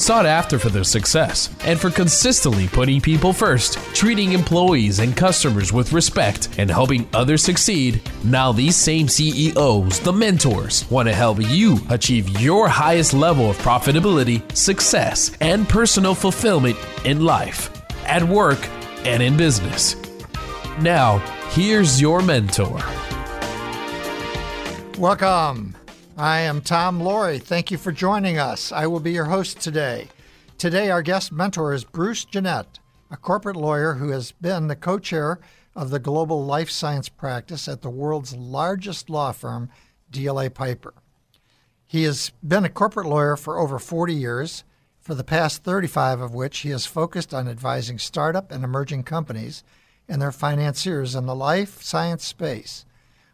Sought 0.00 0.26
after 0.26 0.60
for 0.60 0.68
their 0.68 0.84
success 0.84 1.50
and 1.64 1.78
for 1.78 1.90
consistently 1.90 2.68
putting 2.68 3.00
people 3.00 3.32
first, 3.32 3.78
treating 3.96 4.32
employees 4.32 5.00
and 5.00 5.16
customers 5.16 5.72
with 5.72 5.92
respect, 5.92 6.48
and 6.56 6.70
helping 6.70 7.08
others 7.12 7.42
succeed, 7.42 8.00
now 8.22 8.52
these 8.52 8.76
same 8.76 9.08
CEOs, 9.08 9.98
the 9.98 10.12
mentors, 10.12 10.88
want 10.88 11.08
to 11.08 11.14
help 11.14 11.40
you 11.40 11.78
achieve 11.90 12.28
your 12.40 12.68
highest 12.68 13.12
level 13.12 13.50
of 13.50 13.58
profitability, 13.58 14.40
success, 14.56 15.36
and 15.40 15.68
personal 15.68 16.14
fulfillment 16.14 16.78
in 17.04 17.24
life, 17.24 17.68
at 18.04 18.22
work, 18.22 18.68
and 19.04 19.20
in 19.20 19.36
business. 19.36 19.96
Now, 20.80 21.18
here's 21.50 22.00
your 22.00 22.22
mentor. 22.22 22.80
Welcome. 24.96 25.67
I 26.18 26.40
am 26.40 26.62
Tom 26.62 26.98
Loarie. 26.98 27.40
Thank 27.40 27.70
you 27.70 27.78
for 27.78 27.92
joining 27.92 28.38
us. 28.38 28.72
I 28.72 28.88
will 28.88 28.98
be 28.98 29.12
your 29.12 29.26
host 29.26 29.60
today. 29.60 30.08
Today, 30.58 30.90
our 30.90 31.00
guest 31.00 31.30
mentor 31.30 31.72
is 31.72 31.84
Bruce 31.84 32.24
Jenett, 32.24 32.80
a 33.08 33.16
corporate 33.16 33.54
lawyer 33.54 33.94
who 33.94 34.08
has 34.08 34.32
been 34.32 34.66
the 34.66 34.74
co 34.74 34.98
chair 34.98 35.38
of 35.76 35.90
the 35.90 36.00
global 36.00 36.44
life 36.44 36.70
science 36.70 37.08
practice 37.08 37.68
at 37.68 37.82
the 37.82 37.88
world's 37.88 38.34
largest 38.34 39.08
law 39.08 39.30
firm, 39.30 39.70
DLA 40.10 40.52
Piper. 40.52 40.92
He 41.86 42.02
has 42.02 42.32
been 42.44 42.64
a 42.64 42.68
corporate 42.68 43.06
lawyer 43.06 43.36
for 43.36 43.56
over 43.56 43.78
40 43.78 44.12
years, 44.12 44.64
for 44.98 45.14
the 45.14 45.22
past 45.22 45.62
35 45.62 46.20
of 46.20 46.34
which 46.34 46.58
he 46.58 46.70
has 46.70 46.84
focused 46.84 47.32
on 47.32 47.46
advising 47.46 48.00
startup 48.00 48.50
and 48.50 48.64
emerging 48.64 49.04
companies 49.04 49.62
and 50.08 50.20
their 50.20 50.32
financiers 50.32 51.14
in 51.14 51.26
the 51.26 51.36
life 51.36 51.80
science 51.80 52.24
space 52.24 52.84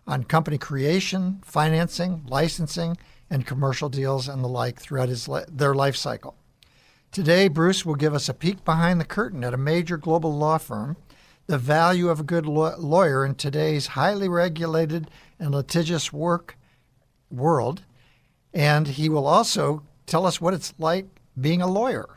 on 0.07 0.25
company 0.25 0.59
creation, 0.59 1.41
financing, 1.45 2.23
licensing, 2.27 2.97
and 3.31 3.47
commercial 3.47 3.89
deals 3.89 4.29
and 4.29 4.45
the 4.45 4.49
like 4.49 4.79
throughout 4.79 5.09
his, 5.09 5.29
their 5.49 5.75
life 5.75 5.97
cycle. 5.97 6.37
Today, 7.11 7.49
Bruce 7.49 7.87
will 7.87 7.95
give 7.95 8.15
us 8.15 8.29
a 8.29 8.35
peek 8.35 8.65
behind 8.65 9.01
the 9.01 9.05
curtain 9.05 9.45
at 9.45 9.55
a 9.55 9.59
major 9.59 9.97
global 9.97 10.37
law 10.37 10.59
firm, 10.59 10.97
the 11.47 11.59
value 11.59 12.09
of 12.09 12.21
a 12.21 12.25
good 12.25 12.47
lawyer 12.47 13.25
in 13.25 13.35
today's 13.35 13.89
highly 13.89 14.29
regulated 14.29 15.11
and 15.39 15.55
litigious 15.55 16.13
work 16.13 16.57
world, 17.31 17.83
and 18.53 18.89
he 18.89 19.09
will 19.09 19.27
also 19.27 19.83
tell 20.07 20.27
us 20.27 20.41
what 20.41 20.55
it's 20.55 20.75
like 20.79 21.07
being 21.41 21.63
a 21.63 21.67
lawyer. 21.67 22.09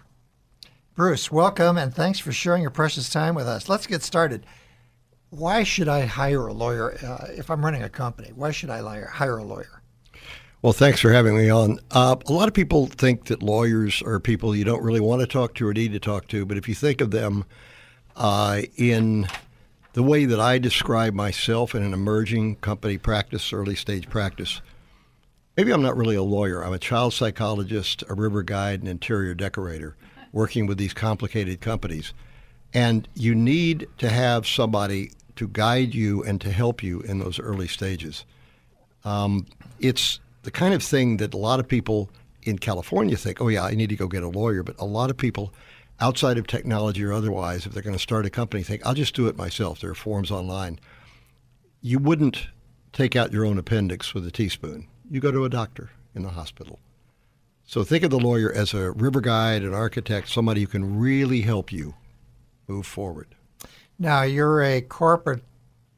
Bruce, 0.96 1.32
welcome 1.32 1.78
and 1.78 1.94
thanks 1.94 2.18
for 2.20 2.32
sharing 2.32 2.64
your 2.64 2.72
precious 2.72 3.10
time 3.10 3.36
with 3.36 3.48
us. 3.48 3.70
Let's 3.70 3.86
get 3.86 4.02
started. 4.02 4.46
Why 5.30 5.64
should 5.64 5.88
I 5.90 6.06
hire 6.06 6.48
a 6.48 6.54
lawyer 6.54 6.98
uh, 7.04 7.28
if 7.32 7.50
I'm 7.50 7.64
running 7.64 7.84
a 7.84 7.90
company? 7.90 8.32
Why 8.34 8.52
should 8.52 8.70
I 8.70 9.02
hire 9.02 9.38
a 9.38 9.44
lawyer? 9.44 9.82
Well, 10.62 10.74
thanks 10.74 11.00
for 11.00 11.12
having 11.12 11.38
me 11.38 11.50
on. 11.50 11.80
Uh, 11.92 12.16
a 12.26 12.34
lot 12.34 12.48
of 12.48 12.54
people 12.54 12.88
think 12.88 13.26
that 13.26 13.44
lawyers 13.44 14.02
are 14.02 14.20
people 14.20 14.56
you 14.56 14.64
don't 14.64 14.82
really 14.82 15.00
want 15.00 15.22
to 15.22 15.28
talk 15.28 15.54
to 15.56 15.68
or 15.68 15.74
need 15.74 15.92
to 15.94 16.00
talk 16.00 16.28
to, 16.30 16.46
but 16.46 16.58
if 16.58 16.68
you 16.68 16.74
think 16.74 17.00
of 17.00 17.12
them 17.12 17.46
uh, 18.16 18.62
in 18.76 19.28
the 19.94 20.02
way 20.02 20.26
that 20.26 20.40
I 20.40 20.58
describe 20.58 21.14
myself 21.14 21.76
in 21.76 21.84
an 21.84 21.94
emerging 21.94 22.56
company 22.58 22.98
practice, 22.98 23.54
early 23.54 23.76
stage 23.76 24.10
practice, 24.10 24.62
maybe 25.56 25.72
I'm 25.72 25.84
not 25.84 25.98
really 25.98 26.16
a 26.16 26.24
lawyer. 26.24 26.64
I'm 26.64 26.74
a 26.74 26.80
child 26.80 27.14
psychologist, 27.14 28.04
a 28.10 28.16
river 28.16 28.44
guide, 28.44 28.80
and 28.80 28.88
interior 28.88 29.36
decorator 29.36 29.96
working 30.32 30.66
with 30.66 30.78
these 30.78 30.94
complicated 30.94 31.62
companies. 31.62 32.14
And 32.74 33.08
you 33.14 33.36
need 33.36 33.88
to 34.00 34.10
have 34.10 34.48
somebody 34.48 35.12
to 35.38 35.48
guide 35.48 35.96
you 35.96 36.24
and 36.24 36.40
to 36.42 36.52
help 36.52 36.84
you 36.84 37.02
in 37.02 37.20
those 37.20 37.40
early 37.40 37.68
stages. 37.68 38.26
Um, 39.06 39.46
it's 39.80 40.20
the 40.44 40.52
kind 40.52 40.74
of 40.74 40.84
thing 40.84 41.18
that 41.18 41.34
a 41.34 41.38
lot 41.38 41.60
of 41.60 41.68
people 41.68 42.10
in 42.44 42.60
California 42.60 43.18
think, 43.18 43.42
oh, 43.42 43.48
yeah, 43.48 43.64
I 43.64 43.72
need 43.72 43.90
to 43.90 43.96
go 43.96 44.08
get 44.08 44.24
a 44.24 44.28
lawyer. 44.28 44.64
But 44.64 44.76
a 44.80 44.86
lot 44.86 45.10
of 45.10 45.18
people 45.18 45.54
outside 46.00 46.38
of 46.38 46.48
technology 46.48 47.04
or 47.04 47.14
otherwise, 47.14 47.66
if 47.66 47.74
they're 47.74 47.84
going 47.84 47.96
to 47.96 48.02
start 48.02 48.26
a 48.26 48.30
company, 48.30 48.64
think, 48.64 48.86
I'll 48.86 48.94
just 48.94 49.16
do 49.16 49.28
it 49.28 49.38
myself. 49.38 49.80
There 49.80 49.92
are 49.92 49.96
forms 49.96 50.32
online. 50.32 50.80
You 51.82 52.00
wouldn't 52.00 52.48
take 52.94 53.16
out 53.16 53.32
your 53.32 53.46
own 53.46 53.58
appendix 53.58 54.14
with 54.14 54.26
a 54.26 54.32
teaspoon 54.32 54.88
you 55.10 55.20
go 55.20 55.32
to 55.32 55.46
a 55.46 55.50
doctor 55.50 55.90
in 56.16 56.24
the 56.24 56.30
hospital. 56.30 56.80
So 57.66 57.84
think 57.84 58.04
of 58.04 58.12
the 58.12 58.20
lawyer 58.20 58.52
as 58.52 58.74
a 58.74 58.92
river 58.92 59.22
guide, 59.22 59.64
an 59.64 59.74
architect, 59.74 60.30
somebody 60.30 60.62
who 60.62 60.68
can 60.68 61.00
really 61.00 61.42
help 61.42 61.72
you 61.72 61.96
move 62.68 62.86
forward. 62.86 63.28
Now, 64.00 64.22
you're 64.22 64.62
a 64.64 64.82
corporate 64.82 65.44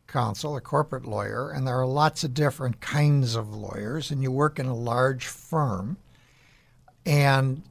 counsel, 0.08 0.56
a 0.56 0.62
corporate 0.62 1.06
lawyer, 1.06 1.52
and 1.52 1.68
there 1.68 1.80
are 1.80 1.86
lots 1.86 2.24
of 2.24 2.34
different 2.34 2.80
kinds 2.82 3.36
of 3.36 3.54
lawyers, 3.54 4.10
and 4.10 4.24
you 4.24 4.32
work 4.32 4.58
in 4.58 4.66
a 4.66 4.76
large 4.76 5.28
firm. 5.28 5.98
And 7.06 7.62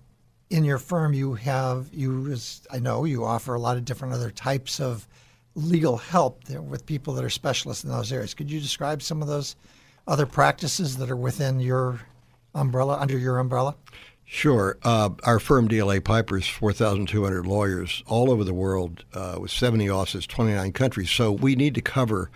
in 0.50 0.64
your 0.64 0.78
firm, 0.78 1.14
you 1.14 1.34
have, 1.34 1.88
you, 1.92 2.36
I 2.70 2.78
know, 2.78 3.04
you 3.04 3.24
offer 3.24 3.54
a 3.54 3.60
lot 3.60 3.76
of 3.76 3.84
different 3.84 4.14
other 4.14 4.30
types 4.30 4.80
of 4.80 5.06
legal 5.54 5.96
help 5.96 6.48
with 6.48 6.86
people 6.86 7.14
that 7.14 7.24
are 7.24 7.30
specialists 7.30 7.84
in 7.84 7.90
those 7.90 8.12
areas. 8.12 8.34
Could 8.34 8.50
you 8.50 8.60
describe 8.60 9.02
some 9.02 9.22
of 9.22 9.28
those 9.28 9.56
other 10.06 10.26
practices 10.26 10.96
that 10.98 11.10
are 11.10 11.16
within 11.16 11.58
your 11.60 12.00
umbrella, 12.54 12.98
under 12.98 13.18
your 13.18 13.38
umbrella? 13.38 13.74
Sure. 14.30 14.76
Uh, 14.82 15.08
our 15.24 15.38
firm, 15.38 15.68
DLA 15.68 16.04
Piper, 16.04 16.36
is 16.36 16.46
4,200 16.46 17.46
lawyers 17.46 18.02
all 18.06 18.30
over 18.30 18.44
the 18.44 18.52
world 18.52 19.02
uh, 19.14 19.38
with 19.40 19.50
70 19.50 19.88
offices, 19.88 20.26
29 20.26 20.70
countries. 20.72 21.10
So 21.10 21.32
we 21.32 21.56
need 21.56 21.74
to 21.76 21.80
cover 21.80 22.30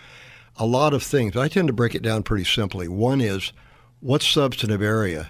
a 0.57 0.65
lot 0.65 0.95
of 0.95 1.03
things. 1.03 1.37
I 1.37 1.49
tend 1.49 1.69
to 1.69 1.75
break 1.75 1.95
it 1.95 2.01
down 2.01 2.23
pretty 2.23 2.45
simply. 2.45 2.89
One 2.89 3.21
is 3.21 3.53
what 4.01 4.23
substantive 4.23 4.81
area 4.81 5.29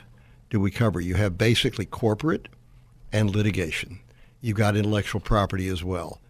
do 0.50 0.60
we 0.60 0.70
cover? 0.70 1.00
You 1.00 1.16
have 1.16 1.36
basically 1.36 1.84
corporate 1.84 2.46
and 3.12 3.34
litigation. 3.34 3.98
You've 4.40 4.56
got 4.56 4.76
intellectual 4.76 5.20
property 5.20 5.66
as 5.66 5.82
well. 5.82 6.20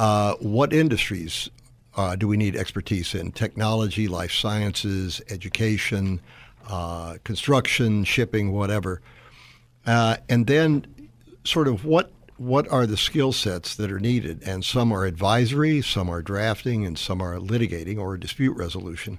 Uh, 0.00 0.34
what 0.40 0.72
industries 0.72 1.48
uh, 1.96 2.16
do 2.16 2.26
we 2.26 2.36
need 2.36 2.56
expertise 2.56 3.14
in? 3.14 3.30
Technology, 3.30 4.08
life 4.08 4.32
sciences, 4.32 5.22
education, 5.30 6.20
uh, 6.68 7.18
construction, 7.22 8.02
shipping, 8.02 8.50
whatever. 8.50 9.00
Uh, 9.86 10.16
and 10.28 10.46
then, 10.46 10.86
sort 11.44 11.68
of, 11.68 11.84
what 11.84 12.10
what 12.38 12.68
are 12.68 12.86
the 12.86 12.96
skill 12.98 13.32
sets 13.32 13.76
that 13.76 13.90
are 13.90 14.00
needed? 14.00 14.42
And 14.44 14.62
some 14.64 14.92
are 14.92 15.06
advisory, 15.06 15.80
some 15.80 16.10
are 16.10 16.20
drafting, 16.20 16.84
and 16.84 16.98
some 16.98 17.22
are 17.22 17.36
litigating 17.36 17.98
or 17.98 18.18
dispute 18.18 18.56
resolution. 18.56 19.18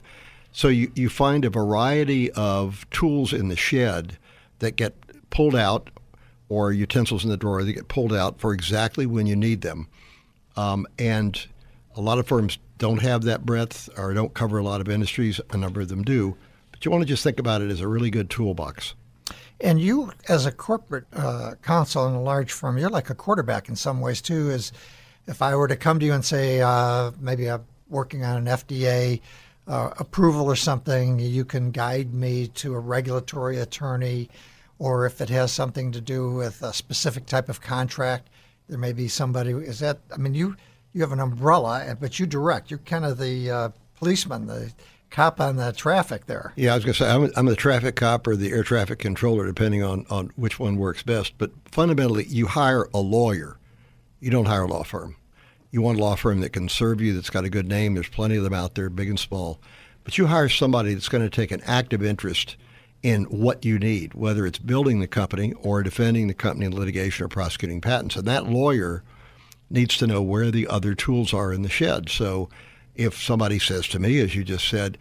So 0.51 0.67
you, 0.67 0.91
you 0.95 1.09
find 1.09 1.43
a 1.43 1.49
variety 1.49 2.31
of 2.31 2.87
tools 2.91 3.33
in 3.33 3.47
the 3.47 3.55
shed 3.55 4.17
that 4.59 4.75
get 4.75 4.95
pulled 5.29 5.55
out, 5.55 5.89
or 6.49 6.71
utensils 6.71 7.23
in 7.23 7.29
the 7.29 7.37
drawer 7.37 7.63
that 7.63 7.73
get 7.73 7.87
pulled 7.87 8.13
out 8.13 8.39
for 8.39 8.53
exactly 8.53 9.05
when 9.05 9.27
you 9.27 9.35
need 9.35 9.61
them. 9.61 9.87
Um, 10.55 10.87
and 10.97 11.45
a 11.95 12.01
lot 12.01 12.19
of 12.19 12.27
firms 12.27 12.57
don't 12.77 13.01
have 13.01 13.23
that 13.23 13.45
breadth 13.45 13.89
or 13.97 14.13
don't 14.13 14.33
cover 14.33 14.57
a 14.57 14.63
lot 14.63 14.81
of 14.81 14.89
industries. 14.89 15.41
A 15.51 15.57
number 15.57 15.81
of 15.81 15.89
them 15.89 16.03
do. 16.03 16.37
But 16.71 16.85
you 16.85 16.91
want 16.91 17.01
to 17.01 17.07
just 17.07 17.23
think 17.23 17.39
about 17.39 17.61
it 17.61 17.71
as 17.71 17.81
a 17.81 17.87
really 17.87 18.09
good 18.09 18.29
toolbox. 18.29 18.93
And 19.59 19.79
you, 19.81 20.11
as 20.29 20.45
a 20.45 20.51
corporate 20.51 21.05
uh, 21.13 21.55
counsel 21.63 22.07
in 22.07 22.13
a 22.13 22.21
large 22.21 22.51
firm, 22.51 22.77
you're 22.77 22.89
like 22.89 23.09
a 23.09 23.15
quarterback 23.15 23.69
in 23.69 23.75
some 23.75 23.99
ways 24.01 24.21
too. 24.21 24.51
Is 24.51 24.71
if 25.25 25.41
I 25.41 25.55
were 25.55 25.67
to 25.67 25.75
come 25.75 25.99
to 25.99 26.05
you 26.05 26.13
and 26.13 26.23
say, 26.23 26.61
uh, 26.61 27.11
maybe 27.19 27.49
I'm 27.49 27.65
working 27.89 28.23
on 28.23 28.37
an 28.37 28.45
FDA 28.45 29.21
uh, 29.67 29.91
approval 29.97 30.45
or 30.45 30.55
something, 30.55 31.19
you 31.19 31.43
can 31.43 31.71
guide 31.71 32.13
me 32.13 32.47
to 32.47 32.75
a 32.75 32.79
regulatory 32.79 33.57
attorney, 33.59 34.29
or 34.79 35.05
if 35.05 35.21
it 35.21 35.29
has 35.29 35.51
something 35.51 35.91
to 35.91 36.01
do 36.01 36.31
with 36.31 36.61
a 36.61 36.73
specific 36.73 37.25
type 37.25 37.49
of 37.49 37.59
contract, 37.59 38.29
there 38.69 38.77
may 38.77 38.93
be 38.93 39.07
somebody. 39.07 39.51
Is 39.51 39.79
that? 39.79 39.99
I 40.13 40.17
mean, 40.17 40.35
you 40.35 40.55
you 40.93 41.01
have 41.01 41.11
an 41.11 41.19
umbrella, 41.19 41.97
but 41.99 42.19
you 42.19 42.25
direct. 42.25 42.69
You're 42.69 42.79
kind 42.79 43.05
of 43.05 43.17
the 43.17 43.49
uh, 43.49 43.69
policeman, 43.95 44.47
the 44.47 44.71
cop 45.09 45.39
on 45.39 45.55
the 45.55 45.71
traffic 45.71 46.25
there. 46.25 46.53
Yeah, 46.55 46.73
I 46.73 46.75
was 46.75 46.85
going 46.85 46.93
to 46.93 47.03
say 47.03 47.09
I'm, 47.09 47.31
I'm 47.35 47.45
the 47.45 47.55
traffic 47.55 47.95
cop 47.95 48.27
or 48.27 48.35
the 48.35 48.51
air 48.51 48.63
traffic 48.63 48.99
controller, 48.99 49.45
depending 49.45 49.83
on, 49.83 50.05
on 50.09 50.31
which 50.35 50.59
one 50.59 50.77
works 50.77 51.03
best. 51.03 51.37
But 51.37 51.51
fundamentally, 51.71 52.25
you 52.25 52.47
hire 52.47 52.89
a 52.93 52.99
lawyer. 52.99 53.57
You 54.19 54.31
don't 54.31 54.45
hire 54.45 54.63
a 54.63 54.67
law 54.67 54.83
firm. 54.83 55.15
You 55.71 55.81
want 55.81 55.99
a 55.99 56.01
law 56.01 56.15
firm 56.15 56.39
that 56.41 56.53
can 56.53 56.69
serve 56.69 57.01
you, 57.01 57.13
that's 57.13 57.29
got 57.29 57.45
a 57.45 57.49
good 57.49 57.67
name. 57.67 57.93
There's 57.93 58.09
plenty 58.09 58.37
of 58.37 58.43
them 58.43 58.53
out 58.53 58.75
there, 58.75 58.89
big 58.89 59.09
and 59.09 59.19
small. 59.19 59.59
But 60.03 60.17
you 60.17 60.27
hire 60.27 60.49
somebody 60.49 60.93
that's 60.93 61.09
going 61.09 61.23
to 61.23 61.29
take 61.29 61.51
an 61.51 61.61
active 61.65 62.03
interest 62.03 62.55
in 63.03 63.25
what 63.25 63.65
you 63.65 63.77
need, 63.77 64.13
whether 64.13 64.45
it's 64.45 64.59
building 64.59 64.99
the 64.99 65.07
company 65.07 65.53
or 65.61 65.83
defending 65.83 66.27
the 66.27 66.33
company 66.33 66.65
in 66.65 66.75
litigation 66.75 67.25
or 67.25 67.27
prosecuting 67.27 67.81
patents. 67.81 68.15
And 68.15 68.27
that 68.27 68.47
lawyer– 68.47 69.03
needs 69.69 69.97
to 69.97 70.07
know 70.07 70.21
where 70.21 70.51
the 70.51 70.67
other 70.67 70.95
tools 70.95 71.33
are 71.33 71.51
in 71.51 71.61
the 71.61 71.69
shed. 71.69 72.09
So 72.09 72.49
if 72.97 73.21
somebody 73.21 73.59
says 73.59 73.87
to 73.89 73.99
me, 73.99 74.19
as 74.19 74.35
you 74.35 74.43
just 74.43 74.67
said, 74.67 74.97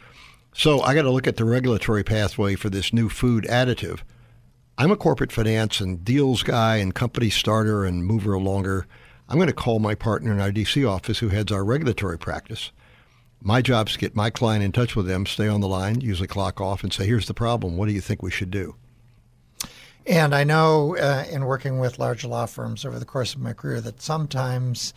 so 0.53 0.81
I 0.83 0.95
got 0.95 1.03
to 1.03 1.11
look 1.11 1.27
at 1.27 1.37
the 1.37 1.45
regulatory 1.45 2.05
pathway 2.05 2.55
for 2.55 2.71
this 2.71 2.93
new 2.93 3.09
food 3.09 3.45
additive, 3.45 4.01
I'm 4.79 4.91
a 4.91 4.97
corporate 4.97 5.33
finance 5.33 5.81
and 5.81 6.05
deals 6.05 6.43
guy 6.43 6.77
and 6.77 6.95
company 6.95 7.31
starter 7.31 7.85
and 7.85 8.05
mover 8.05 8.33
alonger. 8.33 8.85
I'm 9.29 9.37
going 9.37 9.49
to 9.49 9.55
call 9.55 9.79
my 9.79 9.95
partner 9.95 10.33
in 10.33 10.41
our 10.41 10.53
DC 10.53 10.89
office 10.89 11.19
who 11.19 11.29
heads 11.29 11.51
our 11.51 11.65
regulatory 11.65 12.19
practice. 12.19 12.71
My 13.41 13.63
job 13.63 13.89
is 13.89 13.95
to 13.95 13.99
get 13.99 14.15
my 14.15 14.31
client 14.31 14.65
in 14.65 14.73
touch 14.73 14.95
with 14.95 15.07
them, 15.07 15.25
stay 15.25 15.49
on 15.49 15.61
the 15.61 15.69
line, 15.69 16.01
usually 16.01 16.29
clock 16.29 16.61
off, 16.61 16.83
and 16.83 16.93
say, 16.93 17.07
here's 17.07 17.27
the 17.27 17.35
problem. 17.35 17.77
What 17.77 17.89
do 17.89 17.95
you 17.95 18.01
think 18.01 18.23
we 18.23 18.31
should 18.31 18.51
do? 18.51 18.77
And 20.07 20.35
I 20.35 20.45
know 20.45 20.97
uh, 20.97 21.25
in 21.31 21.45
working 21.45 21.79
with 21.79 21.99
large 21.99 22.25
law 22.25 22.47
firms 22.47 22.85
over 22.85 22.99
the 22.99 23.05
course 23.05 23.35
of 23.35 23.41
my 23.41 23.53
career 23.53 23.81
that 23.81 24.01
sometimes 24.01 24.95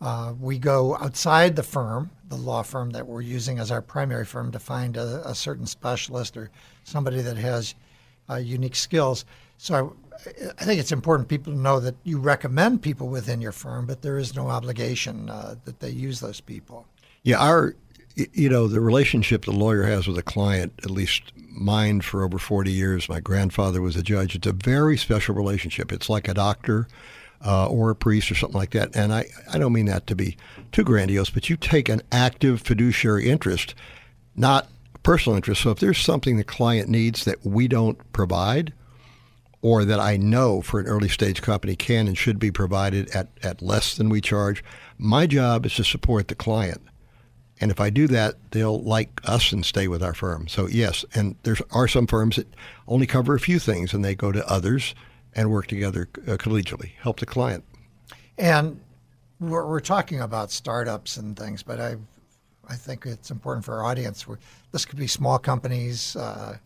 uh, 0.00 0.34
we 0.38 0.58
go 0.58 0.96
outside 0.96 1.56
the 1.56 1.62
firm, 1.62 2.10
the 2.30 2.36
law 2.36 2.62
firm 2.62 2.90
that 2.90 3.06
we're 3.06 3.20
using 3.20 3.58
as 3.58 3.70
our 3.70 3.82
primary 3.82 4.24
firm, 4.24 4.50
to 4.52 4.58
find 4.58 4.96
a, 4.96 5.28
a 5.28 5.34
certain 5.34 5.66
specialist 5.66 6.36
or 6.36 6.50
somebody 6.84 7.20
that 7.20 7.36
has 7.36 7.74
uh, 8.30 8.36
unique 8.36 8.76
skills. 8.76 9.24
So 9.58 9.96
I, 10.14 10.46
I, 10.58 10.64
think 10.64 10.80
it's 10.80 10.92
important 10.92 11.28
people 11.28 11.52
to 11.52 11.58
know 11.58 11.80
that 11.80 11.96
you 12.04 12.18
recommend 12.18 12.82
people 12.82 13.08
within 13.08 13.40
your 13.40 13.52
firm, 13.52 13.84
but 13.84 14.00
there 14.00 14.16
is 14.16 14.34
no 14.34 14.48
obligation 14.48 15.28
uh, 15.28 15.56
that 15.64 15.80
they 15.80 15.90
use 15.90 16.20
those 16.20 16.40
people. 16.40 16.86
Yeah, 17.24 17.38
our 17.38 17.74
you 18.32 18.48
know, 18.48 18.66
the 18.66 18.80
relationship 18.80 19.44
the 19.44 19.52
lawyer 19.52 19.84
has 19.84 20.06
with 20.06 20.18
a 20.18 20.22
client, 20.22 20.72
at 20.82 20.90
least 20.90 21.32
mine 21.36 22.00
for 22.00 22.24
over 22.24 22.38
40 22.38 22.70
years, 22.70 23.08
my 23.08 23.20
grandfather 23.20 23.80
was 23.80 23.96
a 23.96 24.02
judge, 24.02 24.34
it's 24.34 24.46
a 24.46 24.52
very 24.52 24.96
special 24.96 25.34
relationship. 25.34 25.92
It's 25.92 26.10
like 26.10 26.28
a 26.28 26.34
doctor 26.34 26.88
uh, 27.44 27.68
or 27.68 27.90
a 27.90 27.94
priest 27.94 28.30
or 28.30 28.34
something 28.34 28.58
like 28.58 28.70
that. 28.70 28.94
And 28.94 29.12
I, 29.12 29.26
I 29.52 29.58
don't 29.58 29.72
mean 29.72 29.86
that 29.86 30.06
to 30.08 30.14
be 30.14 30.36
too 30.72 30.84
grandiose, 30.84 31.30
but 31.30 31.48
you 31.48 31.56
take 31.56 31.88
an 31.88 32.02
active 32.12 32.60
fiduciary 32.60 33.28
interest, 33.28 33.74
not 34.36 34.68
personal 35.02 35.36
interest. 35.36 35.62
So 35.62 35.70
if 35.70 35.80
there's 35.80 35.98
something 35.98 36.36
the 36.36 36.44
client 36.44 36.88
needs 36.88 37.24
that 37.24 37.44
we 37.44 37.68
don't 37.68 38.12
provide, 38.12 38.72
or 39.62 39.84
that 39.84 40.00
I 40.00 40.16
know 40.16 40.62
for 40.62 40.80
an 40.80 40.86
early 40.86 41.08
stage 41.08 41.42
company 41.42 41.76
can 41.76 42.06
and 42.08 42.16
should 42.16 42.38
be 42.38 42.50
provided 42.50 43.10
at, 43.10 43.28
at 43.42 43.60
less 43.60 43.94
than 43.94 44.08
we 44.08 44.20
charge, 44.20 44.64
my 44.96 45.26
job 45.26 45.66
is 45.66 45.74
to 45.74 45.84
support 45.84 46.28
the 46.28 46.34
client. 46.34 46.80
And 47.60 47.70
if 47.70 47.78
I 47.78 47.90
do 47.90 48.06
that, 48.08 48.36
they'll 48.52 48.82
like 48.82 49.20
us 49.24 49.52
and 49.52 49.64
stay 49.64 49.86
with 49.86 50.02
our 50.02 50.14
firm. 50.14 50.48
So 50.48 50.66
yes, 50.66 51.04
and 51.14 51.36
there 51.42 51.56
are 51.72 51.88
some 51.88 52.06
firms 52.06 52.36
that 52.36 52.46
only 52.88 53.06
cover 53.06 53.34
a 53.34 53.40
few 53.40 53.58
things, 53.58 53.92
and 53.92 54.02
they 54.02 54.14
go 54.14 54.32
to 54.32 54.50
others 54.50 54.94
and 55.34 55.50
work 55.50 55.66
together 55.66 56.08
uh, 56.26 56.32
collegially, 56.32 56.92
help 57.00 57.20
the 57.20 57.26
client. 57.26 57.64
And 58.38 58.80
we're, 59.38 59.66
we're, 59.66 59.80
talking 59.80 60.20
about 60.20 60.50
startups 60.50 61.16
and 61.16 61.38
things, 61.38 61.62
but 61.62 61.80
I, 61.80 61.96
I 62.68 62.74
think 62.74 63.06
it's 63.06 63.30
important 63.30 63.64
for 63.64 63.74
our 63.74 63.84
audience. 63.84 64.26
This 64.72 64.84
could 64.84 64.98
be 64.98 65.06
small 65.06 65.38
companies, 65.38 66.16
uh, 66.16 66.56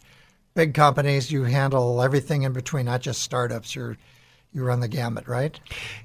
big 0.55 0.75
companies. 0.75 1.31
You 1.31 1.45
handle 1.45 2.03
everything 2.03 2.43
in 2.43 2.53
between, 2.53 2.87
not 2.87 3.01
just 3.01 3.23
startups. 3.23 3.75
You're 3.75 3.97
you 4.55 4.63
run 4.63 4.79
the 4.79 4.89
gamut, 4.89 5.27
right? 5.27 5.59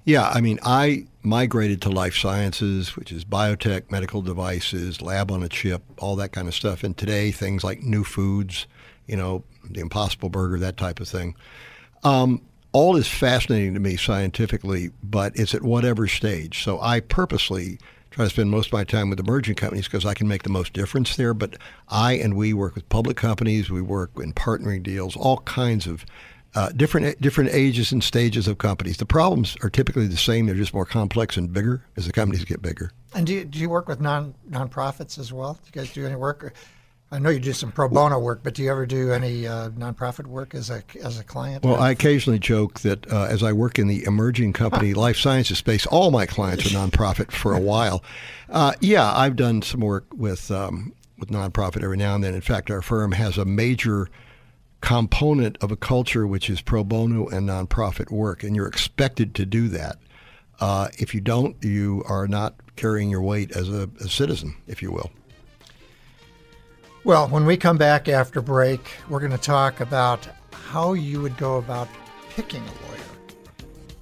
Yeah, 0.05 0.27
I 0.27 0.41
mean, 0.41 0.59
I 0.63 1.05
migrated 1.21 1.83
to 1.83 1.89
life 1.89 2.15
sciences, 2.15 2.95
which 2.95 3.11
is 3.11 3.23
biotech, 3.23 3.91
medical 3.91 4.23
devices, 4.23 5.03
lab 5.03 5.29
on 5.29 5.43
a 5.43 5.49
chip, 5.49 5.83
all 5.99 6.15
that 6.15 6.31
kind 6.31 6.47
of 6.47 6.55
stuff. 6.55 6.83
And 6.83 6.97
today, 6.97 7.31
things 7.31 7.63
like 7.63 7.83
new 7.83 8.03
foods, 8.03 8.65
you 9.05 9.15
know, 9.15 9.43
the 9.69 9.81
Impossible 9.81 10.29
Burger, 10.29 10.57
that 10.57 10.77
type 10.77 10.99
of 10.99 11.07
thing. 11.07 11.35
Um, 12.03 12.41
all 12.71 12.95
is 12.95 13.07
fascinating 13.07 13.73
to 13.73 13.79
me 13.79 13.97
scientifically, 13.97 14.91
but 15.03 15.35
it's 15.35 15.55
at 15.55 15.63
whatever 15.63 16.07
stage. 16.07 16.63
So 16.63 16.79
I 16.79 16.99
purposely 16.99 17.79
try 18.11 18.25
to 18.25 18.29
spend 18.29 18.49
most 18.49 18.67
of 18.67 18.73
my 18.73 18.83
time 18.83 19.09
with 19.09 19.19
emerging 19.19 19.55
companies 19.55 19.85
because 19.85 20.05
I 20.05 20.13
can 20.13 20.27
make 20.27 20.43
the 20.43 20.49
most 20.49 20.73
difference 20.73 21.15
there. 21.15 21.33
But 21.33 21.57
I 21.87 22.13
and 22.13 22.35
we 22.35 22.53
work 22.53 22.75
with 22.75 22.87
public 22.89 23.17
companies, 23.17 23.69
we 23.69 23.81
work 23.81 24.11
in 24.17 24.33
partnering 24.33 24.83
deals, 24.83 25.15
all 25.15 25.37
kinds 25.39 25.87
of 25.87 26.05
uh, 26.55 26.69
different 26.69 27.21
different 27.21 27.51
ages 27.53 27.91
and 27.91 28.03
stages 28.03 28.47
of 28.47 28.57
companies. 28.57 28.97
The 28.97 29.05
problems 29.05 29.55
are 29.61 29.69
typically 29.69 30.07
the 30.07 30.17
same; 30.17 30.47
they're 30.47 30.55
just 30.55 30.73
more 30.73 30.85
complex 30.85 31.37
and 31.37 31.53
bigger 31.53 31.83
as 31.95 32.07
the 32.07 32.11
companies 32.11 32.43
get 32.43 32.61
bigger. 32.61 32.91
And 33.13 33.27
do 33.27 33.33
you, 33.33 33.45
do 33.45 33.59
you 33.59 33.69
work 33.69 33.87
with 33.87 34.01
non 34.01 34.33
nonprofits 34.49 35.19
as 35.19 35.31
well? 35.31 35.53
Do 35.53 35.59
you 35.67 35.81
guys 35.81 35.93
do 35.93 36.05
any 36.05 36.15
work? 36.15 36.53
I 37.11 37.17
know 37.17 37.31
you 37.31 37.39
do 37.39 37.53
some 37.53 37.71
pro 37.71 37.89
bono 37.89 38.19
work, 38.19 38.41
but 38.43 38.53
do 38.53 38.61
you 38.61 38.69
ever 38.69 38.85
do 38.85 39.11
any 39.11 39.47
uh, 39.47 39.69
nonprofit 39.69 40.27
work 40.27 40.53
as 40.53 40.69
a 40.69 40.83
as 41.03 41.19
a 41.19 41.23
client? 41.23 41.65
Well, 41.65 41.81
I 41.81 41.89
occasionally 41.89 42.37
joke 42.37 42.81
that 42.81 43.11
uh, 43.11 43.23
as 43.23 43.41
I 43.41 43.51
work 43.51 43.79
in 43.79 43.87
the 43.87 44.03
emerging 44.05 44.53
company 44.53 44.93
life 44.93 45.17
sciences 45.17 45.57
space, 45.57 45.87
all 45.87 46.11
my 46.11 46.27
clients 46.27 46.67
are 46.67 46.77
nonprofit 46.77 47.31
for 47.31 47.53
a 47.53 47.59
while. 47.59 48.03
Uh, 48.47 48.73
yeah, 48.79 49.11
I've 49.11 49.35
done 49.35 49.63
some 49.63 49.79
work 49.79 50.05
with 50.13 50.51
um, 50.51 50.93
with 51.17 51.29
nonprofit 51.29 51.83
every 51.83 51.97
now 51.97 52.13
and 52.13 52.23
then. 52.23 52.35
In 52.35 52.41
fact, 52.41 52.69
our 52.69 52.81
firm 52.81 53.13
has 53.13 53.39
a 53.39 53.45
major 53.45 54.07
component 54.81 55.57
of 55.61 55.71
a 55.71 55.75
culture 55.75 56.27
which 56.27 56.49
is 56.49 56.61
pro 56.61 56.83
bono 56.83 57.27
and 57.27 57.49
nonprofit 57.49 58.11
work, 58.11 58.43
and 58.43 58.55
you're 58.55 58.67
expected 58.67 59.33
to 59.35 59.45
do 59.47 59.67
that. 59.69 59.97
Uh, 60.59 60.89
if 60.99 61.15
you 61.15 61.21
don't, 61.21 61.55
you 61.63 62.03
are 62.07 62.27
not 62.27 62.55
carrying 62.75 63.09
your 63.09 63.21
weight 63.21 63.51
as 63.51 63.69
a, 63.69 63.89
a 63.99 64.07
citizen, 64.09 64.55
if 64.67 64.81
you 64.81 64.91
will. 64.91 65.09
Well, 67.05 67.29
when 67.29 67.45
we 67.45 67.55
come 67.55 67.77
back 67.77 68.09
after 68.09 68.41
break, 68.41 68.81
we're 69.07 69.21
going 69.21 69.31
to 69.31 69.37
talk 69.37 69.79
about 69.79 70.27
how 70.51 70.93
you 70.93 71.21
would 71.21 71.37
go 71.37 71.57
about 71.57 71.87
picking 72.29 72.61
a 72.61 72.65
lawyer. 72.65 72.99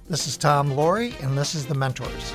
This 0.08 0.26
is 0.26 0.36
Tom 0.36 0.70
Loarie, 0.72 1.14
and 1.22 1.38
this 1.38 1.54
is 1.54 1.66
The 1.66 1.74
Mentors. 1.74 2.34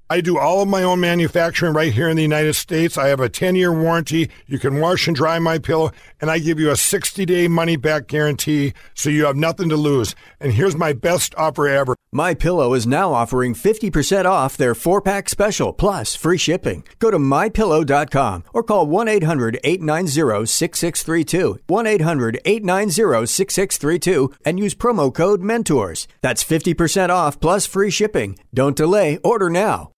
I 0.11 0.19
do 0.19 0.37
all 0.37 0.61
of 0.61 0.67
my 0.67 0.83
own 0.83 0.99
manufacturing 0.99 1.71
right 1.71 1.93
here 1.93 2.09
in 2.09 2.17
the 2.17 2.21
United 2.21 2.55
States. 2.55 2.97
I 2.97 3.07
have 3.07 3.21
a 3.21 3.29
10-year 3.29 3.71
warranty. 3.71 4.29
You 4.45 4.59
can 4.59 4.81
wash 4.81 5.07
and 5.07 5.15
dry 5.15 5.39
my 5.39 5.57
pillow 5.57 5.93
and 6.19 6.29
I 6.29 6.37
give 6.37 6.59
you 6.59 6.69
a 6.69 6.73
60-day 6.73 7.47
money 7.47 7.77
back 7.77 8.07
guarantee 8.07 8.73
so 8.93 9.09
you 9.09 9.23
have 9.23 9.37
nothing 9.37 9.69
to 9.69 9.77
lose. 9.77 10.13
And 10.41 10.51
here's 10.51 10.75
my 10.75 10.91
best 10.91 11.33
offer 11.35 11.65
ever. 11.65 11.95
My 12.13 12.33
Pillow 12.33 12.73
is 12.73 12.85
now 12.85 13.13
offering 13.13 13.53
50% 13.53 14.25
off 14.25 14.57
their 14.57 14.73
4-pack 14.73 15.29
special 15.29 15.71
plus 15.71 16.13
free 16.13 16.37
shipping. 16.37 16.83
Go 16.99 17.09
to 17.09 17.17
mypillow.com 17.17 18.43
or 18.53 18.63
call 18.63 18.85
1-800-890-6632. 18.87 21.59
1-800-890-6632 21.69 24.33
and 24.43 24.59
use 24.59 24.75
promo 24.75 25.13
code 25.13 25.41
MENTORS. 25.41 26.09
That's 26.19 26.43
50% 26.43 27.09
off 27.09 27.39
plus 27.39 27.65
free 27.65 27.89
shipping. 27.89 28.37
Don't 28.53 28.75
delay, 28.75 29.17
order 29.23 29.49
now. 29.49 29.91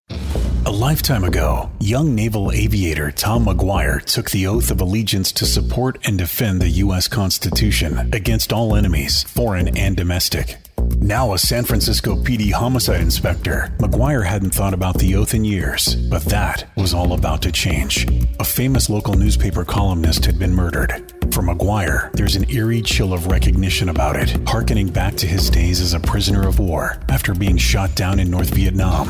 A 0.68 0.72
lifetime 0.72 1.24
ago, 1.24 1.72
young 1.80 2.14
naval 2.14 2.52
aviator 2.52 3.10
Tom 3.10 3.48
McGuire 3.48 4.00
took 4.04 4.30
the 4.30 4.46
oath 4.46 4.70
of 4.70 4.82
allegiance 4.82 5.32
to 5.32 5.48
support 5.48 5.98
and 6.04 6.20
defend 6.20 6.62
the 6.62 6.70
U.S. 6.70 7.08
Constitution 7.08 8.14
against 8.14 8.54
all 8.54 8.76
enemies, 8.76 9.24
foreign 9.24 9.76
and 9.76 9.98
domestic. 9.98 10.63
Now 11.00 11.34
a 11.34 11.38
San 11.38 11.66
Francisco 11.66 12.16
PD 12.16 12.52
homicide 12.52 13.02
inspector, 13.02 13.72
McGuire 13.78 14.26
hadn't 14.26 14.54
thought 14.54 14.74
about 14.74 14.98
the 14.98 15.16
oath 15.16 15.34
in 15.34 15.44
years, 15.44 15.96
but 15.96 16.24
that 16.26 16.70
was 16.76 16.94
all 16.94 17.14
about 17.14 17.42
to 17.44 17.52
change. 17.52 18.08
A 18.40 18.44
famous 18.44 18.90
local 18.90 19.14
newspaper 19.14 19.66
columnist 19.66 20.26
had 20.26 20.40
been 20.40 20.54
murdered. 20.54 21.14
For 21.34 21.42
McGuire, 21.42 22.12
there's 22.14 22.36
an 22.36 22.50
eerie 22.50 22.82
chill 22.82 23.14
of 23.14 23.28
recognition 23.28 23.90
about 23.90 24.16
it, 24.16 24.48
harkening 24.48 24.90
back 24.90 25.16
to 25.16 25.28
his 25.28 25.50
days 25.50 25.82
as 25.82 25.94
a 25.94 26.00
prisoner 26.00 26.48
of 26.48 26.60
war 26.60 26.98
after 27.10 27.34
being 27.34 27.58
shot 27.58 27.96
down 27.96 28.20
in 28.20 28.30
North 28.30 28.54
Vietnam. 28.54 29.10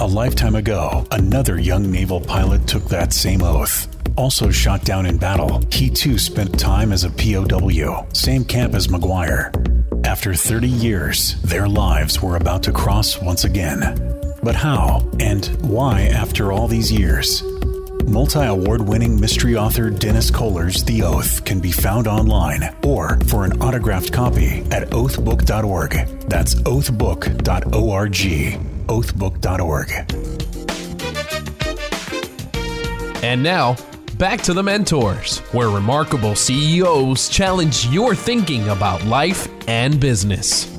A 0.00 0.06
lifetime 0.06 0.56
ago, 0.56 1.06
another 1.12 1.60
young 1.60 1.90
naval 1.90 2.20
pilot 2.20 2.66
took 2.66 2.84
that 2.88 3.12
same 3.12 3.42
oath. 3.42 3.88
Also 4.16 4.50
shot 4.50 4.84
down 4.84 5.06
in 5.06 5.16
battle, 5.16 5.62
he 5.70 5.88
too 5.88 6.18
spent 6.18 6.58
time 6.58 6.92
as 6.92 7.04
a 7.04 7.10
POW, 7.10 8.06
same 8.12 8.44
camp 8.44 8.74
as 8.74 8.88
McGuire. 8.88 9.81
After 10.04 10.34
30 10.34 10.68
years, 10.68 11.34
their 11.42 11.68
lives 11.68 12.20
were 12.20 12.36
about 12.36 12.62
to 12.64 12.72
cross 12.72 13.20
once 13.20 13.44
again. 13.44 13.80
But 14.42 14.56
how 14.56 15.08
and 15.20 15.46
why 15.62 16.02
after 16.02 16.52
all 16.52 16.66
these 16.66 16.90
years? 16.90 17.42
Multi 18.04 18.40
award 18.40 18.82
winning 18.82 19.20
mystery 19.20 19.56
author 19.56 19.88
Dennis 19.90 20.30
Koller's 20.30 20.82
The 20.84 21.02
Oath 21.04 21.44
can 21.44 21.60
be 21.60 21.70
found 21.70 22.08
online 22.08 22.74
or 22.84 23.16
for 23.26 23.44
an 23.44 23.62
autographed 23.62 24.12
copy 24.12 24.64
at 24.72 24.90
oathbook.org. 24.90 25.92
That's 26.28 26.56
oathbook.org. 26.56 28.12
Oathbook.org. 28.88 29.90
And 33.24 33.42
now, 33.42 33.76
back 34.22 34.40
to 34.40 34.54
the 34.54 34.62
Mentors, 34.62 35.38
where 35.50 35.68
remarkable 35.68 36.36
CEOs 36.36 37.28
challenge 37.28 37.88
your 37.88 38.14
thinking 38.14 38.68
about 38.68 39.04
life 39.04 39.48
and 39.66 39.98
business. 39.98 40.70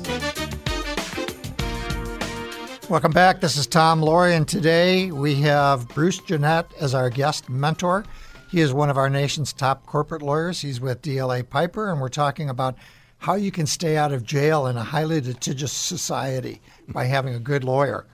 Welcome 2.88 3.12
back. 3.12 3.42
This 3.42 3.58
is 3.58 3.66
Tom 3.66 4.00
Loarie, 4.00 4.34
and 4.34 4.48
today 4.48 5.10
we 5.12 5.34
have 5.42 5.86
Bruce 5.88 6.20
Jenett 6.20 6.72
as 6.80 6.94
our 6.94 7.10
guest 7.10 7.50
mentor. 7.50 8.06
He 8.50 8.62
is 8.62 8.72
one 8.72 8.88
of 8.88 8.96
our 8.96 9.10
nation's 9.10 9.52
top 9.52 9.84
corporate 9.84 10.22
lawyers. 10.22 10.62
He's 10.62 10.80
with 10.80 11.02
DLA 11.02 11.46
Piper, 11.46 11.92
and 11.92 12.00
we're 12.00 12.08
talking 12.08 12.48
about 12.48 12.78
how 13.18 13.34
you 13.34 13.50
can 13.50 13.66
stay 13.66 13.98
out 13.98 14.10
of 14.10 14.24
jail 14.24 14.68
in 14.68 14.78
a 14.78 14.84
highly 14.84 15.20
litigious 15.20 15.72
society 15.72 16.62
by 16.88 17.04
having 17.04 17.34
a 17.34 17.40
good 17.40 17.62
lawyer. 17.62 18.06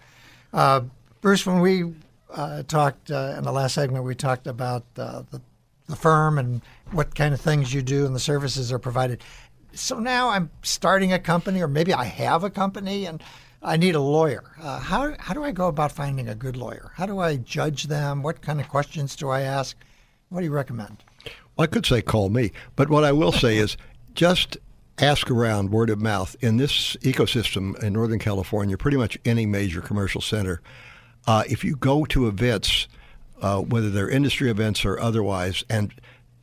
Uh, 0.52 0.80
Bruce, 1.20 1.46
when 1.46 1.60
we 1.60 1.94
uh, 2.32 2.62
talked 2.64 3.10
uh, 3.10 3.34
in 3.36 3.44
the 3.44 3.52
last 3.52 3.74
segment, 3.74 4.04
we 4.04 4.14
talked 4.14 4.46
about 4.46 4.84
uh, 4.96 5.22
the, 5.30 5.40
the 5.86 5.96
firm 5.96 6.38
and 6.38 6.62
what 6.92 7.14
kind 7.14 7.34
of 7.34 7.40
things 7.40 7.72
you 7.72 7.82
do 7.82 8.06
and 8.06 8.14
the 8.14 8.20
services 8.20 8.72
are 8.72 8.78
provided. 8.78 9.22
So 9.72 9.98
now 9.98 10.30
I'm 10.30 10.50
starting 10.62 11.12
a 11.12 11.18
company, 11.18 11.62
or 11.62 11.68
maybe 11.68 11.94
I 11.94 12.04
have 12.04 12.42
a 12.44 12.50
company, 12.50 13.06
and 13.06 13.22
I 13.62 13.76
need 13.76 13.94
a 13.94 14.00
lawyer. 14.00 14.44
Uh, 14.60 14.80
how, 14.80 15.14
how 15.18 15.34
do 15.34 15.44
I 15.44 15.52
go 15.52 15.68
about 15.68 15.92
finding 15.92 16.28
a 16.28 16.34
good 16.34 16.56
lawyer? 16.56 16.92
How 16.96 17.06
do 17.06 17.18
I 17.18 17.36
judge 17.36 17.84
them? 17.84 18.22
What 18.22 18.42
kind 18.42 18.60
of 18.60 18.68
questions 18.68 19.14
do 19.14 19.28
I 19.28 19.42
ask? 19.42 19.76
What 20.30 20.40
do 20.40 20.46
you 20.46 20.52
recommend? 20.52 21.04
Well, 21.56 21.64
I 21.64 21.66
could 21.66 21.86
say 21.86 22.02
call 22.02 22.30
me, 22.30 22.52
but 22.74 22.88
what 22.88 23.04
I 23.04 23.12
will 23.12 23.32
say 23.32 23.58
is 23.58 23.76
just 24.14 24.56
ask 24.98 25.30
around 25.30 25.70
word 25.70 25.90
of 25.90 26.00
mouth. 26.00 26.36
In 26.40 26.56
this 26.56 26.96
ecosystem 26.96 27.80
in 27.82 27.92
Northern 27.92 28.18
California, 28.18 28.76
pretty 28.76 28.96
much 28.96 29.18
any 29.24 29.46
major 29.46 29.80
commercial 29.80 30.20
center, 30.20 30.60
uh, 31.26 31.44
if 31.48 31.64
you 31.64 31.76
go 31.76 32.04
to 32.06 32.26
events, 32.26 32.88
uh, 33.40 33.60
whether 33.60 33.90
they're 33.90 34.08
industry 34.08 34.50
events 34.50 34.84
or 34.84 34.98
otherwise, 34.98 35.64
and 35.68 35.92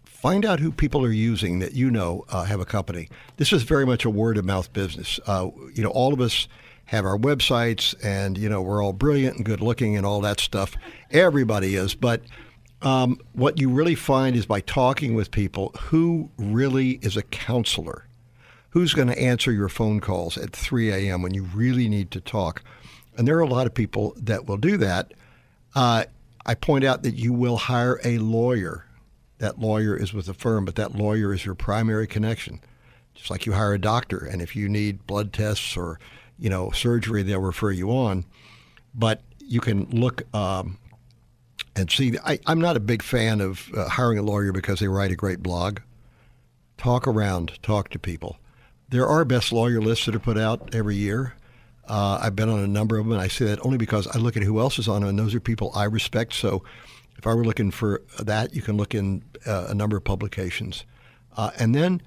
find 0.05 0.45
out 0.45 0.59
who 0.59 0.71
people 0.71 1.03
are 1.03 1.11
using 1.11 1.59
that 1.59 1.73
you 1.73 1.91
know 1.91 2.25
uh, 2.29 2.43
have 2.43 2.59
a 2.59 2.65
company. 2.65 3.09
This 3.37 3.53
is 3.53 3.63
very 3.63 3.85
much 3.85 4.05
a 4.05 4.09
word 4.09 4.37
of 4.37 4.45
mouth 4.45 4.71
business. 4.73 5.19
Uh, 5.27 5.49
you 5.73 5.83
know, 5.83 5.89
all 5.89 6.13
of 6.13 6.21
us 6.21 6.47
have 6.85 7.05
our 7.05 7.17
websites, 7.17 7.95
and 8.03 8.37
you 8.37 8.49
know 8.49 8.61
we're 8.61 8.83
all 8.83 8.93
brilliant 8.93 9.37
and 9.37 9.45
good 9.45 9.61
looking 9.61 9.95
and 9.95 10.05
all 10.05 10.21
that 10.21 10.39
stuff. 10.39 10.75
Everybody 11.11 11.75
is, 11.75 11.95
but 11.95 12.21
um, 12.81 13.19
what 13.33 13.59
you 13.59 13.69
really 13.69 13.95
find 13.95 14.35
is 14.35 14.45
by 14.45 14.61
talking 14.61 15.15
with 15.15 15.31
people 15.31 15.73
who 15.79 16.29
really 16.37 16.99
is 17.01 17.17
a 17.17 17.23
counselor 17.23 18.07
who's 18.71 18.93
going 18.93 19.07
to 19.07 19.19
answer 19.19 19.51
your 19.51 19.69
phone 19.69 19.99
calls 19.99 20.37
at 20.37 20.53
3 20.53 20.91
a.m. 20.91 21.21
when 21.21 21.33
you 21.33 21.43
really 21.43 21.89
need 21.89 22.11
to 22.11 22.21
talk. 22.21 22.61
And 23.17 23.27
there 23.27 23.37
are 23.37 23.41
a 23.41 23.47
lot 23.47 23.67
of 23.67 23.73
people 23.73 24.13
that 24.17 24.45
will 24.45 24.57
do 24.57 24.77
that. 24.77 25.13
Uh, 25.75 26.05
I 26.45 26.55
point 26.55 26.83
out 26.83 27.03
that 27.03 27.15
you 27.15 27.33
will 27.33 27.57
hire 27.57 27.99
a 28.03 28.19
lawyer. 28.19 28.85
That 29.39 29.59
lawyer 29.59 29.95
is 29.95 30.13
with 30.13 30.29
a 30.29 30.33
firm, 30.33 30.65
but 30.65 30.75
that 30.75 30.95
lawyer 30.95 31.33
is 31.33 31.45
your 31.45 31.55
primary 31.55 32.07
connection. 32.07 32.61
Just 33.13 33.29
like 33.29 33.45
you 33.45 33.53
hire 33.53 33.73
a 33.73 33.79
doctor, 33.79 34.19
and 34.19 34.41
if 34.41 34.55
you 34.55 34.69
need 34.69 35.05
blood 35.07 35.33
tests 35.33 35.75
or 35.75 35.99
you 36.37 36.49
know 36.49 36.71
surgery, 36.71 37.23
they'll 37.23 37.39
refer 37.39 37.71
you 37.71 37.91
on. 37.91 38.25
But 38.93 39.21
you 39.39 39.59
can 39.59 39.85
look 39.89 40.23
um, 40.35 40.77
and 41.75 41.89
see. 41.91 42.15
I, 42.23 42.39
am 42.45 42.61
not 42.61 42.77
a 42.77 42.79
big 42.79 43.01
fan 43.01 43.41
of 43.41 43.69
uh, 43.75 43.89
hiring 43.89 44.19
a 44.19 44.23
lawyer 44.23 44.51
because 44.51 44.79
they 44.79 44.87
write 44.87 45.11
a 45.11 45.15
great 45.15 45.41
blog. 45.41 45.79
Talk 46.77 47.07
around, 47.07 47.59
talk 47.63 47.89
to 47.89 47.99
people. 47.99 48.37
There 48.89 49.07
are 49.07 49.25
best 49.25 49.51
lawyer 49.51 49.81
lists 49.81 50.05
that 50.05 50.15
are 50.15 50.19
put 50.19 50.37
out 50.37 50.73
every 50.73 50.95
year. 50.95 51.33
Uh, 51.87 52.19
I've 52.21 52.35
been 52.35 52.49
on 52.49 52.59
a 52.59 52.67
number 52.67 52.97
of 52.97 53.05
them, 53.05 53.13
and 53.13 53.21
I 53.21 53.27
say 53.27 53.45
that 53.45 53.65
only 53.65 53.77
because 53.77 54.07
I 54.07 54.17
look 54.17 54.35
at 54.35 54.43
who 54.43 54.59
else 54.59 54.77
is 54.77 54.87
on 54.87 55.01
them, 55.01 55.09
and 55.09 55.19
those 55.19 55.33
are 55.33 55.39
people 55.39 55.71
I 55.73 55.85
respect. 55.85 56.33
So 56.33 56.63
if 57.17 57.25
I 57.25 57.33
were 57.33 57.45
looking 57.45 57.71
for 57.71 58.01
that, 58.19 58.53
you 58.53 58.61
can 58.61 58.77
look 58.77 58.93
in 58.93 59.23
uh, 59.45 59.67
a 59.69 59.73
number 59.73 59.97
of 59.97 60.03
publications. 60.03 60.85
Uh, 61.35 61.51
and 61.57 61.73
then 61.73 62.01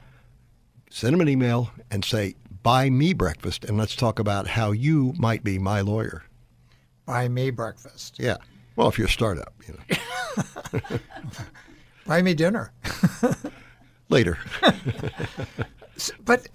send 0.90 1.14
them 1.14 1.20
an 1.20 1.28
email 1.28 1.70
and 1.90 2.04
say, 2.04 2.34
buy 2.62 2.90
me 2.90 3.12
breakfast, 3.12 3.64
and 3.64 3.78
let's 3.78 3.96
talk 3.96 4.18
about 4.18 4.46
how 4.46 4.72
you 4.72 5.14
might 5.16 5.42
be 5.42 5.58
my 5.58 5.80
lawyer. 5.80 6.24
Buy 7.06 7.28
me 7.28 7.50
breakfast. 7.50 8.16
Yeah. 8.18 8.36
Well, 8.76 8.88
if 8.88 8.98
you're 8.98 9.08
a 9.08 9.10
startup, 9.10 9.52
you 9.66 9.76
know. 9.76 10.98
buy 12.06 12.22
me 12.22 12.34
dinner. 12.34 12.72
Later. 14.08 14.38
but 16.24 16.46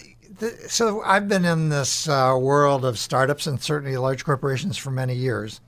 so 0.67 1.01
I've 1.01 1.27
been 1.27 1.45
in 1.45 1.69
this 1.69 2.07
uh, 2.07 2.37
world 2.39 2.83
of 2.85 2.97
startups 2.97 3.47
and 3.47 3.61
certainly 3.61 3.97
large 3.97 4.25
corporations 4.25 4.77
for 4.77 4.91
many 4.91 5.15
years. 5.15 5.61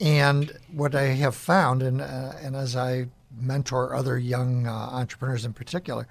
And 0.00 0.58
what 0.72 0.94
I 0.94 1.08
have 1.08 1.34
found, 1.34 1.82
and, 1.82 2.00
uh, 2.00 2.32
and 2.40 2.56
as 2.56 2.74
I 2.74 3.08
mentor 3.38 3.94
other 3.94 4.18
young 4.18 4.66
uh, 4.66 4.72
entrepreneurs 4.72 5.44
in 5.44 5.52
particular, 5.52 6.08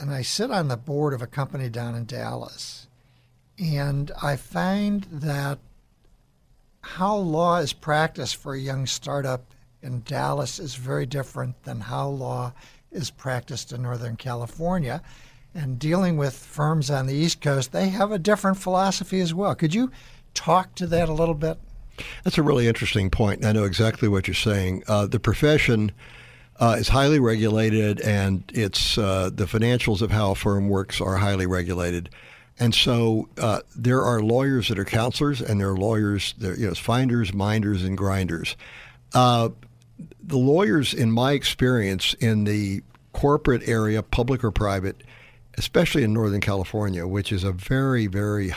and 0.00 0.10
I 0.10 0.22
sit 0.22 0.50
on 0.50 0.68
the 0.68 0.76
board 0.76 1.14
of 1.14 1.22
a 1.22 1.26
company 1.26 1.68
down 1.68 1.94
in 1.94 2.04
Dallas, 2.04 2.88
and 3.58 4.10
I 4.20 4.36
find 4.36 5.04
that 5.04 5.60
how 6.80 7.14
law 7.16 7.58
is 7.58 7.72
practiced 7.72 8.36
for 8.36 8.54
a 8.54 8.60
young 8.60 8.86
startup 8.86 9.54
in 9.80 10.02
Dallas 10.02 10.58
is 10.58 10.74
very 10.74 11.06
different 11.06 11.62
than 11.62 11.80
how 11.80 12.08
law 12.08 12.52
is 12.90 13.10
practiced 13.10 13.72
in 13.72 13.82
Northern 13.82 14.16
California 14.16 15.00
and 15.54 15.78
dealing 15.78 16.16
with 16.16 16.34
firms 16.34 16.90
on 16.90 17.06
the 17.06 17.14
East 17.14 17.40
Coast, 17.40 17.72
they 17.72 17.88
have 17.88 18.12
a 18.12 18.18
different 18.18 18.58
philosophy 18.58 19.20
as 19.20 19.34
well. 19.34 19.54
Could 19.54 19.74
you 19.74 19.90
talk 20.34 20.74
to 20.76 20.86
that 20.88 21.08
a 21.08 21.12
little 21.12 21.34
bit? 21.34 21.58
That's 22.24 22.38
a 22.38 22.42
really 22.42 22.66
interesting 22.66 23.10
point. 23.10 23.44
I 23.44 23.52
know 23.52 23.64
exactly 23.64 24.08
what 24.08 24.26
you're 24.26 24.34
saying. 24.34 24.82
Uh, 24.88 25.06
the 25.06 25.20
profession 25.20 25.92
uh, 26.58 26.76
is 26.78 26.88
highly 26.88 27.20
regulated, 27.20 28.00
and 28.00 28.44
it's 28.54 28.96
uh, 28.96 29.30
the 29.32 29.44
financials 29.44 30.00
of 30.00 30.10
how 30.10 30.32
a 30.32 30.34
firm 30.34 30.68
works 30.68 31.00
are 31.00 31.16
highly 31.16 31.46
regulated. 31.46 32.08
And 32.58 32.74
so 32.74 33.28
uh, 33.38 33.60
there 33.76 34.02
are 34.02 34.22
lawyers 34.22 34.68
that 34.68 34.78
are 34.78 34.84
counselors, 34.84 35.40
and 35.40 35.60
there 35.60 35.70
are 35.70 35.76
lawyers, 35.76 36.34
you 36.38 36.66
know, 36.66 36.74
finders, 36.74 37.32
minders, 37.34 37.82
and 37.82 37.96
grinders. 37.96 38.56
Uh, 39.14 39.50
the 40.22 40.38
lawyers, 40.38 40.94
in 40.94 41.10
my 41.10 41.32
experience, 41.32 42.14
in 42.14 42.44
the 42.44 42.82
corporate 43.12 43.68
area, 43.68 44.02
public 44.02 44.44
or 44.44 44.50
private, 44.50 45.02
especially 45.58 46.02
in 46.02 46.12
Northern 46.12 46.40
California, 46.40 47.06
which 47.06 47.32
is 47.32 47.44
a 47.44 47.52
very, 47.52 48.06
very 48.06 48.52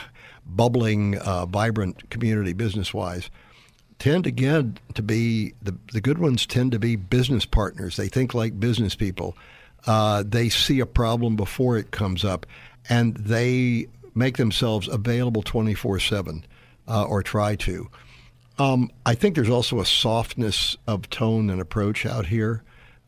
bubbling, 0.45 1.17
uh, 1.19 1.45
vibrant 1.45 2.09
community 2.09 2.53
business 2.53 2.93
wise, 2.93 3.29
tend 3.99 4.27
again 4.27 4.77
to 4.93 5.01
be 5.01 5.53
the, 5.61 5.75
the 5.93 6.01
good 6.01 6.17
ones 6.17 6.45
tend 6.45 6.71
to 6.71 6.79
be 6.79 6.95
business 6.95 7.45
partners. 7.45 7.95
They 7.95 8.07
think 8.07 8.33
like 8.33 8.59
business 8.59 8.95
people. 8.95 9.35
Uh, 9.87 10.23
they 10.25 10.49
see 10.49 10.79
a 10.79 10.85
problem 10.85 11.35
before 11.35 11.77
it 11.77 11.91
comes 11.91 12.25
up, 12.25 12.45
and 12.89 13.15
they 13.17 13.87
make 14.15 14.37
themselves 14.37 14.87
available 14.87 15.43
24 15.43 15.95
uh, 15.95 15.99
7 15.99 16.45
or 16.87 17.21
try 17.21 17.55
to. 17.55 17.89
Um, 18.57 18.89
I 19.05 19.15
think 19.15 19.35
there's 19.35 19.49
also 19.49 19.79
a 19.79 19.85
softness 19.85 20.77
of 20.87 21.09
tone 21.09 21.49
and 21.49 21.59
approach 21.59 22.05
out 22.05 22.27
here 22.27 22.63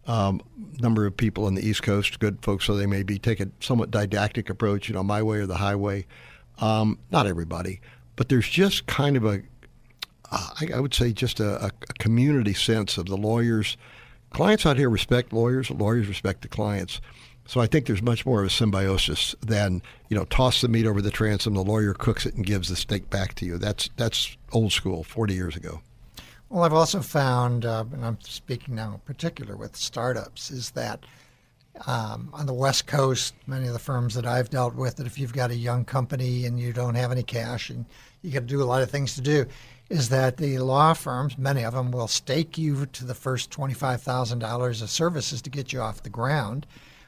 um, 0.08 0.42
number 0.80 1.06
of 1.06 1.16
people 1.16 1.46
on 1.46 1.56
the 1.56 1.66
East 1.66 1.84
Coast, 1.84 2.20
good 2.20 2.42
folks, 2.42 2.66
so 2.66 2.76
they 2.76 2.86
may 2.86 3.04
be 3.04 3.20
take 3.20 3.40
a 3.40 3.50
somewhat 3.60 3.92
didactic 3.92 4.50
approach, 4.50 4.88
you 4.88 4.96
know, 4.96 5.04
my 5.04 5.22
way 5.22 5.38
or 5.38 5.46
the 5.46 5.58
highway. 5.58 6.06
Um, 6.60 6.98
not 7.12 7.28
everybody, 7.28 7.82
but 8.16 8.30
there's 8.30 8.48
just 8.48 8.88
kind 8.88 9.16
of 9.16 9.26
a, 9.26 9.42
uh, 10.32 10.50
I, 10.62 10.70
I 10.76 10.80
would 10.80 10.94
say, 10.94 11.14
just 11.14 11.40
a, 11.40 11.66
a, 11.66 11.72
community 12.00 12.54
sense 12.54 12.98
of 12.98 13.06
the 13.06 13.18
lawyers. 13.18 13.78
Clients 14.32 14.66
out 14.66 14.78
here 14.78 14.90
respect 14.90 15.32
lawyers. 15.32 15.70
Lawyers 15.70 16.08
respect 16.08 16.42
the 16.42 16.48
clients. 16.48 17.00
So 17.46 17.62
I 17.62 17.68
think 17.68 17.86
there's 17.86 18.02
much 18.02 18.26
more 18.26 18.42
of 18.42 18.48
a 18.48 18.50
symbiosis 18.50 19.36
than 19.42 19.82
you 20.10 20.18
know, 20.18 20.26
toss 20.26 20.62
the 20.62 20.68
meat 20.68 20.86
over 20.86 21.02
the 21.02 21.12
transom. 21.12 21.54
The 21.54 21.64
lawyer 21.64 21.94
cooks 21.94 22.26
it 22.26 22.36
and 22.36 22.46
gives 22.46 22.70
the 22.70 22.76
steak 22.76 23.10
back 23.10 23.36
to 23.36 23.46
you. 23.46 23.58
That's 23.58 23.90
that's 23.96 24.38
old 24.52 24.74
school, 24.74 25.04
40 25.04 25.34
years 25.34 25.56
ago. 25.56 25.82
Well, 26.50 26.64
I've 26.64 26.74
also 26.74 27.02
found, 27.02 27.66
uh, 27.66 27.84
and 27.92 28.06
I'm 28.06 28.20
speaking 28.22 28.76
now 28.76 28.94
in 28.94 29.00
particular 29.00 29.58
with 29.58 29.76
startups, 29.76 30.50
is 30.50 30.72
that 30.72 31.06
um, 31.86 32.30
on 32.32 32.46
the 32.46 32.54
West 32.54 32.88
Coast, 32.88 33.36
many 33.48 33.68
of 33.68 33.74
the 33.74 33.80
firms 33.80 34.16
that 34.16 34.26
I've 34.26 34.50
dealt 34.50 34.74
with, 34.74 34.96
that 34.96 35.06
if 35.06 35.20
you've 35.20 35.34
got 35.34 35.52
a 35.52 35.56
young 35.56 35.84
company 35.84 36.46
and 36.46 36.58
you 36.58 36.72
don't 36.72 36.96
have 36.96 37.12
any 37.12 37.22
cash 37.22 37.70
and 37.70 37.86
you 38.22 38.32
got 38.32 38.40
to 38.40 38.46
do 38.46 38.64
a 38.64 38.66
lot 38.66 38.82
of 38.82 38.90
things 38.90 39.14
to 39.16 39.22
do, 39.22 39.46
is 39.90 40.08
that 40.08 40.38
the 40.38 40.58
law 40.60 40.94
firms, 40.94 41.38
many 41.38 41.66
of 41.66 41.74
them, 41.74 41.92
will 41.92 42.08
stake 42.08 42.58
you 42.58 42.86
to 42.88 43.04
the 43.04 43.14
first 43.14 43.52
$25,000 43.52 44.82
of 44.82 44.90
services 44.90 45.42
to 45.42 45.50
get 45.50 45.74
you 45.74 45.82
off 45.82 46.04
the 46.04 46.10
ground. 46.10 46.66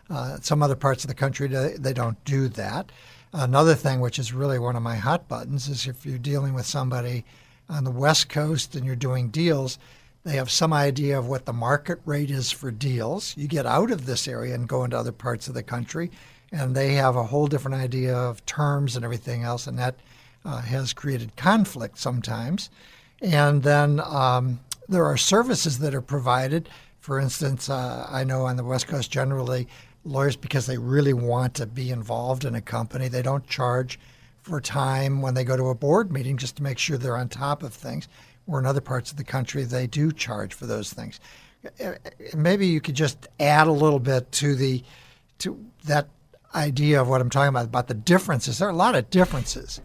Uh, 0.10 0.38
some 0.42 0.62
other 0.62 0.76
parts 0.76 1.06
of 1.06 1.08
the 1.08 1.14
country, 1.14 1.48
they, 1.48 1.76
they 1.80 1.94
don't 1.94 2.22
do 2.26 2.50
that. 2.50 2.92
Another 3.32 3.76
thing, 3.76 4.02
which 4.02 4.20
is 4.20 4.34
really 4.34 4.60
one 4.60 4.76
of 4.76 4.84
my 4.84 4.98
hot 4.98 5.30
buttons, 5.30 5.70
is 5.70 5.88
if 5.88 6.06
you're 6.06 6.18
dealing 6.18 6.54
with 6.54 6.66
somebody 6.66 7.24
on 7.70 7.84
the 7.84 7.92
West 7.92 8.30
Coast 8.30 8.76
and 8.76 8.86
you're 8.86 8.96
doing 8.96 9.30
deals, 9.30 9.78
they 10.24 10.36
have 10.36 10.52
some 10.52 10.74
idea 10.74 11.18
of 11.18 11.28
what 11.28 11.46
the 11.46 11.54
market 11.54 12.00
rate 12.06 12.32
is 12.32 12.52
for 12.52 12.72
deals. 12.72 13.36
You 13.38 13.48
get 13.48 13.66
out 13.66 13.92
of 13.92 14.06
this 14.06 14.28
area 14.28 14.56
and 14.56 14.68
go 14.68 14.84
into 14.84 14.98
other 14.98 15.12
parts 15.12 15.48
of 15.48 15.54
the 15.54 15.64
country, 15.64 16.12
and 16.52 16.76
they 16.76 16.94
have 16.96 17.16
a 17.16 17.24
whole 17.24 17.48
different 17.48 17.78
idea 17.78 18.16
of 18.16 18.46
terms 18.46 18.96
and 18.96 19.06
everything 19.06 19.44
else, 19.44 19.68
and 19.68 19.78
that 19.80 19.96
uh, 20.44 20.62
has 20.62 20.94
created 20.94 21.36
conflict 21.36 21.98
sometimes. 21.98 22.70
And 23.22 23.64
then 23.64 24.02
um, 24.02 24.60
there 24.88 25.06
are 25.06 25.18
services 25.18 25.80
that 25.80 25.94
are 25.94 26.02
provided 26.02 26.70
For 27.00 27.20
instance, 27.20 27.70
uh, 27.70 28.08
I 28.10 28.24
know 28.24 28.46
on 28.46 28.58
the 28.58 28.64
West 28.64 28.88
Coast 28.88 29.10
generally, 29.12 29.68
lawyers, 30.04 30.36
because 30.36 30.66
they 30.66 30.78
really 30.78 31.14
want 31.14 31.54
to 31.56 31.66
be 31.66 31.92
involved 31.92 32.46
in 32.46 32.56
a 32.56 32.62
company, 32.62 33.08
they 33.08 33.22
don't 33.22 33.48
charge 33.48 34.00
for 34.42 34.62
time 34.62 35.22
when 35.22 35.34
they 35.34 35.44
go 35.44 35.58
to 35.58 35.70
a 35.70 35.76
board 35.76 36.12
meeting 36.12 36.38
just 36.38 36.58
to 36.58 36.64
make 36.64 36.78
sure 36.78 36.98
they're 36.98 37.18
on 37.18 37.30
top 37.30 37.64
of 37.64 37.74
things. 37.74 38.08
Or 38.48 38.60
in 38.60 38.66
other 38.66 38.82
parts 38.82 39.12
of 39.12 39.18
the 39.18 39.24
country, 39.24 39.64
they 39.64 39.86
do 39.86 40.12
charge 40.12 40.54
for 40.54 40.66
those 40.66 40.92
things. 40.92 41.20
Uh, 41.84 41.94
maybe 42.36 42.66
you 42.66 42.82
could 42.82 42.96
just 42.96 43.28
add 43.40 43.68
a 43.68 43.72
little 43.72 44.00
bit 44.00 44.32
to 44.34 44.56
the 44.56 44.84
to 45.40 45.64
that 45.86 46.08
idea 46.56 47.02
of 47.02 47.08
what 47.08 47.22
I'm 47.22 47.30
talking 47.30 47.50
about 47.50 47.66
about 47.66 47.88
the 47.88 47.94
differences. 47.94 48.60
There 48.60 48.68
are 48.68 48.72
a 48.72 48.76
lot 48.76 48.96
of 48.96 49.10
differences. 49.10 49.82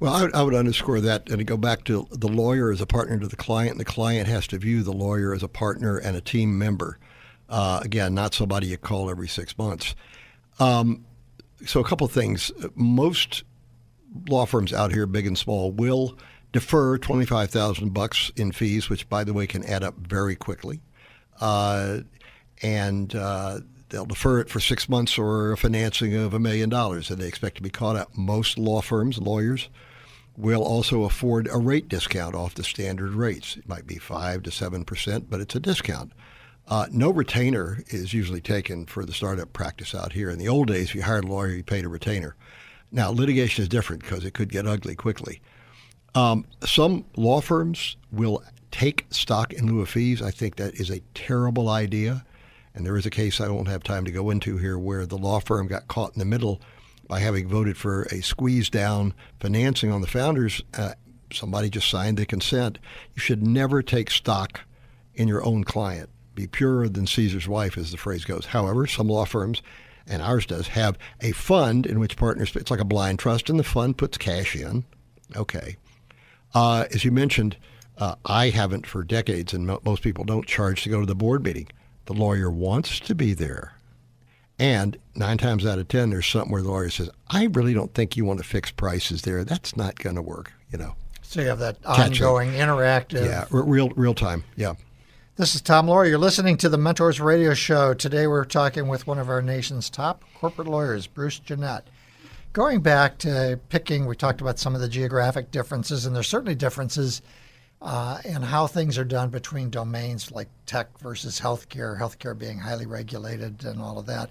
Well, 0.00 0.12
I 0.14 0.22
would, 0.22 0.34
I 0.34 0.42
would 0.42 0.54
underscore 0.54 1.00
that 1.00 1.28
and 1.28 1.46
go 1.46 1.56
back 1.56 1.84
to 1.84 2.08
the 2.10 2.28
lawyer 2.28 2.72
as 2.72 2.80
a 2.80 2.86
partner 2.86 3.18
to 3.18 3.28
the 3.28 3.36
client, 3.36 3.72
and 3.72 3.80
the 3.80 3.84
client 3.84 4.26
has 4.28 4.46
to 4.48 4.58
view 4.58 4.82
the 4.82 4.92
lawyer 4.92 5.34
as 5.34 5.42
a 5.42 5.48
partner 5.48 5.98
and 5.98 6.16
a 6.16 6.20
team 6.20 6.58
member. 6.58 6.98
Uh, 7.48 7.80
again, 7.82 8.14
not 8.14 8.34
somebody 8.34 8.66
you 8.66 8.76
call 8.76 9.10
every 9.10 9.28
six 9.28 9.56
months. 9.56 9.94
Um, 10.58 11.04
so, 11.64 11.80
a 11.80 11.84
couple 11.84 12.06
of 12.06 12.12
things. 12.12 12.52
Most 12.74 13.44
law 14.28 14.46
firms 14.46 14.72
out 14.72 14.92
here, 14.92 15.06
big 15.06 15.26
and 15.26 15.38
small, 15.38 15.70
will 15.70 16.18
defer 16.52 16.98
twenty 16.98 17.26
five 17.26 17.50
thousand 17.50 17.94
bucks 17.94 18.30
in 18.36 18.52
fees, 18.52 18.88
which, 18.88 19.08
by 19.08 19.24
the 19.24 19.32
way, 19.32 19.46
can 19.46 19.64
add 19.64 19.82
up 19.82 19.96
very 19.96 20.36
quickly. 20.36 20.80
Uh, 21.40 22.00
and 22.62 23.14
uh, 23.14 23.60
they'll 23.90 24.06
defer 24.06 24.40
it 24.40 24.48
for 24.48 24.60
six 24.60 24.88
months 24.88 25.18
or 25.18 25.52
a 25.52 25.56
financing 25.56 26.14
of 26.14 26.34
a 26.34 26.38
million 26.38 26.68
dollars, 26.68 27.10
and 27.10 27.20
they 27.20 27.28
expect 27.28 27.56
to 27.56 27.62
be 27.62 27.70
caught 27.70 27.96
up. 27.96 28.16
Most 28.16 28.58
law 28.58 28.80
firms, 28.80 29.18
lawyers, 29.18 29.68
will 30.36 30.62
also 30.62 31.04
afford 31.04 31.48
a 31.50 31.58
rate 31.58 31.88
discount 31.88 32.34
off 32.34 32.54
the 32.54 32.64
standard 32.64 33.12
rates. 33.12 33.56
It 33.56 33.68
might 33.68 33.86
be 33.86 33.98
five 33.98 34.42
to 34.44 34.50
seven 34.50 34.84
percent, 34.84 35.30
but 35.30 35.40
it's 35.40 35.54
a 35.54 35.60
discount. 35.60 36.12
Uh, 36.66 36.86
no 36.90 37.10
retainer 37.10 37.82
is 37.88 38.12
usually 38.12 38.42
taken 38.42 38.84
for 38.84 39.06
the 39.06 39.12
startup 39.14 39.52
practice 39.54 39.94
out 39.94 40.12
here. 40.12 40.28
In 40.28 40.38
the 40.38 40.48
old 40.48 40.68
days, 40.68 40.90
if 40.90 40.94
you 40.94 41.02
hired 41.02 41.24
a 41.24 41.28
lawyer, 41.28 41.48
you 41.48 41.62
paid 41.62 41.84
a 41.84 41.88
retainer. 41.88 42.36
Now, 42.90 43.10
litigation 43.10 43.62
is 43.62 43.68
different 43.68 44.02
because 44.02 44.24
it 44.24 44.34
could 44.34 44.50
get 44.50 44.66
ugly 44.66 44.94
quickly. 44.94 45.40
Um, 46.14 46.46
some 46.64 47.04
law 47.16 47.40
firms 47.40 47.96
will 48.10 48.42
take 48.70 49.06
stock 49.10 49.52
in 49.52 49.66
lieu 49.66 49.80
of 49.80 49.88
fees. 49.88 50.22
I 50.22 50.30
think 50.30 50.56
that 50.56 50.74
is 50.74 50.90
a 50.90 51.00
terrible 51.14 51.68
idea. 51.68 52.24
And 52.74 52.86
there 52.86 52.96
is 52.96 53.06
a 53.06 53.10
case 53.10 53.40
I 53.40 53.48
won't 53.48 53.68
have 53.68 53.82
time 53.82 54.04
to 54.04 54.12
go 54.12 54.30
into 54.30 54.56
here 54.56 54.78
where 54.78 55.04
the 55.04 55.18
law 55.18 55.40
firm 55.40 55.66
got 55.66 55.88
caught 55.88 56.12
in 56.14 56.18
the 56.18 56.24
middle 56.24 56.60
by 57.08 57.20
having 57.20 57.48
voted 57.48 57.76
for 57.76 58.02
a 58.04 58.20
squeeze 58.20 58.70
down 58.70 59.14
financing 59.40 59.90
on 59.90 60.00
the 60.00 60.06
founders. 60.06 60.62
Uh, 60.74 60.92
somebody 61.32 61.70
just 61.70 61.90
signed 61.90 62.18
the 62.18 62.26
consent. 62.26 62.78
You 63.14 63.20
should 63.20 63.46
never 63.46 63.82
take 63.82 64.10
stock 64.10 64.60
in 65.14 65.28
your 65.28 65.44
own 65.44 65.64
client. 65.64 66.10
Be 66.34 66.46
purer 66.46 66.88
than 66.88 67.06
Caesar's 67.06 67.48
wife, 67.48 67.76
as 67.76 67.90
the 67.90 67.96
phrase 67.96 68.24
goes. 68.24 68.46
However, 68.46 68.86
some 68.86 69.08
law 69.08 69.24
firms, 69.24 69.60
and 70.08 70.22
ours 70.22 70.46
does, 70.46 70.68
have 70.68 70.98
a 71.20 71.32
fund 71.32 71.86
in 71.86 72.00
which 72.00 72.16
partners, 72.16 72.54
it's 72.56 72.70
like 72.70 72.80
a 72.80 72.84
blind 72.84 73.18
trust, 73.18 73.50
and 73.50 73.58
the 73.58 73.64
fund 73.64 73.98
puts 73.98 74.18
cash 74.18 74.56
in. 74.56 74.84
Okay. 75.36 75.76
Uh, 76.54 76.86
as 76.92 77.04
you 77.04 77.12
mentioned, 77.12 77.56
uh, 77.98 78.14
I 78.24 78.50
haven't 78.50 78.86
for 78.86 79.02
decades, 79.02 79.52
and 79.52 79.66
most 79.84 80.02
people 80.02 80.24
don't 80.24 80.46
charge 80.46 80.82
to 80.82 80.88
go 80.88 81.00
to 81.00 81.06
the 81.06 81.14
board 81.14 81.44
meeting. 81.44 81.68
The 82.06 82.14
lawyer 82.14 82.50
wants 82.50 83.00
to 83.00 83.14
be 83.14 83.34
there. 83.34 83.74
And 84.58 84.96
nine 85.14 85.38
times 85.38 85.66
out 85.66 85.78
of 85.78 85.88
ten, 85.88 86.10
there's 86.10 86.26
something 86.26 86.50
where 86.50 86.62
the 86.62 86.70
lawyer 86.70 86.90
says, 86.90 87.10
I 87.28 87.44
really 87.52 87.74
don't 87.74 87.94
think 87.94 88.16
you 88.16 88.24
want 88.24 88.38
to 88.40 88.44
fix 88.44 88.70
prices 88.70 89.22
there. 89.22 89.44
That's 89.44 89.76
not 89.76 89.98
going 89.98 90.16
to 90.16 90.22
work, 90.22 90.52
you 90.72 90.78
know. 90.78 90.94
So 91.22 91.42
you 91.42 91.48
have 91.48 91.58
that 91.58 91.76
ongoing, 91.84 92.52
interactive. 92.52 93.24
Yeah, 93.26 93.44
real, 93.50 93.90
real 93.90 94.14
time. 94.14 94.44
Yeah. 94.56 94.74
This 95.38 95.54
is 95.54 95.60
Tom 95.60 95.86
Loarie. 95.86 96.08
You're 96.08 96.18
listening 96.18 96.56
to 96.56 96.68
the 96.68 96.76
Mentors 96.76 97.20
Radio 97.20 97.54
Show. 97.54 97.94
Today 97.94 98.26
we're 98.26 98.44
talking 98.44 98.88
with 98.88 99.06
one 99.06 99.20
of 99.20 99.28
our 99.28 99.40
nation's 99.40 99.88
top 99.88 100.24
corporate 100.34 100.66
lawyers, 100.66 101.06
Bruce 101.06 101.38
Jenett. 101.38 101.82
Going 102.52 102.80
back 102.80 103.18
to 103.18 103.60
picking, 103.68 104.06
we 104.06 104.16
talked 104.16 104.40
about 104.40 104.58
some 104.58 104.74
of 104.74 104.80
the 104.80 104.88
geographic 104.88 105.52
differences, 105.52 106.06
and 106.06 106.16
there's 106.16 106.26
certainly 106.26 106.56
differences 106.56 107.22
uh, 107.80 108.18
and 108.24 108.46
how 108.46 108.66
things 108.66 108.98
are 108.98 109.04
done 109.04 109.28
between 109.28 109.70
domains 109.70 110.32
like 110.32 110.48
tech 110.66 110.98
versus 110.98 111.40
healthcare, 111.40 111.96
healthcare 111.96 112.36
being 112.36 112.58
highly 112.58 112.86
regulated 112.86 113.64
and 113.64 113.80
all 113.80 113.96
of 113.96 114.06
that. 114.06 114.30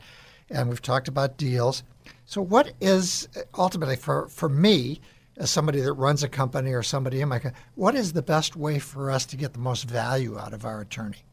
And 0.50 0.68
we've 0.68 0.82
talked 0.82 1.08
about 1.08 1.38
deals. 1.38 1.84
So, 2.26 2.42
what 2.42 2.74
is 2.82 3.30
ultimately 3.58 3.96
for, 3.96 4.28
for 4.28 4.50
me, 4.50 5.00
as 5.38 5.52
somebody 5.52 5.82
that 5.82 5.94
runs 5.94 6.24
a 6.24 6.30
company 6.30 6.74
or 6.74 6.84
somebody 6.84 7.22
in 7.22 7.30
my 7.30 7.40
company, 7.40 7.62
what 7.76 7.96
is 7.96 8.14
the 8.14 8.22
best 8.22 8.56
way 8.56 8.80
for 8.80 9.12
us 9.12 9.26
to 9.28 9.38
get 9.38 9.54
the 9.54 9.60
most 9.60 9.84
value 9.84 10.38
out 10.38 10.54
of 10.54 10.66
our 10.66 10.82
attorney? 10.82 11.24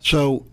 So, 0.00 0.46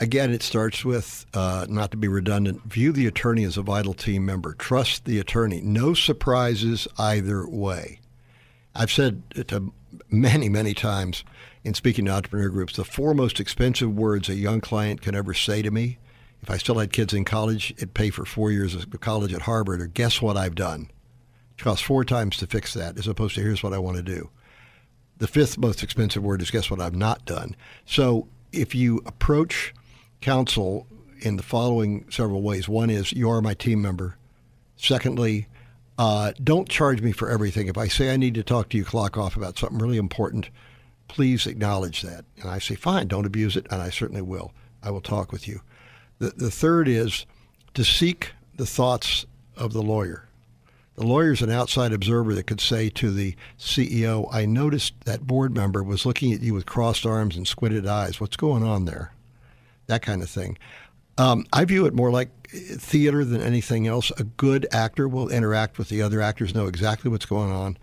again, 0.00 0.30
it 0.30 0.42
starts 0.42 0.84
with 0.84 1.26
uh, 1.34 1.66
not 1.68 1.90
to 1.90 1.96
be 1.96 2.08
redundant, 2.08 2.64
view 2.64 2.92
the 2.92 3.06
attorney 3.06 3.44
as 3.44 3.56
a 3.56 3.62
vital 3.62 3.94
team 3.94 4.24
member. 4.24 4.54
Trust 4.54 5.04
the 5.04 5.18
attorney. 5.18 5.60
No 5.60 5.94
surprises 5.94 6.88
either 6.98 7.46
way. 7.46 8.00
I've 8.74 8.90
said 8.90 9.22
to 9.48 9.72
many, 10.10 10.48
many 10.48 10.74
times 10.74 11.24
in 11.64 11.74
speaking 11.74 12.06
to 12.06 12.12
entrepreneur 12.12 12.48
groups, 12.48 12.76
the 12.76 12.84
four 12.84 13.14
most 13.14 13.40
expensive 13.40 13.94
words 13.94 14.28
a 14.28 14.34
young 14.34 14.60
client 14.60 15.02
can 15.02 15.14
ever 15.14 15.34
say 15.34 15.60
to 15.62 15.70
me, 15.70 15.98
if 16.42 16.50
I 16.50 16.56
still 16.56 16.78
had 16.78 16.92
kids 16.92 17.12
in 17.12 17.26
college, 17.26 17.72
it'd 17.72 17.92
pay 17.92 18.08
for 18.08 18.24
four 18.24 18.50
years 18.50 18.74
of 18.74 18.88
college 19.00 19.34
at 19.34 19.42
Harvard, 19.42 19.82
or 19.82 19.86
guess 19.86 20.22
what 20.22 20.38
I've 20.38 20.54
done? 20.54 20.90
Costs 21.60 21.84
four 21.84 22.04
times 22.04 22.36
to 22.38 22.46
fix 22.46 22.74
that, 22.74 22.98
as 22.98 23.06
opposed 23.06 23.34
to 23.34 23.42
here's 23.42 23.62
what 23.62 23.72
I 23.72 23.78
want 23.78 23.96
to 23.96 24.02
do. 24.02 24.30
The 25.18 25.28
fifth 25.28 25.58
most 25.58 25.82
expensive 25.82 26.22
word 26.22 26.40
is 26.40 26.50
guess 26.50 26.70
what 26.70 26.80
I've 26.80 26.96
not 26.96 27.24
done. 27.26 27.54
So 27.84 28.28
if 28.52 28.74
you 28.74 29.02
approach 29.04 29.74
counsel 30.20 30.86
in 31.20 31.36
the 31.36 31.42
following 31.42 32.06
several 32.10 32.42
ways, 32.42 32.68
one 32.68 32.88
is 32.88 33.12
you 33.12 33.30
are 33.30 33.42
my 33.42 33.54
team 33.54 33.82
member. 33.82 34.16
Secondly, 34.76 35.46
uh, 35.98 36.32
don't 36.42 36.68
charge 36.68 37.02
me 37.02 37.12
for 37.12 37.28
everything. 37.28 37.68
If 37.68 37.76
I 37.76 37.88
say 37.88 38.10
I 38.10 38.16
need 38.16 38.34
to 38.36 38.42
talk 38.42 38.70
to 38.70 38.78
you, 38.78 38.84
clock 38.84 39.18
off 39.18 39.36
about 39.36 39.58
something 39.58 39.78
really 39.78 39.98
important, 39.98 40.48
please 41.08 41.46
acknowledge 41.46 42.00
that. 42.00 42.24
And 42.40 42.48
I 42.50 42.58
say, 42.58 42.74
fine, 42.74 43.06
don't 43.06 43.26
abuse 43.26 43.56
it, 43.56 43.66
and 43.70 43.82
I 43.82 43.90
certainly 43.90 44.22
will. 44.22 44.54
I 44.82 44.90
will 44.90 45.02
talk 45.02 45.30
with 45.30 45.46
you. 45.46 45.60
The, 46.18 46.30
the 46.30 46.50
third 46.50 46.88
is 46.88 47.26
to 47.74 47.84
seek 47.84 48.32
the 48.56 48.64
thoughts 48.64 49.26
of 49.56 49.74
the 49.74 49.82
lawyer. 49.82 50.24
The 51.00 51.06
lawyer 51.06 51.32
is 51.32 51.40
an 51.40 51.50
outside 51.50 51.94
observer 51.94 52.34
that 52.34 52.46
could 52.46 52.60
say 52.60 52.90
to 52.90 53.10
the 53.10 53.34
CEO, 53.58 54.28
I 54.30 54.44
noticed 54.44 54.92
that 55.06 55.26
board 55.26 55.56
member 55.56 55.82
was 55.82 56.04
looking 56.04 56.30
at 56.34 56.42
you 56.42 56.52
with 56.52 56.66
crossed 56.66 57.06
arms 57.06 57.38
and 57.38 57.48
squinted 57.48 57.86
eyes. 57.86 58.20
What's 58.20 58.36
going 58.36 58.62
on 58.62 58.84
there? 58.84 59.14
That 59.86 60.02
kind 60.02 60.22
of 60.22 60.28
thing. 60.28 60.58
Um, 61.16 61.46
I 61.54 61.64
view 61.64 61.86
it 61.86 61.94
more 61.94 62.10
like 62.10 62.50
theater 62.50 63.24
than 63.24 63.40
anything 63.40 63.86
else. 63.86 64.12
A 64.18 64.24
good 64.24 64.66
actor 64.72 65.08
will 65.08 65.30
interact 65.30 65.78
with 65.78 65.88
the 65.88 66.02
other 66.02 66.20
actors, 66.20 66.54
know 66.54 66.66
exactly 66.66 67.10
what's 67.10 67.24
going 67.24 67.50
on, 67.50 67.78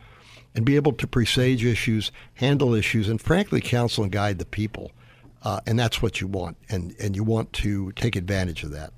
and 0.53 0.63
be 0.63 0.75
able 0.75 0.93
to 0.93 1.07
presage 1.07 1.65
issues, 1.65 2.11
handle 2.35 2.75
issues, 2.75 3.09
and 3.09 3.19
frankly, 3.19 3.61
counsel 3.61 4.03
and 4.03 4.13
guide 4.13 4.37
the 4.37 4.45
people. 4.45 4.91
Uh, 5.41 5.59
and 5.65 5.79
that's 5.79 6.03
what 6.03 6.21
you 6.21 6.27
want, 6.27 6.55
and, 6.69 6.95
and 6.99 7.15
you 7.15 7.23
want 7.23 7.51
to 7.53 7.91
take 7.93 8.15
advantage 8.15 8.61
of 8.61 8.69
that. 8.69 8.93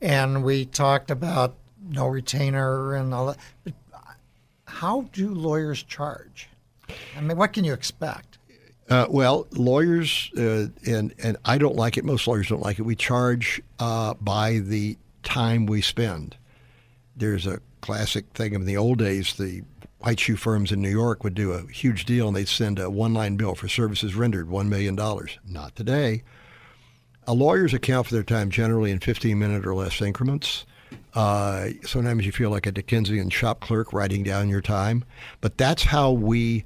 And 0.00 0.42
we 0.42 0.64
talked 0.64 1.10
about 1.10 1.56
no 1.88 2.06
retainer 2.06 2.94
and 2.94 3.12
all 3.12 3.26
that. 3.26 3.38
But 3.64 3.74
how 4.66 5.02
do 5.12 5.32
lawyers 5.34 5.82
charge? 5.82 6.48
I 7.16 7.20
mean, 7.20 7.36
what 7.36 7.52
can 7.52 7.64
you 7.64 7.72
expect? 7.72 8.38
Uh, 8.88 9.06
well, 9.08 9.46
lawyers, 9.52 10.30
uh, 10.36 10.66
and 10.86 11.14
and 11.22 11.36
I 11.44 11.56
don't 11.58 11.76
like 11.76 11.96
it. 11.96 12.04
Most 12.04 12.26
lawyers 12.26 12.48
don't 12.48 12.62
like 12.62 12.78
it. 12.78 12.82
We 12.82 12.96
charge 12.96 13.62
uh, 13.78 14.14
by 14.14 14.58
the 14.58 14.98
time 15.22 15.66
we 15.66 15.80
spend. 15.80 16.36
There's 17.16 17.46
a 17.46 17.60
classic 17.80 18.26
thing 18.34 18.54
in 18.54 18.64
the 18.64 18.76
old 18.76 18.98
days. 18.98 19.34
The 19.34 19.62
white 20.00 20.20
shoe 20.20 20.36
firms 20.36 20.72
in 20.72 20.82
New 20.82 20.90
York 20.90 21.22
would 21.22 21.34
do 21.34 21.52
a 21.52 21.66
huge 21.68 22.04
deal, 22.04 22.28
and 22.28 22.36
they'd 22.36 22.48
send 22.48 22.78
a 22.78 22.90
one-line 22.90 23.36
bill 23.36 23.54
for 23.54 23.68
services 23.68 24.14
rendered, 24.14 24.50
one 24.50 24.68
million 24.68 24.96
dollars. 24.96 25.38
Not 25.46 25.76
today. 25.76 26.22
A 27.26 27.34
lawyers 27.34 27.72
account 27.72 28.08
for 28.08 28.14
their 28.14 28.24
time 28.24 28.50
generally 28.50 28.90
in 28.90 28.98
15-minute 28.98 29.64
or 29.64 29.74
less 29.74 30.02
increments. 30.02 30.66
Uh, 31.14 31.68
sometimes 31.84 32.24
you 32.24 32.32
feel 32.32 32.50
like 32.50 32.66
a 32.66 32.72
Dickensian 32.72 33.28
shop 33.28 33.60
clerk 33.60 33.92
writing 33.92 34.22
down 34.22 34.48
your 34.48 34.62
time, 34.62 35.04
but 35.40 35.58
that's 35.58 35.84
how 35.84 36.10
we 36.10 36.64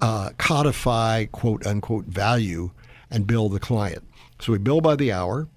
uh, 0.00 0.30
codify 0.36 1.24
quote 1.26 1.66
unquote 1.66 2.04
value 2.04 2.70
and 3.10 3.26
bill 3.26 3.48
the 3.48 3.60
client. 3.60 4.02
So 4.40 4.52
we 4.52 4.58
bill 4.58 4.80
by 4.80 4.96
the 4.96 5.12
hour. 5.12 5.48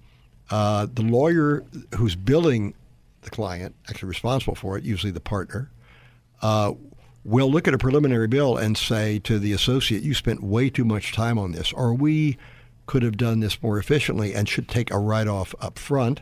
Uh, 0.50 0.88
the 0.92 1.02
lawyer 1.02 1.64
who's 1.96 2.16
billing 2.16 2.74
the 3.22 3.30
client, 3.30 3.76
actually 3.90 4.10
responsible 4.10 4.56
for 4.56 4.78
it, 4.78 4.84
usually 4.84 5.12
the 5.12 5.20
partner, 5.20 5.70
uh, 6.42 6.74
will 7.26 7.52
look 7.52 7.68
at 7.68 7.74
a 7.74 7.78
preliminary 7.78 8.28
bill 8.28 8.56
and 8.56 8.78
say 8.78 9.20
to 9.20 9.38
the 9.38 9.52
associate, 9.52 10.04
"You 10.04 10.14
spent 10.14 10.42
way 10.42 10.70
too 10.70 10.86
much 10.86 11.12
time 11.12 11.38
on 11.38 11.52
this," 11.52 11.74
or 11.74 11.94
"We 11.94 12.38
could 12.86 13.04
have 13.04 13.18
done 13.18 13.42
this 13.42 13.62
more 13.62 13.78
efficiently 13.78 14.34
and 14.34 14.48
should 14.48 14.70
take 14.70 14.90
a 14.90 14.98
write-off 14.98 15.54
up 15.60 15.78
front." 15.78 16.22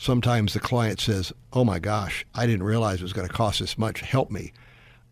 Sometimes 0.00 0.54
the 0.54 0.60
client 0.60 1.00
says, 1.00 1.32
"Oh 1.52 1.64
my 1.64 1.78
gosh, 1.78 2.24
I 2.34 2.46
didn't 2.46 2.62
realize 2.62 3.00
it 3.00 3.04
was 3.04 3.12
going 3.12 3.28
to 3.28 3.34
cost 3.34 3.60
this 3.60 3.76
much. 3.76 4.00
Help 4.00 4.30
me." 4.30 4.52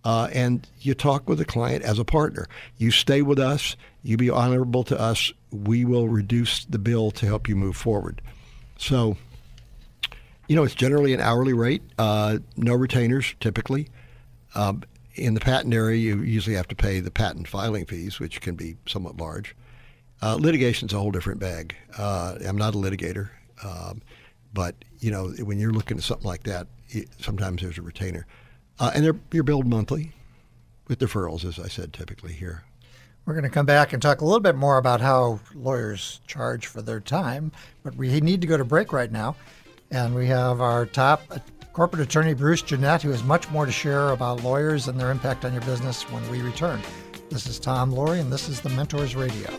uh, 0.06 0.28
and 0.32 0.68
you 0.78 0.94
talk 0.94 1.28
with 1.28 1.38
the 1.38 1.44
client 1.44 1.82
as 1.82 1.98
a 1.98 2.04
partner. 2.04 2.46
You 2.78 2.92
stay 2.92 3.22
with 3.22 3.40
us, 3.40 3.74
you 4.04 4.16
be 4.16 4.30
honorable 4.30 4.84
to 4.84 4.98
us, 4.98 5.32
we 5.50 5.84
will 5.84 6.06
reduce 6.06 6.64
the 6.64 6.78
bill 6.78 7.10
to 7.10 7.26
help 7.26 7.48
you 7.48 7.56
move 7.56 7.76
forward. 7.76 8.22
So, 8.78 9.16
you 10.46 10.54
know, 10.54 10.62
it's 10.62 10.76
generally 10.76 11.12
an 11.12 11.20
hourly 11.20 11.54
rate, 11.54 11.82
uh, 11.98 12.38
no 12.56 12.72
retainers 12.74 13.34
typically. 13.40 13.88
Um, 14.54 14.84
in 15.16 15.34
the 15.34 15.40
patent 15.40 15.74
area, 15.74 15.96
you 15.96 16.22
usually 16.22 16.54
have 16.54 16.68
to 16.68 16.76
pay 16.76 17.00
the 17.00 17.10
patent 17.10 17.48
filing 17.48 17.84
fees, 17.84 18.20
which 18.20 18.40
can 18.40 18.54
be 18.54 18.76
somewhat 18.86 19.16
large. 19.16 19.56
Uh, 20.22 20.36
Litigation 20.36 20.86
is 20.86 20.94
a 20.94 21.00
whole 21.00 21.10
different 21.10 21.40
bag. 21.40 21.74
Uh, 21.98 22.36
I'm 22.46 22.56
not 22.56 22.76
a 22.76 22.78
litigator, 22.78 23.30
um, 23.64 24.02
but 24.52 24.74
you 24.98 25.10
know, 25.10 25.28
when 25.44 25.58
you're 25.58 25.72
looking 25.72 25.96
at 25.96 26.02
something 26.02 26.26
like 26.26 26.44
that, 26.44 26.66
it, 26.88 27.08
sometimes 27.20 27.62
there's 27.62 27.78
a 27.78 27.82
retainer. 27.82 28.26
Uh, 28.78 28.90
and 28.94 29.04
they're, 29.04 29.16
you're 29.32 29.42
billed 29.42 29.66
monthly 29.66 30.12
with 30.88 30.98
deferrals, 30.98 31.44
as 31.44 31.58
I 31.58 31.68
said, 31.68 31.92
typically 31.92 32.32
here. 32.32 32.64
We're 33.24 33.34
going 33.34 33.44
to 33.44 33.50
come 33.50 33.66
back 33.66 33.92
and 33.92 34.00
talk 34.00 34.20
a 34.20 34.24
little 34.24 34.40
bit 34.40 34.54
more 34.54 34.78
about 34.78 35.00
how 35.00 35.40
lawyers 35.54 36.20
charge 36.26 36.66
for 36.66 36.80
their 36.80 37.00
time, 37.00 37.50
but 37.82 37.96
we 37.96 38.20
need 38.20 38.40
to 38.42 38.46
go 38.46 38.56
to 38.56 38.64
break 38.64 38.92
right 38.92 39.10
now. 39.10 39.34
And 39.90 40.14
we 40.14 40.26
have 40.26 40.60
our 40.60 40.86
top 40.86 41.22
corporate 41.72 42.02
attorney, 42.02 42.34
Bruce 42.34 42.62
Jenett, 42.62 43.02
who 43.02 43.10
has 43.10 43.24
much 43.24 43.50
more 43.50 43.66
to 43.66 43.72
share 43.72 44.10
about 44.10 44.42
lawyers 44.42 44.88
and 44.88 44.98
their 44.98 45.10
impact 45.10 45.44
on 45.44 45.52
your 45.52 45.62
business 45.62 46.02
when 46.10 46.28
we 46.30 46.40
return. 46.40 46.80
This 47.30 47.46
is 47.46 47.58
Tom 47.58 47.92
Loarie, 47.92 48.20
and 48.20 48.32
this 48.32 48.48
is 48.48 48.60
the 48.60 48.70
Mentors 48.70 49.16
Radio. 49.16 49.50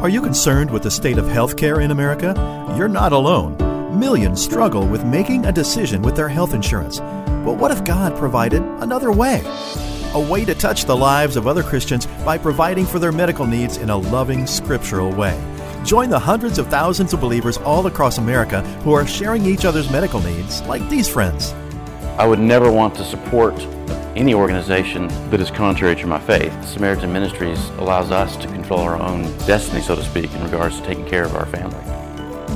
Are 0.00 0.08
you 0.08 0.22
concerned 0.22 0.70
with 0.70 0.84
the 0.84 0.92
state 0.92 1.18
of 1.18 1.24
healthcare 1.24 1.82
in 1.82 1.90
America? 1.90 2.32
You're 2.76 2.86
not 2.86 3.12
alone. 3.12 3.56
Millions 3.98 4.40
struggle 4.40 4.86
with 4.86 5.04
making 5.04 5.44
a 5.44 5.50
decision 5.50 6.02
with 6.02 6.14
their 6.14 6.28
health 6.28 6.54
insurance. 6.54 7.00
But 7.00 7.54
what 7.56 7.72
if 7.72 7.82
God 7.82 8.16
provided 8.16 8.62
another 8.80 9.10
way? 9.10 9.42
A 10.14 10.20
way 10.20 10.44
to 10.44 10.54
touch 10.54 10.84
the 10.84 10.96
lives 10.96 11.34
of 11.34 11.48
other 11.48 11.64
Christians 11.64 12.06
by 12.24 12.38
providing 12.38 12.86
for 12.86 13.00
their 13.00 13.10
medical 13.10 13.44
needs 13.44 13.76
in 13.76 13.90
a 13.90 13.96
loving, 13.96 14.46
scriptural 14.46 15.10
way. 15.10 15.36
Join 15.84 16.10
the 16.10 16.18
hundreds 16.20 16.60
of 16.60 16.68
thousands 16.68 17.12
of 17.12 17.20
believers 17.20 17.56
all 17.58 17.84
across 17.88 18.18
America 18.18 18.62
who 18.84 18.92
are 18.92 19.04
sharing 19.04 19.44
each 19.46 19.64
other's 19.64 19.90
medical 19.90 20.20
needs, 20.20 20.62
like 20.62 20.88
these 20.88 21.08
friends. 21.08 21.54
I 22.16 22.24
would 22.24 22.38
never 22.38 22.70
want 22.70 22.94
to 22.94 23.04
support 23.04 23.56
any 24.18 24.34
organization 24.34 25.06
that 25.30 25.40
is 25.40 25.50
contrary 25.50 25.94
to 25.96 26.06
my 26.06 26.18
faith. 26.18 26.52
Samaritan 26.64 27.12
Ministries 27.12 27.68
allows 27.78 28.10
us 28.10 28.36
to 28.36 28.48
control 28.48 28.80
our 28.80 29.00
own 29.00 29.22
destiny, 29.46 29.80
so 29.80 29.94
to 29.94 30.02
speak, 30.02 30.34
in 30.34 30.42
regards 30.42 30.80
to 30.80 30.86
taking 30.86 31.06
care 31.06 31.24
of 31.24 31.34
our 31.36 31.46
family 31.46 31.84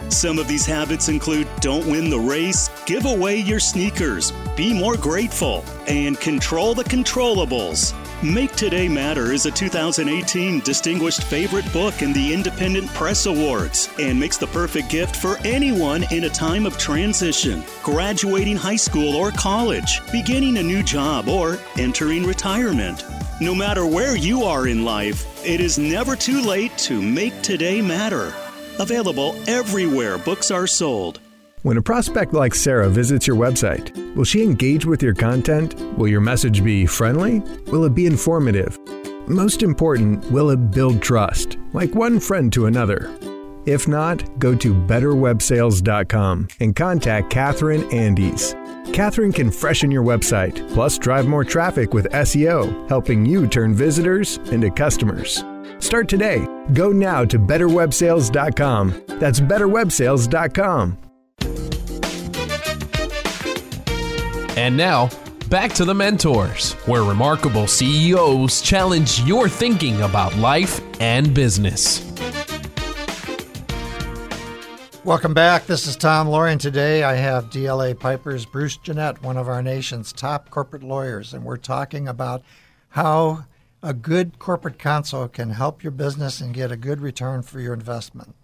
Some 0.08 0.38
of 0.38 0.48
these 0.48 0.64
habits 0.64 1.08
include 1.08 1.48
don't 1.60 1.86
win 1.86 2.08
the 2.08 2.18
race, 2.18 2.70
give 2.86 3.04
away 3.04 3.36
your 3.36 3.60
sneakers, 3.60 4.32
be 4.56 4.72
more 4.72 4.96
grateful, 4.96 5.64
and 5.86 6.18
control 6.18 6.74
the 6.74 6.84
controllables. 6.84 7.94
Make 8.22 8.56
Today 8.56 8.88
Matter 8.88 9.32
is 9.32 9.46
a 9.46 9.50
2018 9.50 10.60
Distinguished 10.60 11.22
Favorite 11.24 11.70
Book 11.72 12.02
in 12.02 12.12
the 12.12 12.32
Independent 12.32 12.88
Press 12.88 13.26
Awards 13.26 13.90
and 14.00 14.18
makes 14.18 14.38
the 14.38 14.48
perfect 14.48 14.88
gift 14.88 15.14
for 15.14 15.36
anyone 15.44 16.04
in 16.10 16.24
a 16.24 16.30
time 16.30 16.64
of 16.66 16.78
transition, 16.78 17.62
graduating 17.82 18.56
high 18.56 18.76
school 18.76 19.14
or 19.14 19.30
college, 19.30 20.00
beginning 20.10 20.56
a 20.56 20.62
new 20.62 20.82
job, 20.82 21.28
or 21.28 21.58
entering 21.76 22.24
retirement. 22.24 23.04
No 23.40 23.54
matter 23.54 23.86
where 23.86 24.16
you 24.16 24.42
are 24.42 24.66
in 24.66 24.84
life, 24.84 25.46
it 25.46 25.60
is 25.60 25.78
never 25.78 26.16
too 26.16 26.40
late 26.40 26.76
to 26.78 27.00
make 27.00 27.40
today 27.42 27.80
matter. 27.80 28.34
Available 28.80 29.34
everywhere 29.48 30.18
books 30.18 30.50
are 30.50 30.66
sold. 30.66 31.20
When 31.62 31.76
a 31.76 31.82
prospect 31.82 32.32
like 32.32 32.54
Sarah 32.54 32.88
visits 32.88 33.26
your 33.26 33.36
website, 33.36 34.14
will 34.14 34.24
she 34.24 34.42
engage 34.42 34.86
with 34.86 35.02
your 35.02 35.14
content? 35.14 35.74
Will 35.98 36.08
your 36.08 36.20
message 36.20 36.62
be 36.62 36.86
friendly? 36.86 37.40
Will 37.72 37.84
it 37.84 37.94
be 37.94 38.06
informative? 38.06 38.78
Most 39.26 39.62
important, 39.62 40.24
will 40.30 40.50
it 40.50 40.70
build 40.70 41.02
trust, 41.02 41.58
like 41.72 41.94
one 41.94 42.20
friend 42.20 42.52
to 42.52 42.66
another? 42.66 43.10
If 43.66 43.86
not, 43.86 44.38
go 44.38 44.54
to 44.54 44.72
betterwebsales.com 44.72 46.48
and 46.60 46.74
contact 46.74 47.28
Catherine 47.28 47.92
Andes. 47.92 48.54
Catherine 48.94 49.32
can 49.32 49.50
freshen 49.50 49.90
your 49.90 50.02
website, 50.02 50.66
plus 50.72 50.96
drive 50.96 51.26
more 51.26 51.44
traffic 51.44 51.92
with 51.92 52.08
SEO, 52.12 52.88
helping 52.88 53.26
you 53.26 53.46
turn 53.46 53.74
visitors 53.74 54.38
into 54.50 54.70
customers. 54.70 55.44
Start 55.80 56.08
today. 56.08 56.47
Go 56.72 56.92
now 56.92 57.24
to 57.24 57.38
betterwebsales.com. 57.38 59.04
That's 59.18 59.40
betterwebsales.com. 59.40 60.98
And 64.56 64.76
now, 64.76 65.08
back 65.48 65.72
to 65.74 65.84
the 65.84 65.94
mentors, 65.94 66.72
where 66.86 67.04
remarkable 67.04 67.66
CEOs 67.66 68.60
challenge 68.60 69.20
your 69.20 69.48
thinking 69.48 70.02
about 70.02 70.36
life 70.36 70.80
and 71.00 71.32
business. 71.32 72.04
Welcome 75.04 75.32
back. 75.32 75.64
This 75.64 75.86
is 75.86 75.96
Tom 75.96 76.26
Loarie. 76.26 76.58
Today 76.58 77.02
I 77.02 77.14
have 77.14 77.50
DLA 77.50 77.98
Piper's 77.98 78.44
Bruce 78.44 78.76
Jenett, 78.76 79.22
one 79.22 79.38
of 79.38 79.48
our 79.48 79.62
nation's 79.62 80.12
top 80.12 80.50
corporate 80.50 80.82
lawyers, 80.82 81.32
and 81.32 81.44
we're 81.44 81.56
talking 81.56 82.08
about 82.08 82.42
how 82.90 83.46
a 83.82 83.94
good 83.94 84.38
corporate 84.38 84.78
counsel 84.78 85.28
can 85.28 85.50
help 85.50 85.82
your 85.82 85.92
business 85.92 86.40
and 86.40 86.52
get 86.52 86.72
a 86.72 86.76
good 86.76 87.00
return 87.00 87.42
for 87.42 87.60
your 87.60 87.74
investment. 87.74 88.34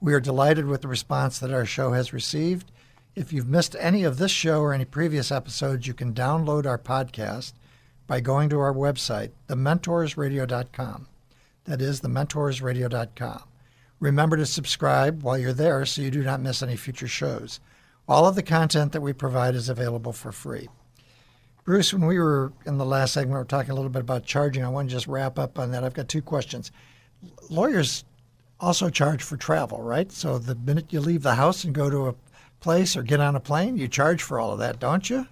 We 0.00 0.12
are 0.12 0.20
delighted 0.20 0.66
with 0.66 0.82
the 0.82 0.88
response 0.88 1.38
that 1.38 1.52
our 1.52 1.64
show 1.64 1.92
has 1.92 2.12
received. 2.12 2.72
If 3.14 3.32
you've 3.32 3.48
missed 3.48 3.76
any 3.78 4.02
of 4.02 4.18
this 4.18 4.32
show 4.32 4.60
or 4.60 4.72
any 4.72 4.84
previous 4.84 5.30
episodes, 5.30 5.86
you 5.86 5.94
can 5.94 6.12
download 6.12 6.66
our 6.66 6.78
podcast 6.78 7.52
by 8.08 8.18
going 8.18 8.48
to 8.48 8.58
our 8.58 8.74
website, 8.74 9.30
thementorsradio.com. 9.48 11.06
That 11.64 11.80
is 11.80 12.00
thementorsradio.com. 12.00 13.42
Remember 14.00 14.36
to 14.36 14.46
subscribe 14.46 15.22
while 15.22 15.38
you're 15.38 15.52
there 15.52 15.86
so 15.86 16.02
you 16.02 16.10
do 16.10 16.24
not 16.24 16.40
miss 16.40 16.60
any 16.60 16.74
future 16.74 17.06
shows. 17.06 17.60
All 18.08 18.26
of 18.26 18.34
the 18.34 18.42
content 18.42 18.90
that 18.90 19.00
we 19.00 19.12
provide 19.12 19.54
is 19.54 19.68
available 19.68 20.12
for 20.12 20.32
free. 20.32 20.68
Bruce, 21.64 21.92
when 21.92 22.06
we 22.06 22.18
were 22.18 22.52
in 22.66 22.78
the 22.78 22.84
last 22.84 23.14
segment, 23.14 23.34
we 23.34 23.38
were 23.38 23.44
talking 23.44 23.70
a 23.70 23.74
little 23.74 23.90
bit 23.90 24.00
about 24.00 24.24
charging. 24.24 24.64
I 24.64 24.68
want 24.68 24.88
to 24.88 24.94
just 24.94 25.06
wrap 25.06 25.38
up 25.38 25.58
on 25.58 25.70
that. 25.70 25.84
I've 25.84 25.94
got 25.94 26.08
two 26.08 26.22
questions. 26.22 26.72
Lawyers 27.50 28.04
also 28.58 28.90
charge 28.90 29.22
for 29.22 29.36
travel, 29.36 29.80
right? 29.80 30.10
So 30.10 30.38
the 30.38 30.56
minute 30.56 30.92
you 30.92 31.00
leave 31.00 31.22
the 31.22 31.36
house 31.36 31.62
and 31.62 31.72
go 31.72 31.88
to 31.88 32.08
a 32.08 32.14
place 32.60 32.96
or 32.96 33.02
get 33.02 33.20
on 33.20 33.36
a 33.36 33.40
plane, 33.40 33.76
you 33.76 33.86
charge 33.86 34.22
for 34.22 34.40
all 34.40 34.52
of 34.52 34.58
that, 34.58 34.80
don't 34.80 35.08
you? 35.08 35.26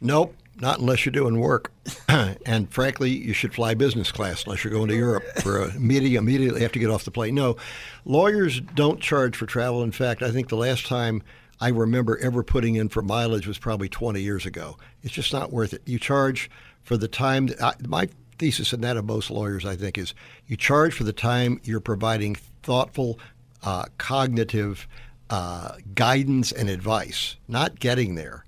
Nope. 0.00 0.34
not 0.56 0.80
unless 0.80 1.04
you're 1.04 1.12
doing 1.12 1.38
work. 1.38 1.72
and 2.08 2.72
frankly, 2.72 3.10
you 3.10 3.32
should 3.32 3.54
fly 3.54 3.74
business 3.74 4.10
class 4.10 4.44
unless 4.44 4.64
you're 4.64 4.72
going 4.72 4.88
to 4.88 4.96
Europe 4.96 5.24
for 5.42 5.62
a 5.62 5.78
meeting 5.78 6.14
immediately 6.14 6.60
have 6.62 6.72
to 6.72 6.80
get 6.80 6.90
off 6.90 7.04
the 7.04 7.10
plane. 7.12 7.36
No, 7.36 7.56
lawyers 8.04 8.60
don't 8.60 9.00
charge 9.00 9.36
for 9.36 9.46
travel. 9.46 9.82
In 9.82 9.92
fact, 9.92 10.22
I 10.22 10.32
think 10.32 10.48
the 10.48 10.56
last 10.56 10.86
time 10.86 11.22
I 11.62 11.68
remember 11.68 12.18
ever 12.18 12.42
putting 12.42 12.74
in 12.74 12.88
for 12.88 13.02
mileage 13.02 13.46
was 13.46 13.56
probably 13.56 13.88
20 13.88 14.20
years 14.20 14.46
ago. 14.46 14.78
It's 15.04 15.14
just 15.14 15.32
not 15.32 15.52
worth 15.52 15.72
it. 15.72 15.82
You 15.86 15.96
charge 15.96 16.50
for 16.82 16.96
the 16.96 17.06
time. 17.06 17.50
I, 17.62 17.74
my 17.86 18.08
thesis 18.36 18.72
and 18.72 18.82
that 18.82 18.96
of 18.96 19.04
most 19.04 19.30
lawyers, 19.30 19.64
I 19.64 19.76
think, 19.76 19.96
is 19.96 20.12
you 20.48 20.56
charge 20.56 20.92
for 20.92 21.04
the 21.04 21.12
time 21.12 21.60
you're 21.62 21.78
providing 21.78 22.34
thoughtful, 22.64 23.20
uh, 23.62 23.84
cognitive 23.96 24.88
uh, 25.30 25.76
guidance 25.94 26.50
and 26.50 26.68
advice, 26.68 27.36
not 27.46 27.78
getting 27.78 28.16
there. 28.16 28.44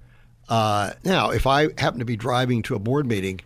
Uh, 0.48 0.94
now, 1.04 1.30
if 1.30 1.46
I 1.46 1.68
happen 1.80 2.00
to 2.00 2.04
be 2.04 2.16
driving 2.16 2.62
to 2.62 2.74
a 2.74 2.80
board 2.80 3.06
meeting 3.06 3.40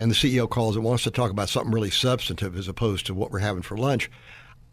and 0.00 0.10
the 0.10 0.16
CEO 0.16 0.50
calls 0.50 0.74
and 0.74 0.84
wants 0.84 1.04
to 1.04 1.12
talk 1.12 1.30
about 1.30 1.48
something 1.48 1.72
really 1.72 1.92
substantive 1.92 2.56
as 2.56 2.66
opposed 2.66 3.06
to 3.06 3.14
what 3.14 3.30
we're 3.30 3.38
having 3.38 3.62
for 3.62 3.76
lunch, 3.76 4.10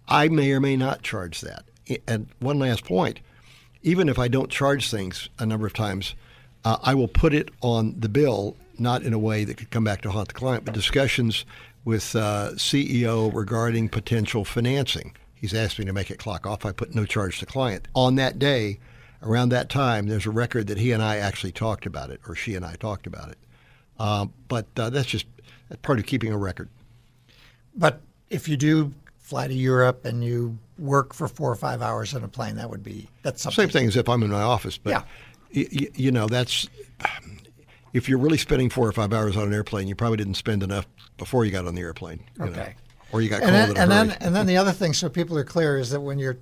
I 0.07 0.29
may 0.29 0.51
or 0.51 0.59
may 0.59 0.77
not 0.77 1.03
charge 1.03 1.41
that. 1.41 1.65
And 2.07 2.27
one 2.39 2.57
last 2.57 2.85
point 2.85 3.19
even 3.83 4.09
if 4.09 4.19
I 4.19 4.27
don't 4.27 4.49
charge 4.49 4.89
things 4.89 5.29
a 5.39 5.45
number 5.45 5.65
of 5.65 5.73
times, 5.73 6.15
uh, 6.63 6.77
I 6.83 6.93
will 6.93 7.07
put 7.07 7.33
it 7.33 7.49
on 7.61 7.99
the 7.99 8.09
bill, 8.09 8.55
not 8.77 9.03
in 9.03 9.13
a 9.13 9.19
way 9.19 9.43
that 9.43 9.57
could 9.57 9.71
come 9.71 9.83
back 9.83 10.01
to 10.01 10.11
haunt 10.11 10.27
the 10.27 10.33
client, 10.33 10.65
but 10.65 10.73
discussions 10.73 11.45
with 11.83 12.15
uh, 12.15 12.51
CEO 12.53 13.33
regarding 13.33 13.89
potential 13.89 14.45
financing. 14.45 15.15
He's 15.33 15.53
asked 15.53 15.79
me 15.79 15.85
to 15.85 15.93
make 15.93 16.11
it 16.11 16.19
clock 16.19 16.45
off. 16.45 16.65
I 16.65 16.71
put 16.71 16.93
no 16.93 17.05
charge 17.05 17.39
to 17.39 17.47
client. 17.47 17.87
On 17.95 18.15
that 18.15 18.37
day, 18.37 18.79
around 19.23 19.49
that 19.49 19.69
time, 19.69 20.07
there's 20.07 20.27
a 20.27 20.31
record 20.31 20.67
that 20.67 20.77
he 20.77 20.91
and 20.91 21.01
I 21.01 21.17
actually 21.17 21.51
talked 21.51 21.87
about 21.87 22.11
it, 22.11 22.21
or 22.27 22.35
she 22.35 22.53
and 22.53 22.63
I 22.63 22.75
talked 22.75 23.07
about 23.07 23.29
it. 23.29 23.37
Um, 23.97 24.33
but 24.47 24.67
uh, 24.77 24.91
that's 24.91 25.07
just 25.07 25.25
part 25.81 25.97
of 25.97 26.05
keeping 26.05 26.31
a 26.31 26.37
record. 26.37 26.69
But 27.75 28.01
if 28.29 28.47
you 28.47 28.57
do 28.57 28.93
fly 29.17 29.47
to 29.47 29.53
Europe 29.53 30.05
and 30.05 30.23
you 30.23 30.57
work 30.81 31.13
for 31.13 31.27
four 31.27 31.51
or 31.51 31.55
five 31.55 31.81
hours 31.81 32.13
on 32.13 32.23
a 32.23 32.27
plane, 32.27 32.55
that 32.55 32.69
would 32.69 32.83
be 32.83 33.07
that's 33.23 33.41
something. 33.41 33.63
Same 33.67 33.69
thing 33.69 33.87
as 33.87 33.95
if 33.95 34.09
I'm 34.09 34.23
in 34.23 34.31
my 34.31 34.41
office, 34.41 34.77
but 34.77 34.89
yeah. 34.89 35.03
y- 35.55 35.89
you 35.95 36.11
know 36.11 36.27
that's 36.27 36.67
if 37.93 38.09
you're 38.09 38.19
really 38.19 38.37
spending 38.37 38.69
four 38.69 38.87
or 38.87 38.91
five 38.91 39.13
hours 39.13 39.37
on 39.37 39.47
an 39.47 39.53
airplane, 39.53 39.87
you 39.87 39.95
probably 39.95 40.17
didn't 40.17 40.35
spend 40.35 40.63
enough 40.63 40.87
before 41.17 41.45
you 41.45 41.51
got 41.51 41.67
on 41.67 41.75
the 41.75 41.81
airplane. 41.81 42.23
Okay. 42.39 42.51
Know, 42.51 42.67
or 43.11 43.21
you 43.21 43.29
got 43.29 43.43
and 43.43 43.53
then, 43.53 43.77
and 43.77 43.91
then 43.91 44.17
and 44.21 44.35
then 44.35 44.45
the 44.45 44.57
other 44.57 44.71
thing, 44.71 44.93
so 44.93 45.09
people 45.09 45.37
are 45.37 45.43
clear, 45.43 45.77
is 45.77 45.89
that 45.91 45.99
when 45.99 46.17
you're 46.17 46.37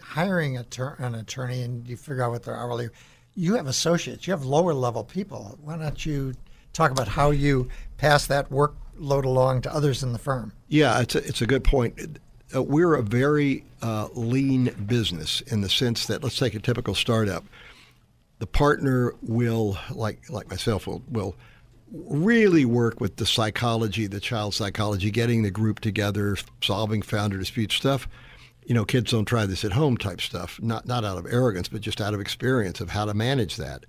hiring 0.00 0.56
a 0.56 0.64
ter- 0.64 0.96
an 0.98 1.14
attorney 1.14 1.62
and 1.62 1.86
you 1.88 1.96
figure 1.96 2.22
out 2.22 2.30
what 2.30 2.44
their 2.44 2.56
hourly, 2.56 2.88
you 3.34 3.54
have 3.54 3.66
associates, 3.66 4.26
you 4.26 4.32
have 4.32 4.44
lower 4.44 4.72
level 4.72 5.04
people. 5.04 5.58
Why 5.60 5.76
don't 5.76 6.04
you 6.06 6.34
talk 6.72 6.90
about 6.90 7.08
how 7.08 7.30
you 7.30 7.68
pass 7.98 8.26
that 8.28 8.50
workload 8.50 9.24
along 9.24 9.62
to 9.62 9.74
others 9.74 10.02
in 10.02 10.12
the 10.12 10.18
firm? 10.18 10.52
Yeah, 10.68 11.00
it's 11.00 11.14
a, 11.14 11.26
it's 11.26 11.42
a 11.42 11.46
good 11.46 11.64
point. 11.64 12.18
Uh, 12.54 12.62
we're 12.62 12.94
a 12.94 13.02
very 13.02 13.64
uh, 13.80 14.08
lean 14.14 14.64
business 14.86 15.40
in 15.42 15.60
the 15.60 15.68
sense 15.68 16.06
that 16.06 16.22
let's 16.22 16.36
take 16.36 16.54
a 16.54 16.60
typical 16.60 16.94
startup. 16.94 17.44
The 18.38 18.46
partner 18.46 19.14
will, 19.22 19.78
like 19.90 20.28
like 20.28 20.50
myself, 20.50 20.86
will 20.86 21.02
will 21.08 21.36
really 21.92 22.64
work 22.64 23.00
with 23.00 23.16
the 23.16 23.26
psychology, 23.26 24.06
the 24.06 24.20
child 24.20 24.54
psychology, 24.54 25.10
getting 25.10 25.42
the 25.42 25.50
group 25.50 25.80
together, 25.80 26.36
solving 26.62 27.02
founder 27.02 27.38
dispute 27.38 27.72
stuff. 27.72 28.08
You 28.64 28.74
know, 28.74 28.84
kids 28.84 29.10
don't 29.10 29.24
try 29.24 29.46
this 29.46 29.64
at 29.64 29.72
home 29.72 29.96
type 29.96 30.20
stuff, 30.20 30.60
not 30.62 30.86
not 30.86 31.04
out 31.04 31.18
of 31.18 31.26
arrogance, 31.26 31.68
but 31.68 31.80
just 31.80 32.00
out 32.00 32.14
of 32.14 32.20
experience 32.20 32.80
of 32.80 32.90
how 32.90 33.04
to 33.04 33.14
manage 33.14 33.56
that. 33.56 33.84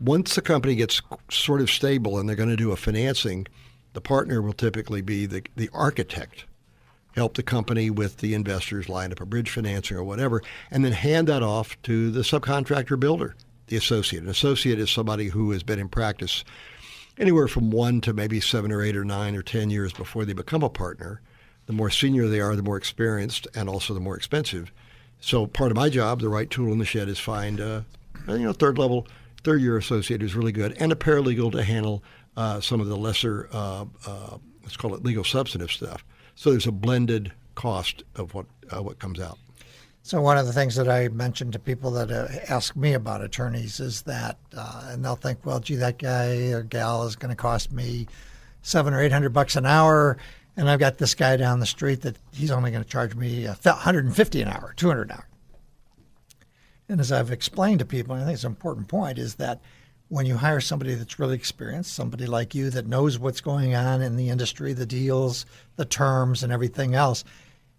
Once 0.00 0.34
the 0.34 0.42
company 0.42 0.74
gets 0.74 1.02
sort 1.30 1.60
of 1.60 1.70
stable 1.70 2.18
and 2.18 2.28
they're 2.28 2.36
going 2.36 2.48
to 2.48 2.56
do 2.56 2.72
a 2.72 2.76
financing, 2.76 3.46
the 3.92 4.00
partner 4.00 4.40
will 4.40 4.54
typically 4.54 5.02
be 5.02 5.26
the, 5.26 5.42
the 5.56 5.68
architect 5.74 6.44
help 7.20 7.34
the 7.34 7.42
company 7.42 7.90
with 7.90 8.16
the 8.16 8.32
investors, 8.32 8.88
line 8.88 9.12
up 9.12 9.20
a 9.20 9.26
bridge 9.26 9.50
financing 9.50 9.94
or 9.94 10.02
whatever, 10.02 10.42
and 10.70 10.82
then 10.82 10.92
hand 10.92 11.28
that 11.28 11.42
off 11.42 11.80
to 11.82 12.10
the 12.10 12.20
subcontractor 12.20 12.98
builder, 12.98 13.36
the 13.66 13.76
associate. 13.76 14.22
An 14.22 14.30
associate 14.30 14.78
is 14.78 14.90
somebody 14.90 15.28
who 15.28 15.50
has 15.50 15.62
been 15.62 15.78
in 15.78 15.90
practice 15.90 16.44
anywhere 17.18 17.46
from 17.46 17.70
one 17.70 18.00
to 18.00 18.14
maybe 18.14 18.40
seven 18.40 18.72
or 18.72 18.82
eight 18.82 18.96
or 18.96 19.04
nine 19.04 19.36
or 19.36 19.42
ten 19.42 19.68
years 19.68 19.92
before 19.92 20.24
they 20.24 20.32
become 20.32 20.62
a 20.62 20.70
partner. 20.70 21.20
The 21.66 21.74
more 21.74 21.90
senior 21.90 22.26
they 22.26 22.40
are, 22.40 22.56
the 22.56 22.62
more 22.62 22.78
experienced 22.78 23.46
and 23.54 23.68
also 23.68 23.92
the 23.92 24.00
more 24.00 24.16
expensive. 24.16 24.72
So 25.20 25.46
part 25.46 25.70
of 25.70 25.76
my 25.76 25.90
job, 25.90 26.22
the 26.22 26.30
right 26.30 26.48
tool 26.48 26.72
in 26.72 26.78
the 26.78 26.86
shed, 26.86 27.10
is 27.10 27.18
find 27.18 27.60
a 27.60 27.84
you 28.28 28.38
know 28.38 28.54
third 28.54 28.78
level, 28.78 29.06
third 29.44 29.60
year 29.60 29.76
associate 29.76 30.22
who's 30.22 30.34
really 30.34 30.52
good, 30.52 30.74
and 30.80 30.90
a 30.90 30.94
paralegal 30.94 31.52
to 31.52 31.62
handle 31.62 32.02
uh, 32.38 32.62
some 32.62 32.80
of 32.80 32.86
the 32.86 32.96
lesser, 32.96 33.46
uh, 33.52 33.84
uh, 34.06 34.38
let's 34.62 34.78
call 34.78 34.94
it 34.94 35.04
legal 35.04 35.22
substantive 35.22 35.70
stuff. 35.70 36.02
So 36.40 36.52
there's 36.52 36.66
a 36.66 36.72
blended 36.72 37.32
cost 37.54 38.02
of 38.16 38.32
what 38.32 38.46
uh, 38.74 38.82
what 38.82 38.98
comes 38.98 39.20
out. 39.20 39.38
So 40.02 40.22
one 40.22 40.38
of 40.38 40.46
the 40.46 40.54
things 40.54 40.74
that 40.76 40.88
I 40.88 41.08
mentioned 41.08 41.52
to 41.52 41.58
people 41.58 41.90
that 41.90 42.10
uh, 42.10 42.28
ask 42.48 42.74
me 42.74 42.94
about 42.94 43.20
attorneys 43.20 43.78
is 43.78 44.00
that, 44.04 44.38
uh, 44.56 44.84
and 44.86 45.04
they'll 45.04 45.16
think, 45.16 45.44
well, 45.44 45.60
gee, 45.60 45.74
that 45.74 45.98
guy 45.98 46.52
or 46.52 46.62
gal 46.62 47.04
is 47.04 47.14
going 47.14 47.28
to 47.28 47.36
cost 47.36 47.72
me 47.72 48.06
seven 48.62 48.94
or 48.94 49.02
eight 49.02 49.12
hundred 49.12 49.34
bucks 49.34 49.54
an 49.54 49.66
hour, 49.66 50.16
and 50.56 50.70
I've 50.70 50.80
got 50.80 50.96
this 50.96 51.14
guy 51.14 51.36
down 51.36 51.60
the 51.60 51.66
street 51.66 52.00
that 52.00 52.16
he's 52.32 52.50
only 52.50 52.70
going 52.70 52.84
to 52.84 52.88
charge 52.88 53.14
me 53.14 53.44
and 53.44 54.16
fifty 54.16 54.40
an 54.40 54.48
hour, 54.48 54.72
two 54.78 54.88
hundred 54.88 55.10
an 55.10 55.16
hour. 55.16 55.28
And 56.88 57.02
as 57.02 57.12
I've 57.12 57.30
explained 57.30 57.80
to 57.80 57.84
people, 57.84 58.14
I 58.14 58.20
think 58.20 58.32
it's 58.32 58.44
an 58.44 58.52
important 58.52 58.88
point, 58.88 59.18
is 59.18 59.34
that 59.34 59.60
when 60.10 60.26
you 60.26 60.36
hire 60.36 60.60
somebody 60.60 60.94
that's 60.94 61.20
really 61.20 61.36
experienced, 61.36 61.94
somebody 61.94 62.26
like 62.26 62.52
you 62.52 62.68
that 62.70 62.86
knows 62.86 63.16
what's 63.16 63.40
going 63.40 63.76
on 63.76 64.02
in 64.02 64.16
the 64.16 64.28
industry, 64.28 64.72
the 64.72 64.84
deals, 64.84 65.46
the 65.76 65.84
terms, 65.84 66.42
and 66.42 66.52
everything 66.52 66.94
else, 66.94 67.24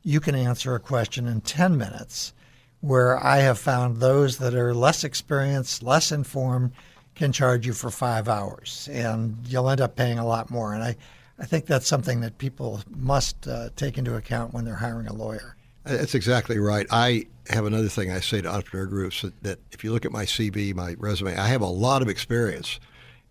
you 0.02 0.22
can 0.22 0.34
answer 0.34 0.74
a 0.74 0.80
question 0.80 1.28
in 1.28 1.41
10 1.41 1.78
minutes. 1.78 2.34
Where 2.80 3.24
I 3.24 3.39
have 3.39 3.60
found 3.60 3.98
those 3.98 4.38
that 4.38 4.56
are 4.56 4.74
less 4.74 5.04
experienced, 5.04 5.84
less 5.84 6.12
informed, 6.12 6.72
can 7.13 7.34
charge 7.34 7.67
you 7.67 7.74
for 7.74 7.91
five 7.91 8.28
hours, 8.28 8.89
and 8.91 9.38
you'll 9.46 9.70
end 9.70 9.82
up 9.82 9.96
paying 9.96 10.17
a 10.17 10.26
lot 10.26 10.50
more. 10.50 10.74
And 10.74 10.82
I, 10.82 10.96
I 11.38 11.46
think 11.46 11.65
that's 11.65 11.86
something 11.86 12.22
that 12.22 12.38
people 12.39 12.82
must 12.89 13.46
uh, 13.46 13.70
take 13.76 13.98
into 13.98 14.15
account 14.15 14.54
when 14.54 14.65
they're 14.65 14.76
hiring 14.76 15.08
a 15.08 15.13
lawyer. 15.13 15.56
That's 15.84 16.13
exactly 16.13 16.60
right. 16.60 16.86
I 16.91 17.26
have 17.50 17.65
another 17.65 17.89
thing 17.89 18.12
I 18.12 18.20
say 18.20 18.41
to 18.41 18.50
entrepreneur 18.50 18.86
groups 18.86 19.24
that, 19.24 19.44
that, 19.44 19.60
if 19.72 19.84
you 19.84 19.91
look 19.91 20.06
at 20.06 20.12
my 20.12 20.26
CV, 20.26 20.76
my 20.76 20.96
resume, 21.00 21.36
I 21.36 21.48
have 21.48 21.62
a 21.62 21.67
lot 21.67 22.02
of 22.02 22.08
experience. 22.08 22.80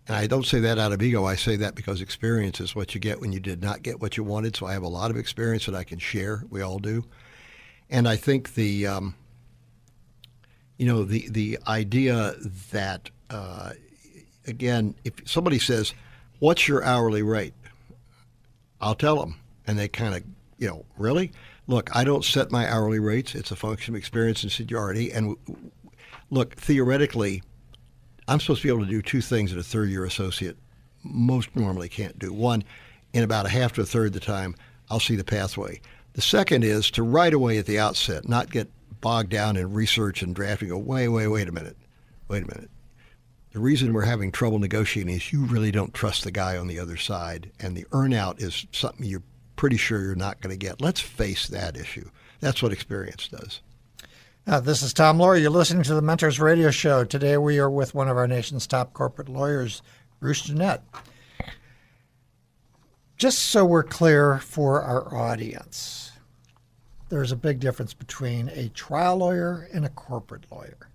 And 0.07 0.17
I 0.17 0.27
don't 0.27 0.45
say 0.45 0.59
that 0.59 0.77
out 0.77 0.91
of 0.91 1.01
ego. 1.01 1.25
I 1.25 1.35
say 1.35 1.55
that 1.57 1.75
because 1.75 2.01
experience 2.01 2.59
is 2.59 2.75
what 2.75 2.93
you 2.93 2.99
get 2.99 3.21
when 3.21 3.31
you 3.31 3.39
did 3.39 3.61
not 3.61 3.83
get 3.83 4.01
what 4.01 4.17
you 4.17 4.23
wanted. 4.23 4.55
So 4.55 4.65
I 4.65 4.73
have 4.73 4.83
a 4.83 4.89
lot 4.89 5.11
of 5.11 5.17
experience 5.17 5.65
that 5.67 5.75
I 5.75 5.83
can 5.83 5.99
share. 5.99 6.43
We 6.49 6.61
all 6.61 6.79
do. 6.79 7.05
And 7.89 8.07
I 8.07 8.15
think 8.15 8.55
the, 8.55 8.87
um, 8.87 9.15
you 10.77 10.87
know, 10.87 11.03
the, 11.03 11.29
the 11.29 11.59
idea 11.67 12.33
that, 12.71 13.09
uh, 13.29 13.71
again, 14.47 14.95
if 15.05 15.13
somebody 15.25 15.59
says, 15.59 15.93
what's 16.39 16.67
your 16.67 16.83
hourly 16.83 17.21
rate? 17.21 17.53
I'll 18.81 18.95
tell 18.95 19.19
them. 19.19 19.35
And 19.67 19.77
they 19.77 19.87
kind 19.87 20.15
of, 20.15 20.23
you 20.57 20.67
know, 20.67 20.85
really? 20.97 21.31
Look, 21.71 21.95
I 21.95 22.03
don't 22.03 22.25
set 22.25 22.51
my 22.51 22.69
hourly 22.69 22.99
rates. 22.99 23.33
It's 23.33 23.51
a 23.51 23.55
function 23.55 23.95
of 23.95 23.97
experience 23.97 24.43
and 24.43 24.51
seniority. 24.51 25.11
And 25.11 25.37
look, 26.29 26.55
theoretically, 26.55 27.41
I'm 28.27 28.39
supposed 28.39 28.61
to 28.61 28.67
be 28.67 28.73
able 28.73 28.85
to 28.85 28.91
do 28.91 29.01
two 29.01 29.21
things 29.21 29.51
that 29.51 29.59
a 29.59 29.63
third 29.63 29.89
year 29.89 30.05
associate 30.05 30.57
most 31.03 31.55
normally 31.55 31.89
can't 31.89 32.19
do. 32.19 32.31
One, 32.33 32.63
in 33.13 33.23
about 33.23 33.45
a 33.45 33.49
half 33.49 33.73
to 33.73 33.81
a 33.81 33.85
third 33.85 34.07
of 34.07 34.13
the 34.13 34.19
time, 34.19 34.55
I'll 34.89 34.99
see 34.99 35.15
the 35.15 35.23
pathway. 35.23 35.81
The 36.13 36.21
second 36.21 36.63
is 36.63 36.91
to 36.91 37.03
right 37.03 37.33
away 37.33 37.57
at 37.57 37.65
the 37.65 37.79
outset 37.79 38.27
not 38.27 38.51
get 38.51 38.69
bogged 38.99 39.29
down 39.29 39.55
in 39.55 39.73
research 39.73 40.21
and 40.21 40.35
drafting. 40.35 40.69
Go, 40.69 40.77
wait, 40.77 41.07
wait, 41.07 41.27
wait 41.27 41.47
a 41.47 41.53
minute. 41.53 41.77
Wait 42.27 42.43
a 42.43 42.47
minute. 42.47 42.69
The 43.53 43.59
reason 43.59 43.93
we're 43.93 44.03
having 44.03 44.31
trouble 44.31 44.59
negotiating 44.59 45.13
is 45.13 45.33
you 45.33 45.45
really 45.45 45.71
don't 45.71 45.93
trust 45.93 46.23
the 46.23 46.31
guy 46.31 46.57
on 46.57 46.67
the 46.67 46.79
other 46.79 46.95
side, 46.95 47.51
and 47.59 47.75
the 47.75 47.85
earnout 47.85 48.41
is 48.41 48.65
something 48.71 49.05
you're 49.05 49.23
pretty 49.61 49.77
sure 49.77 50.01
you're 50.01 50.15
not 50.15 50.41
going 50.41 50.49
to 50.49 50.57
get. 50.57 50.81
Let's 50.81 51.01
face 51.01 51.45
that 51.49 51.77
issue. 51.77 52.09
That's 52.39 52.63
what 52.63 52.73
experience 52.73 53.27
does. 53.27 53.61
Uh, 54.47 54.59
this 54.59 54.81
is 54.81 54.91
Tom 54.91 55.19
Loarie. 55.19 55.41
You're 55.41 55.51
listening 55.51 55.83
to 55.83 55.93
the 55.93 56.01
Mentors 56.01 56.39
Radio 56.39 56.71
Show. 56.71 57.03
Today 57.03 57.37
we 57.37 57.59
are 57.59 57.69
with 57.69 57.93
one 57.93 58.09
of 58.09 58.17
our 58.17 58.27
nation's 58.27 58.65
top 58.65 58.91
corporate 58.93 59.29
lawyers, 59.29 59.83
Bruce 60.19 60.49
Jenett. 60.49 60.79
Just 63.17 63.37
so 63.37 63.63
we're 63.63 63.83
clear 63.83 64.39
for 64.39 64.81
our 64.81 65.15
audience, 65.15 66.11
there's 67.09 67.31
a 67.31 67.35
big 67.35 67.59
difference 67.59 67.93
between 67.93 68.49
a 68.55 68.69
trial 68.69 69.17
lawyer 69.17 69.69
and 69.71 69.85
a 69.85 69.89
corporate 69.89 70.51
lawyer. 70.51 70.89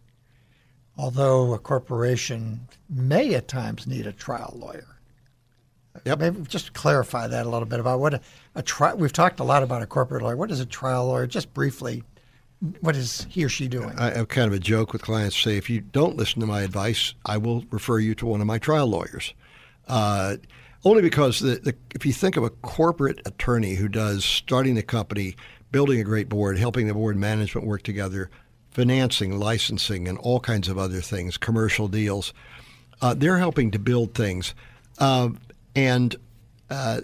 Although 0.99 1.55
a 1.55 1.61
corporation 1.61 2.67
may 2.91 3.33
at 3.35 3.47
times 3.47 3.87
need 3.87 4.09
a 4.09 4.13
trial 4.13 4.57
lawyer. 4.57 4.96
Yep. 6.05 6.19
Maybe 6.19 6.41
just 6.43 6.73
clarify 6.73 7.27
that 7.29 7.47
a 7.47 7.49
little 7.49 7.67
bit 7.67 7.81
about 7.81 8.01
what 8.01 8.15
a, 8.15 8.21
a 8.55 8.63
trial. 8.63 8.97
We've 8.97 9.13
talked 9.13 9.41
a 9.41 9.45
lot 9.45 9.63
about 9.63 9.83
a 9.83 9.87
corporate 9.87 10.23
lawyer. 10.23 10.37
What 10.37 10.51
is 10.51 10.61
a 10.61 10.67
trial 10.67 11.07
lawyer? 11.07 11.27
Just 11.27 11.53
briefly, 11.55 12.03
what 12.81 12.97
is 12.97 13.27
he 13.29 13.45
or 13.45 13.49
she 13.49 13.69
doing? 13.69 13.99
I 13.99 14.11
have 14.11 14.29
kind 14.29 14.47
of 14.47 14.53
a 14.53 14.59
joke 14.59 14.93
with 14.93 15.03
clients. 15.03 15.41
Say, 15.41 15.57
if 15.57 15.69
you 15.69 15.81
don't 15.81 16.17
listen 16.17 16.41
to 16.41 16.47
my 16.47 16.63
advice, 16.63 17.15
I 17.25 17.37
will 17.37 17.65
refer 17.71 17.99
you 17.99 18.15
to 18.17 18.27
one 18.27 18.41
of 18.41 18.47
my 18.47 18.59
trial 18.59 18.87
lawyers. 18.87 19.35
Uh, 19.87 20.37
only 20.85 21.03
because 21.03 21.41
the, 21.41 21.57
the, 21.57 21.75
if 21.95 22.07
you 22.07 22.13
think 22.13 22.37
of 22.37 22.45
a 22.45 22.51
corporate 22.51 23.21
attorney 23.27 23.75
who 23.75 23.89
does 23.89 24.25
starting 24.25 24.79
a 24.79 24.83
company, 24.83 25.37
building 25.71 26.01
a 26.01 26.05
great 26.05 26.29
board, 26.29 26.59
helping 26.59 26.87
the 26.87 26.95
board 26.95 27.17
management 27.17 27.67
work 27.67 27.83
together, 27.83 28.31
financing, 28.71 29.39
licensing, 29.39 30.07
and 30.07 30.19
all 30.19 30.39
kinds 30.39 30.69
of 30.69 30.79
other 30.79 31.01
things, 31.01 31.37
commercial 31.37 31.89
deals, 31.89 32.33
uh, 33.03 33.15
they're 33.15 33.39
helping 33.39 33.71
to 33.71 33.79
build 33.79 34.15
things. 34.15 34.55
Uh, 34.99 35.31
and 35.77 36.17
uh, 36.71 37.03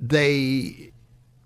they 0.00 0.90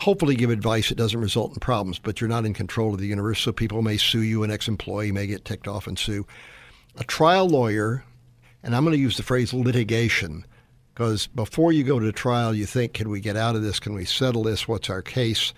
hopefully 0.01 0.37
give 0.37 0.51
advice 0.51 0.89
that 0.89 0.95
doesn't 0.95 1.21
result 1.21 1.53
in 1.53 1.59
problems, 1.61 1.99
but 1.99 2.21
you're 2.21 2.29
not 2.29 2.47
in 2.47 2.55
control 2.55 2.95
of 2.95 3.01
the 3.01 3.07
universe, 3.07 3.41
so 3.41 3.53
people 3.53 3.83
may 3.83 3.97
sue 3.97 4.21
you. 4.21 4.43
An 4.45 4.51
ex 4.51 4.69
employee 4.69 5.13
may 5.13 5.27
get 5.27 5.45
ticked 5.45 5.69
off 5.69 5.87
and 5.87 5.99
sue. 5.99 6.27
A 6.97 7.05
trial 7.05 7.49
lawyer, 7.49 8.05
and 8.63 8.75
I'm 8.75 8.85
going 8.85 8.97
to 8.97 9.03
use 9.03 9.17
the 9.17 9.23
phrase 9.25 9.53
litigation, 9.53 10.47
because 10.95 11.27
before 11.27 11.73
you 11.73 11.83
go 11.83 11.99
to 11.99 12.13
trial, 12.13 12.55
you 12.55 12.67
think, 12.67 12.95
can 12.95 13.11
we 13.11 13.21
get 13.21 13.37
out 13.37 13.57
of 13.57 13.63
this? 13.63 13.81
Can 13.81 13.95
we 13.95 14.05
settle 14.05 14.45
this? 14.45 14.69
What's 14.69 14.89
our 14.89 15.03
case? 15.03 15.53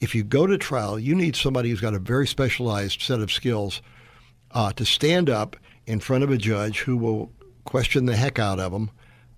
If 0.00 0.14
you 0.14 0.22
go 0.22 0.46
to 0.46 0.58
trial, 0.58 0.98
you 0.98 1.14
need 1.14 1.34
somebody 1.34 1.70
who's 1.70 1.80
got 1.80 1.94
a 1.94 1.98
very 1.98 2.26
specialized 2.26 3.00
set 3.00 3.20
of 3.20 3.32
skills 3.32 3.80
uh, 4.50 4.72
to 4.72 4.84
stand 4.84 5.30
up 5.30 5.56
in 5.86 6.00
front 6.00 6.24
of 6.24 6.30
a 6.30 6.36
judge 6.36 6.80
who 6.80 6.96
will 6.96 7.32
question 7.64 8.04
the 8.04 8.16
heck 8.16 8.38
out 8.38 8.58
of 8.58 8.72
them 8.72 8.90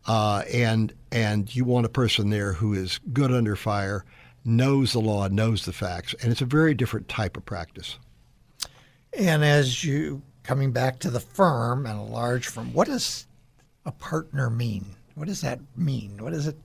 uh, 0.07 0.43
and 0.53 0.93
and 1.11 1.55
you 1.55 1.65
want 1.65 1.87
a 1.87 1.91
person 1.91 2.31
there 2.31 2.53
who 2.55 2.73
is 2.73 2.99
good 3.13 3.33
under 3.33 3.57
fire, 3.57 4.05
knows 4.45 4.93
the 4.93 5.01
law, 5.01 5.29
knows 5.29 5.65
the 5.65 5.73
facts, 5.73 6.15
and 6.21 6.33
it's 6.33 6.41
a 6.41 6.47
very 6.47 6.75
different 6.75 7.09
type 7.09 7.37
of 7.37 7.45
practice. 7.45 7.99
And 9.13 9.45
as 9.45 9.85
you 9.85 10.23
coming 10.43 10.73
back 10.73 10.99
to 11.01 11.11
the 11.11 11.21
firm 11.21 11.87
and 11.87 11.99
a 11.99 12.03
large 12.03 12.49
firm, 12.49 12.73
what 12.73 12.89
does 12.89 13.27
a 13.85 13.93
partner 13.93 14.51
mean? 14.51 14.87
What 15.15 15.29
does 15.29 15.43
that 15.43 15.61
mean? 15.77 16.17
What 16.23 16.33
is 16.33 16.47
it? 16.47 16.57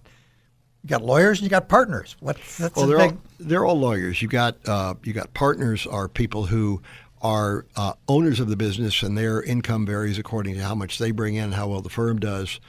You 0.84 0.90
got 0.90 1.04
lawyers 1.04 1.40
and 1.40 1.44
you 1.44 1.50
got 1.50 1.68
partners. 1.68 2.16
What's 2.22 2.58
that's 2.58 2.76
well, 2.76 2.88
they're 2.88 2.98
big... 2.98 3.12
all 3.12 3.18
they're 3.40 3.66
all 3.66 3.80
lawyers. 3.80 4.22
You 4.22 4.28
got 4.28 4.58
uh, 4.68 4.96
you 5.04 5.14
got 5.14 5.34
partners 5.34 5.86
are 5.86 6.08
people 6.08 6.46
who 6.46 6.82
are 7.22 7.66
uh, 7.76 7.94
owners 8.08 8.40
of 8.40 8.48
the 8.48 8.56
business 8.56 9.02
and 9.04 9.18
their 9.18 9.42
income 9.42 9.86
varies 9.86 10.18
according 10.18 10.54
to 10.56 10.62
how 10.62 10.76
much 10.76 10.98
they 10.98 11.12
bring 11.12 11.36
in, 11.36 11.52
how 11.52 11.68
well 11.68 11.82
the 11.82 11.90
firm 11.90 12.20
does. 12.20 12.60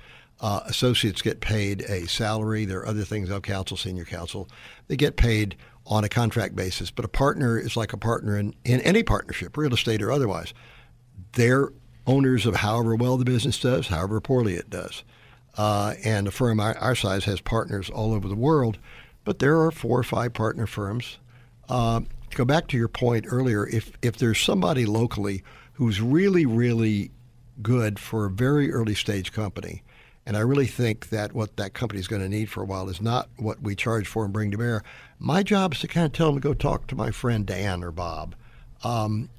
Uh, 0.41 0.61
associates 0.67 1.21
get 1.21 1.41
paid 1.41 1.83
a 1.83 2.07
salary. 2.07 2.65
There 2.65 2.79
are 2.81 2.87
other 2.87 3.05
things 3.05 3.29
of 3.29 3.43
counsel, 3.43 3.77
senior 3.77 4.05
counsel. 4.05 4.49
They 4.87 4.97
get 4.97 5.17
paid 5.17 5.57
on 5.89 6.05
a 6.05 6.09
contract 6.09 6.55
basis. 6.55 6.91
But 6.91 7.05
a 7.05 7.09
partner 7.09 7.59
is 7.59 7.77
like 7.77 7.93
a 7.93 7.97
partner 7.97 8.39
in, 8.39 8.55
in 8.65 8.81
any 8.83 9.03
partnership, 9.03 9.57
real 9.57 9.75
estate 9.75 10.03
or 10.03 10.13
otherwise. 10.13 10.55
They're 11.33 11.71
owners 12.07 12.47
of 12.47 12.57
however 12.57 12.95
well 12.95 13.17
the 13.17 13.25
business 13.25 13.59
does, 13.61 13.89
however 13.89 14.21
poorly 14.21 14.55
it 14.55 14.71
does. 14.71 15.03
Uh, 15.57 15.95
and 16.05 16.29
a 16.29 16.31
firm 16.31 16.61
our, 16.61 16.77
our, 16.79 16.95
size 16.95 17.25
has 17.25 17.41
partners 17.41 17.91
all 17.91 18.15
over 18.15 18.29
the 18.29 18.35
world, 18.35 18.79
but 19.25 19.41
there 19.41 19.61
are 19.61 19.71
four 19.71 19.99
or 19.99 20.05
five 20.05 20.33
partner 20.33 20.67
firms. 20.67 21.19
Uh, 21.69 22.01
to 22.31 22.37
go 22.37 22.45
back 22.45 22.69
to 22.69 22.77
your 22.77 22.89
point 22.89 23.27
earlier, 23.29 23.67
if, 23.67 23.93
if 24.01 24.17
there's 24.17 24.41
somebody 24.41 24.87
locally 24.87 25.43
who's 25.75 26.01
really, 26.01 26.47
really 26.47 27.11
good 27.61 27.99
for 27.99 28.27
a 28.27 28.31
very 28.31 28.73
early 28.73 28.95
stage 28.95 29.33
company, 29.33 29.83
and 30.29 30.37
I 30.37 30.41
really 30.41 30.67
think 30.67 31.09
that 31.09 31.33
what 31.33 31.57
that 31.57 31.73
company 31.73 31.99
is 31.99 32.07
going 32.07 32.21
to 32.21 32.29
need 32.29 32.51
for 32.51 32.63
a 32.63 32.67
while 32.67 32.91
is 32.91 33.01
not 33.01 33.31
what 33.39 33.63
we 33.63 33.75
charge 33.75 34.07
for 34.07 34.25
and 34.25 34.33
bring 34.33 34.51
to 34.51 34.59
bear. 34.59 34.83
My 35.19 35.43
job 35.43 35.73
is 35.73 35.81
to 35.81 35.89
kind 35.89 36.05
of 36.05 36.13
tell 36.13 36.27
them 36.27 36.35
to 36.35 36.41
go 36.47 36.53
talk 36.53 36.87
to 36.89 36.95
my 36.95 37.11
friend 37.11 37.47
Dan 37.47 37.83
or 37.83 37.91
Bob. 37.91 38.35
Um, 38.85 39.31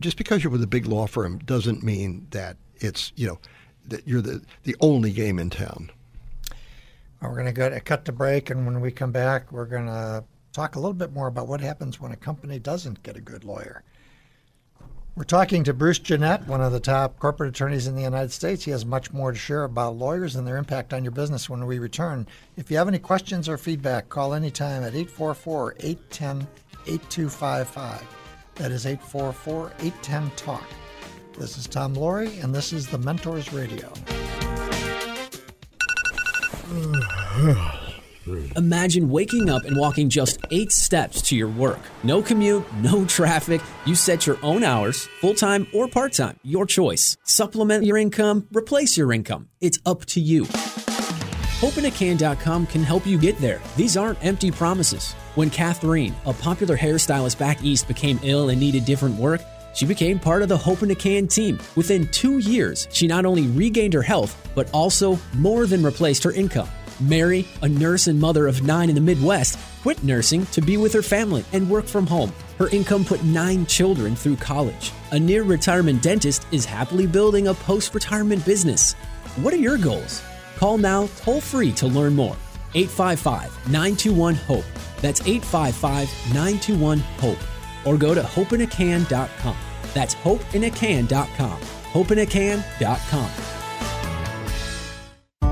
just 0.00 0.16
because 0.16 0.42
you're 0.42 0.50
with 0.50 0.64
a 0.64 0.66
big 0.66 0.86
law 0.86 1.06
firm 1.06 1.38
doesn't 1.38 1.84
mean 1.84 2.26
that 2.30 2.56
it's 2.78 3.12
you 3.14 3.28
know 3.28 3.38
that 3.86 4.06
you're 4.08 4.20
the 4.20 4.42
the 4.64 4.74
only 4.80 5.12
game 5.12 5.38
in 5.38 5.48
town. 5.48 5.92
We're 7.22 7.30
going 7.30 7.46
to 7.46 7.52
go 7.52 7.70
to 7.70 7.78
cut 7.78 8.04
to 8.06 8.12
break, 8.12 8.50
and 8.50 8.66
when 8.66 8.80
we 8.80 8.90
come 8.90 9.12
back, 9.12 9.52
we're 9.52 9.64
going 9.64 9.86
to 9.86 10.24
talk 10.52 10.74
a 10.74 10.80
little 10.80 10.92
bit 10.92 11.12
more 11.12 11.28
about 11.28 11.46
what 11.46 11.60
happens 11.60 12.00
when 12.00 12.10
a 12.10 12.16
company 12.16 12.58
doesn't 12.58 13.02
get 13.04 13.16
a 13.16 13.20
good 13.20 13.44
lawyer. 13.44 13.84
We're 15.16 15.24
talking 15.24 15.64
to 15.64 15.72
Bruce 15.72 15.98
Jenett, 15.98 16.46
one 16.46 16.60
of 16.60 16.72
the 16.72 16.80
top 16.80 17.18
corporate 17.18 17.48
attorneys 17.48 17.86
in 17.86 17.96
the 17.96 18.02
United 18.02 18.32
States. 18.32 18.64
He 18.64 18.70
has 18.72 18.84
much 18.84 19.14
more 19.14 19.32
to 19.32 19.38
share 19.38 19.64
about 19.64 19.96
lawyers 19.96 20.36
and 20.36 20.46
their 20.46 20.58
impact 20.58 20.92
on 20.92 21.04
your 21.04 21.10
business 21.10 21.48
when 21.48 21.64
we 21.64 21.78
return. 21.78 22.26
If 22.58 22.70
you 22.70 22.76
have 22.76 22.86
any 22.86 22.98
questions 22.98 23.48
or 23.48 23.56
feedback, 23.56 24.10
call 24.10 24.34
anytime 24.34 24.82
at 24.82 24.94
844 24.94 25.76
810 25.80 26.46
8255. 26.86 28.04
That 28.56 28.70
is 28.70 28.84
844 28.84 29.72
810 29.80 30.30
TALK. 30.36 30.64
This 31.38 31.56
is 31.56 31.66
Tom 31.66 31.94
Loarie, 31.94 32.44
and 32.44 32.54
this 32.54 32.74
is 32.74 32.86
the 32.86 32.98
Mentors 32.98 33.54
Radio. 33.54 33.90
Imagine 38.56 39.08
waking 39.08 39.48
up 39.48 39.64
and 39.64 39.76
walking 39.76 40.08
just 40.08 40.38
eight 40.50 40.72
steps 40.72 41.22
to 41.22 41.36
your 41.36 41.48
work. 41.48 41.78
No 42.02 42.22
commute, 42.22 42.64
no 42.74 43.04
traffic. 43.04 43.60
You 43.84 43.94
set 43.94 44.26
your 44.26 44.38
own 44.42 44.64
hours, 44.64 45.06
full 45.20 45.34
time 45.34 45.66
or 45.72 45.86
part 45.86 46.12
time, 46.12 46.38
your 46.42 46.66
choice. 46.66 47.16
Supplement 47.24 47.84
your 47.84 47.96
income, 47.96 48.48
replace 48.52 48.96
your 48.96 49.12
income. 49.12 49.48
It's 49.60 49.78
up 49.86 50.04
to 50.06 50.20
you. 50.20 50.44
HopeInACan.com 51.60 52.66
can 52.66 52.82
help 52.82 53.06
you 53.06 53.16
get 53.16 53.38
there. 53.38 53.62
These 53.76 53.96
aren't 53.96 54.22
empty 54.24 54.50
promises. 54.50 55.12
When 55.36 55.48
Catherine, 55.48 56.14
a 56.26 56.32
popular 56.32 56.76
hairstylist 56.76 57.38
back 57.38 57.62
east, 57.62 57.88
became 57.88 58.20
ill 58.22 58.50
and 58.50 58.60
needed 58.60 58.84
different 58.84 59.14
work, 59.16 59.40
she 59.74 59.86
became 59.86 60.18
part 60.18 60.42
of 60.42 60.48
the 60.48 60.56
Hope 60.56 60.82
in 60.82 60.90
a 60.90 60.94
Can 60.94 61.28
team. 61.28 61.58
Within 61.76 62.08
two 62.08 62.38
years, 62.38 62.88
she 62.90 63.06
not 63.06 63.24
only 63.24 63.46
regained 63.48 63.94
her 63.94 64.02
health, 64.02 64.36
but 64.54 64.68
also 64.72 65.18
more 65.34 65.66
than 65.66 65.82
replaced 65.82 66.24
her 66.24 66.32
income. 66.32 66.68
Mary, 67.00 67.46
a 67.62 67.68
nurse 67.68 68.06
and 68.06 68.20
mother 68.20 68.46
of 68.46 68.62
nine 68.62 68.88
in 68.88 68.94
the 68.94 69.00
Midwest, 69.00 69.58
quit 69.82 70.02
nursing 70.02 70.46
to 70.46 70.60
be 70.60 70.76
with 70.76 70.92
her 70.92 71.02
family 71.02 71.44
and 71.52 71.68
work 71.68 71.86
from 71.86 72.06
home. 72.06 72.32
Her 72.58 72.68
income 72.68 73.04
put 73.04 73.22
nine 73.22 73.66
children 73.66 74.16
through 74.16 74.36
college. 74.36 74.92
A 75.12 75.18
near 75.18 75.42
retirement 75.42 76.02
dentist 76.02 76.46
is 76.52 76.64
happily 76.64 77.06
building 77.06 77.48
a 77.48 77.54
post 77.54 77.94
retirement 77.94 78.44
business. 78.44 78.94
What 79.36 79.52
are 79.52 79.58
your 79.58 79.78
goals? 79.78 80.22
Call 80.56 80.78
now 80.78 81.08
toll 81.18 81.40
free 81.40 81.72
to 81.72 81.86
learn 81.86 82.14
more. 82.14 82.36
855 82.74 83.70
921 83.70 84.34
HOPE. 84.34 84.64
That's 85.02 85.20
855 85.20 86.08
921 86.34 86.98
HOPE. 86.98 87.38
Or 87.84 87.96
go 87.96 88.14
to 88.14 88.22
hopeinacan.com. 88.22 89.56
That's 89.94 90.14
hopeinacan.com. 90.14 91.60
Hopeinacan.com. 91.60 93.55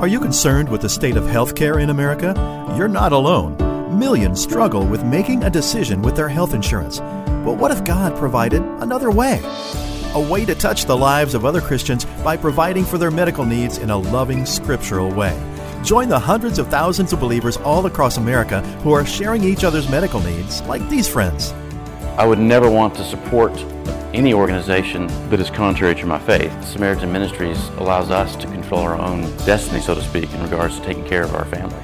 Are 0.05 0.17
you 0.17 0.21
concerned 0.21 0.69
with 0.69 0.83
the 0.83 0.89
state 0.91 1.17
of 1.17 1.25
healthcare 1.25 1.83
in 1.83 1.89
America? 1.89 2.35
You're 2.77 2.89
not 2.89 3.15
alone. 3.15 3.57
Millions 3.99 4.39
struggle 4.39 4.87
with 4.87 5.03
making 5.03 5.43
a 5.43 5.49
decision 5.49 6.03
with 6.03 6.15
their 6.15 6.29
health 6.29 6.53
insurance. 6.53 6.99
But 7.01 7.57
what 7.57 7.71
if 7.71 7.85
God 7.85 8.15
provided 8.19 8.61
another 8.83 9.11
way? 9.11 9.41
A 10.13 10.21
way 10.21 10.45
to 10.45 10.55
touch 10.55 10.85
the 10.85 10.95
lives 10.95 11.33
of 11.33 11.47
other 11.47 11.63
Christians 11.63 12.05
by 12.23 12.37
providing 12.37 12.85
for 12.85 12.99
their 12.99 13.11
medical 13.11 13.47
needs 13.47 13.79
in 13.79 13.89
a 13.89 13.97
loving, 13.97 14.45
scriptural 14.45 15.11
way. 15.11 15.35
Join 15.83 16.11
the 16.11 16.19
hundreds 16.19 16.59
of 16.59 16.69
thousands 16.69 17.15
of 17.15 17.21
believers 17.21 17.57
all 17.57 17.87
across 17.87 18.19
America 18.19 18.61
who 18.83 18.93
are 18.93 19.07
sharing 19.07 19.43
each 19.43 19.65
other's 19.65 19.89
medical 19.89 20.21
needs, 20.21 20.61
like 20.65 20.87
these 20.91 21.09
friends. 21.09 21.53
I 22.19 22.27
would 22.27 22.39
never 22.39 22.69
want 22.71 22.95
to 22.97 23.05
support 23.05 23.55
any 24.15 24.33
organization 24.33 25.09
that 25.29 25.41
is 25.41 25.51
contrary 25.51 25.95
to 25.97 26.07
my 26.07 26.19
faith. 26.21 26.53
Samaritan 26.65 27.13
Ministries 27.13 27.69
allows 27.79 28.11
us 28.11 28.37
to 28.37 28.47
control 28.47 28.81
our 28.81 28.97
own 28.97 29.23
destiny, 29.39 29.81
so 29.81 29.95
to 29.95 30.03
speak, 30.03 30.33
in 30.33 30.43
regards 30.43 30.79
to 30.79 30.87
taking 30.87 31.05
care 31.05 31.25
of 31.25 31.35
our 31.35 31.45
family. 31.47 31.75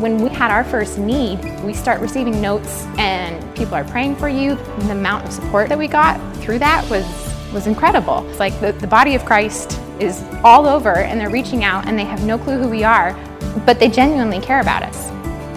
When 0.00 0.18
we 0.18 0.28
had 0.28 0.50
our 0.50 0.64
first 0.64 0.98
need, 0.98 1.38
we 1.62 1.72
start 1.72 2.02
receiving 2.02 2.42
notes 2.42 2.84
and 2.98 3.42
people 3.56 3.74
are 3.74 3.84
praying 3.84 4.16
for 4.16 4.28
you. 4.28 4.52
And 4.52 4.82
the 4.82 4.92
amount 4.92 5.24
of 5.24 5.32
support 5.32 5.70
that 5.70 5.78
we 5.78 5.88
got 5.88 6.20
through 6.36 6.58
that 6.58 6.88
was 6.90 7.04
was 7.52 7.66
incredible. 7.66 8.28
It's 8.28 8.40
like 8.40 8.60
the, 8.60 8.72
the 8.72 8.86
body 8.86 9.14
of 9.14 9.24
Christ 9.24 9.80
is 9.98 10.22
all 10.44 10.66
over 10.66 10.96
and 10.96 11.18
they're 11.18 11.30
reaching 11.30 11.64
out 11.64 11.86
and 11.88 11.98
they 11.98 12.04
have 12.04 12.22
no 12.24 12.36
clue 12.36 12.58
who 12.58 12.68
we 12.68 12.84
are, 12.84 13.14
but 13.64 13.78
they 13.80 13.88
genuinely 13.88 14.40
care 14.40 14.60
about 14.60 14.82
us. 14.82 15.10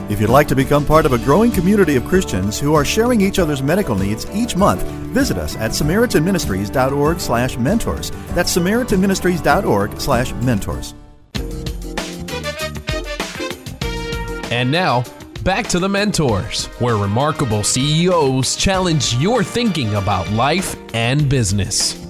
If 0.09 0.19
you'd 0.19 0.31
like 0.31 0.47
to 0.47 0.55
become 0.55 0.87
part 0.87 1.05
of 1.05 1.13
a 1.13 1.19
growing 1.19 1.51
community 1.51 1.95
of 1.95 2.03
Christians 2.03 2.59
who 2.59 2.73
are 2.73 2.83
sharing 2.83 3.21
each 3.21 3.37
other's 3.37 3.61
medical 3.61 3.93
needs 3.93 4.25
each 4.31 4.55
month, 4.55 4.81
visit 5.13 5.37
us 5.37 5.55
at 5.57 5.69
samaritanministries.org 5.69 7.19
slash 7.19 7.57
mentors. 7.57 8.09
That's 8.33 8.57
samaritanministries.org 8.57 10.01
slash 10.01 10.33
mentors. 10.33 10.95
And 14.51 14.71
now, 14.71 15.03
back 15.43 15.67
to 15.67 15.77
the 15.77 15.87
Mentors, 15.87 16.65
where 16.79 16.95
remarkable 16.95 17.63
CEOs 17.63 18.55
challenge 18.55 19.13
your 19.17 19.43
thinking 19.43 19.93
about 19.93 20.27
life 20.31 20.75
and 20.95 21.29
business. 21.29 22.03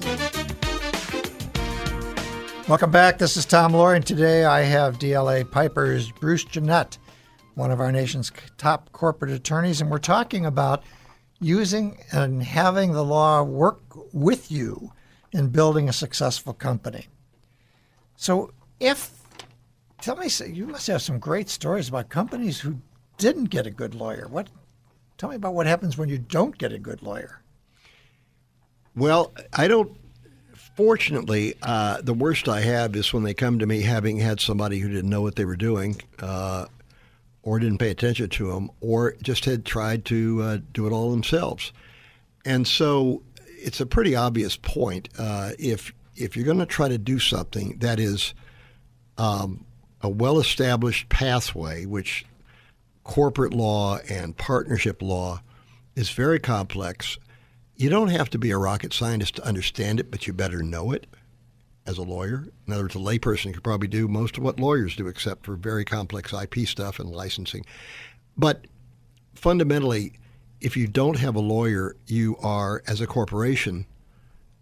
Welcome 2.66 2.92
back. 2.92 3.18
This 3.18 3.36
is 3.36 3.44
Tom 3.44 3.72
Loarie, 3.72 3.96
and 3.96 4.06
today 4.06 4.44
I 4.44 4.62
have 4.62 4.98
DLA 4.98 5.50
Piper's 5.50 6.10
Bruce 6.12 6.44
Jenett 6.44 6.98
one 7.54 7.70
of 7.70 7.80
our 7.80 7.92
nation's 7.92 8.32
top 8.58 8.92
corporate 8.92 9.30
attorneys, 9.30 9.80
and 9.80 9.90
we're 9.90 9.98
talking 9.98 10.46
about 10.46 10.82
using 11.40 11.98
and 12.12 12.42
having 12.42 12.92
the 12.92 13.04
law 13.04 13.42
work 13.42 13.80
with 14.12 14.50
you 14.50 14.92
in 15.32 15.48
building 15.48 15.88
a 15.88 15.92
successful 15.92 16.52
company. 16.52 17.06
So, 18.16 18.52
if 18.78 19.10
tell 20.00 20.16
me, 20.16 20.28
you 20.46 20.66
must 20.66 20.86
have 20.86 21.02
some 21.02 21.18
great 21.18 21.48
stories 21.48 21.88
about 21.88 22.08
companies 22.08 22.60
who 22.60 22.76
didn't 23.18 23.46
get 23.46 23.66
a 23.66 23.70
good 23.70 23.94
lawyer. 23.94 24.26
What? 24.28 24.48
Tell 25.18 25.28
me 25.28 25.36
about 25.36 25.54
what 25.54 25.66
happens 25.66 25.98
when 25.98 26.08
you 26.08 26.18
don't 26.18 26.56
get 26.56 26.72
a 26.72 26.78
good 26.78 27.02
lawyer. 27.02 27.42
Well, 28.96 29.32
I 29.52 29.68
don't. 29.68 29.96
Fortunately, 30.76 31.54
uh, 31.62 32.00
the 32.00 32.14
worst 32.14 32.48
I 32.48 32.60
have 32.60 32.96
is 32.96 33.12
when 33.12 33.22
they 33.22 33.34
come 33.34 33.58
to 33.58 33.66
me 33.66 33.82
having 33.82 34.18
had 34.18 34.40
somebody 34.40 34.78
who 34.78 34.88
didn't 34.88 35.10
know 35.10 35.20
what 35.20 35.36
they 35.36 35.44
were 35.44 35.56
doing, 35.56 36.00
uh, 36.20 36.66
or 37.42 37.58
didn't 37.58 37.78
pay 37.78 37.90
attention 37.90 38.28
to 38.28 38.52
them, 38.52 38.70
or 38.80 39.14
just 39.22 39.44
had 39.44 39.64
tried 39.64 40.04
to 40.06 40.42
uh, 40.42 40.58
do 40.72 40.86
it 40.86 40.92
all 40.92 41.10
themselves. 41.10 41.72
And 42.44 42.66
so, 42.66 43.22
it's 43.46 43.80
a 43.80 43.86
pretty 43.86 44.16
obvious 44.16 44.56
point. 44.56 45.08
Uh, 45.18 45.52
if 45.58 45.92
if 46.16 46.36
you're 46.36 46.44
going 46.44 46.58
to 46.58 46.66
try 46.66 46.88
to 46.88 46.98
do 46.98 47.18
something 47.18 47.78
that 47.78 47.98
is 47.98 48.34
um, 49.16 49.64
a 50.02 50.08
well-established 50.08 51.08
pathway, 51.08 51.86
which 51.86 52.24
corporate 53.04 53.54
law 53.54 53.98
and 54.08 54.36
partnership 54.36 55.02
law 55.02 55.40
is 55.96 56.10
very 56.10 56.38
complex. 56.38 57.18
You 57.76 57.88
don't 57.90 58.08
have 58.08 58.30
to 58.30 58.38
be 58.38 58.50
a 58.50 58.58
rocket 58.58 58.92
scientist 58.92 59.36
to 59.36 59.46
understand 59.46 60.00
it, 60.00 60.10
but 60.10 60.26
you 60.26 60.32
better 60.32 60.62
know 60.62 60.92
it 60.92 61.06
as 61.90 61.98
a 61.98 62.02
lawyer. 62.02 62.46
In 62.66 62.72
other 62.72 62.84
words, 62.84 62.94
a 62.94 62.98
layperson 62.98 63.52
could 63.52 63.64
probably 63.64 63.88
do 63.88 64.08
most 64.08 64.38
of 64.38 64.44
what 64.44 64.60
lawyers 64.60 64.96
do, 64.96 65.08
except 65.08 65.44
for 65.44 65.56
very 65.56 65.84
complex 65.84 66.32
IP 66.32 66.66
stuff 66.66 66.98
and 66.98 67.10
licensing. 67.10 67.66
But 68.36 68.66
fundamentally, 69.34 70.12
if 70.60 70.76
you 70.76 70.86
don't 70.86 71.18
have 71.18 71.34
a 71.34 71.40
lawyer, 71.40 71.96
you 72.06 72.36
are, 72.42 72.82
as 72.86 73.00
a 73.00 73.06
corporation, 73.06 73.86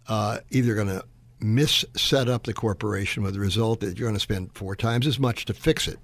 uh, 0.07 0.39
either 0.49 0.75
going 0.75 0.87
to 0.87 1.05
mis 1.39 1.85
set 1.95 2.27
up 2.27 2.43
the 2.43 2.53
corporation 2.53 3.23
with 3.23 3.33
the 3.33 3.39
result 3.39 3.79
that 3.79 3.97
you're 3.97 4.07
going 4.07 4.15
to 4.15 4.19
spend 4.19 4.51
four 4.53 4.75
times 4.75 5.07
as 5.07 5.19
much 5.19 5.45
to 5.45 5.53
fix 5.53 5.87
it 5.87 5.99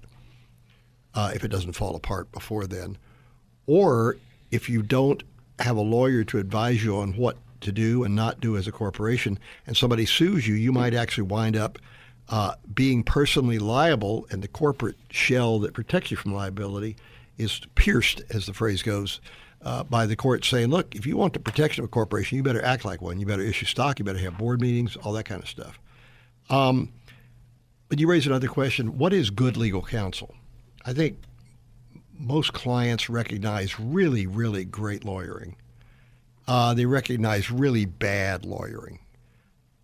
uh, 1.13 1.31
if 1.33 1.43
it 1.43 1.49
doesn't 1.49 1.73
fall 1.73 1.95
apart 1.95 2.31
before 2.31 2.67
then. 2.67 2.97
Or 3.67 4.17
if 4.51 4.69
you 4.69 4.81
don't 4.81 5.23
have 5.59 5.75
a 5.75 5.81
lawyer 5.81 6.23
to 6.25 6.37
advise 6.37 6.83
you 6.83 6.97
on 6.97 7.13
what 7.13 7.37
to 7.65 7.71
do 7.71 8.03
and 8.03 8.15
not 8.15 8.39
do 8.39 8.57
as 8.57 8.67
a 8.67 8.71
corporation, 8.71 9.37
and 9.67 9.75
somebody 9.75 10.05
sues 10.05 10.47
you, 10.47 10.55
you 10.55 10.71
might 10.71 10.93
actually 10.93 11.23
wind 11.23 11.55
up 11.55 11.77
uh, 12.29 12.55
being 12.73 13.03
personally 13.03 13.59
liable, 13.59 14.25
and 14.31 14.41
the 14.41 14.47
corporate 14.47 14.95
shell 15.11 15.59
that 15.59 15.73
protects 15.73 16.09
you 16.09 16.17
from 16.17 16.33
liability 16.33 16.95
is 17.37 17.61
pierced, 17.75 18.21
as 18.29 18.45
the 18.45 18.53
phrase 18.53 18.81
goes, 18.81 19.19
uh, 19.61 19.83
by 19.83 20.05
the 20.05 20.15
court 20.15 20.45
saying, 20.45 20.69
look, 20.69 20.95
if 20.95 21.05
you 21.05 21.17
want 21.17 21.33
the 21.33 21.39
protection 21.39 21.83
of 21.83 21.89
a 21.89 21.91
corporation, 21.91 22.37
you 22.37 22.43
better 22.43 22.63
act 22.63 22.85
like 22.85 23.01
one. 23.01 23.19
You 23.19 23.25
better 23.25 23.41
issue 23.41 23.65
stock. 23.65 23.99
You 23.99 24.05
better 24.05 24.19
have 24.19 24.37
board 24.37 24.61
meetings, 24.61 24.95
all 24.95 25.13
that 25.13 25.25
kind 25.25 25.41
of 25.41 25.49
stuff. 25.49 25.79
Um, 26.49 26.93
but 27.89 27.99
you 27.99 28.07
raise 28.07 28.27
another 28.27 28.47
question 28.47 28.97
what 28.97 29.13
is 29.13 29.29
good 29.29 29.57
legal 29.57 29.81
counsel? 29.81 30.35
I 30.85 30.93
think 30.93 31.17
most 32.17 32.53
clients 32.53 33.09
recognize 33.09 33.79
really, 33.79 34.27
really 34.27 34.65
great 34.65 35.03
lawyering. 35.03 35.55
Uh, 36.47 36.73
they 36.73 36.85
recognize 36.85 37.49
really 37.49 37.85
bad 37.85 38.45
lawyering. 38.45 38.99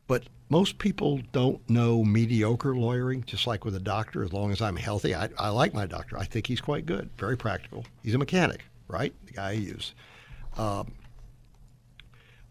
But 0.08 0.24
most 0.50 0.78
people 0.78 1.22
don't 1.32 1.68
know 1.70 2.04
mediocre 2.04 2.76
lawyering, 2.76 3.24
just 3.26 3.48
like 3.48 3.66
with 3.66 3.76
a 3.76 3.80
doctor. 3.80 4.24
As 4.24 4.34
long 4.34 4.52
as 4.52 4.62
I'm 4.62 4.76
healthy, 4.76 5.16
I, 5.16 5.30
I 5.40 5.50
like 5.50 5.74
my 5.74 5.86
doctor. 5.86 6.18
I 6.18 6.26
think 6.26 6.48
he's 6.48 6.62
quite 6.62 6.86
good, 6.86 7.10
very 7.18 7.38
practical. 7.38 7.86
He's 8.04 8.14
a 8.14 8.20
mechanic 8.20 8.64
right? 8.92 9.14
The 9.26 9.34
guy 9.34 9.50
I 9.50 9.54
use. 9.54 9.94
Um, 10.58 10.94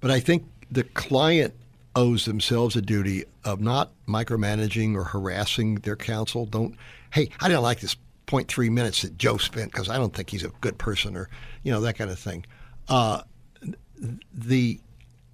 but 0.01 0.11
I 0.11 0.21
think 0.21 0.45
the 0.71 0.85
client 0.85 1.55
owes 1.95 2.25
themselves 2.25 2.77
a 2.77 2.83
duty 2.83 3.25
of 3.45 3.61
not 3.61 3.93
micromanaging 4.09 4.95
or 4.95 5.05
harassing 5.05 5.77
their 5.77 5.97
counsel. 5.97 6.47
Don't, 6.47 6.75
hey, 7.13 7.29
I 7.41 7.49
didn't 7.49 7.63
like 7.63 7.81
this 7.81 7.97
0.3 8.27 8.71
minutes 8.71 9.03
that 9.03 9.19
Joe 9.19 9.37
spent 9.37 9.73
because 9.73 9.89
I 9.89 9.99
don't 9.99 10.15
think 10.15 10.31
he's 10.31 10.45
a 10.45 10.49
good 10.61 10.79
person 10.79 11.17
or, 11.17 11.29
you 11.63 11.73
know, 11.73 11.81
that 11.83 11.99
kind 11.99 12.11
of 12.11 12.19
thing. 12.19 12.47
Uh, 12.89 13.23
the 14.33 14.81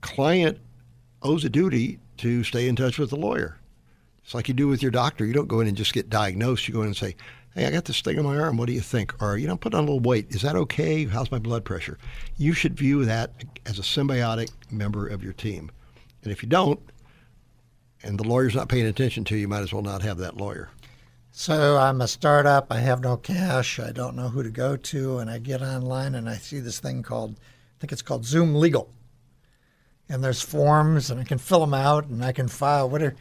client 0.01 0.59
owes 1.23 1.45
a 1.45 1.49
duty 1.49 1.99
to 2.19 2.45
stay 2.45 2.69
in 2.69 2.77
touch 2.77 2.99
with 2.99 3.11
the 3.11 3.17
lawyer. 3.17 3.59
It's 4.25 4.35
like 4.35 4.49
you 4.49 4.55
do 4.55 4.69
with 4.69 4.83
your 4.83 4.91
doctor. 4.91 5.25
You 5.25 5.33
don't 5.33 5.49
go 5.49 5.61
in 5.61 5.69
and 5.69 5.77
just 5.77 5.93
get 5.93 6.11
diagnosed. 6.11 6.67
You 6.67 6.75
go 6.75 6.81
in 6.81 6.89
and 6.89 6.97
say, 6.97 7.14
hey, 7.55 7.67
I 7.67 7.71
got 7.71 7.85
this 7.85 8.01
thing 8.01 8.19
on 8.19 8.25
my 8.25 8.37
arm. 8.37 8.57
What 8.57 8.67
do 8.67 8.73
you 8.73 8.81
think? 8.81 9.21
Or, 9.23 9.37
you 9.37 9.47
know, 9.47 9.57
put 9.57 9.73
on 9.73 9.81
a 9.81 9.87
little 9.87 10.01
weight. 10.01 10.27
Is 10.31 10.43
that 10.43 10.57
okay? 10.57 11.05
How's 11.05 11.31
my 11.31 11.39
blood 11.39 11.64
pressure? 11.64 11.99
You 12.37 12.53
should 12.53 12.77
view 12.77 13.05
that 13.05 13.45
as 13.64 13.79
a 13.79 13.83
symbiotic 13.83 14.51
member 14.71 15.07
of 15.07 15.23
your 15.23 15.33
team. 15.33 15.71
And 16.23 16.33
if 16.33 16.43
you 16.43 16.49
don't, 16.49 16.81
and 18.03 18.19
the 18.19 18.29
lawyer's 18.29 18.55
not 18.55 18.69
paying 18.69 18.87
attention 18.87 19.25
to 19.25 19.35
you, 19.35 19.43
you 19.43 19.49
might 19.49 19.62
as 19.62 19.73
well 19.73 19.83
not 19.83 20.03
have 20.03 20.19
that 20.19 20.37
lawyer. 20.37 20.71
So 21.31 21.77
I'm 21.79 22.01
a 22.01 22.09
startup. 22.09 22.67
I 22.71 22.79
have 22.79 23.01
no 23.01 23.17
cash. 23.17 23.79
I 23.79 23.93
don't 23.93 24.17
know 24.17 24.29
who 24.29 24.43
to 24.43 24.51
go 24.51 24.77
to. 24.77 25.19
And 25.19 25.31
I 25.31 25.39
get 25.39 25.62
online 25.62 26.14
and 26.14 26.29
I 26.29 26.37
see 26.37 26.61
this 26.61 26.81
thing 26.81 27.03
called, 27.03 27.39
I 27.77 27.81
think 27.81 27.93
it's 27.93 28.03
called 28.03 28.24
Zoom 28.24 28.55
Legal. 28.55 28.91
And 30.09 30.22
there's 30.22 30.41
forms 30.41 31.11
and 31.11 31.20
I 31.20 31.24
can 31.24 31.39
fill 31.39 31.61
them 31.61 31.74
out 31.74 32.07
and 32.07 32.24
I 32.24 32.33
can 32.33 32.49
file 32.49 32.89
whatever. 32.89 33.16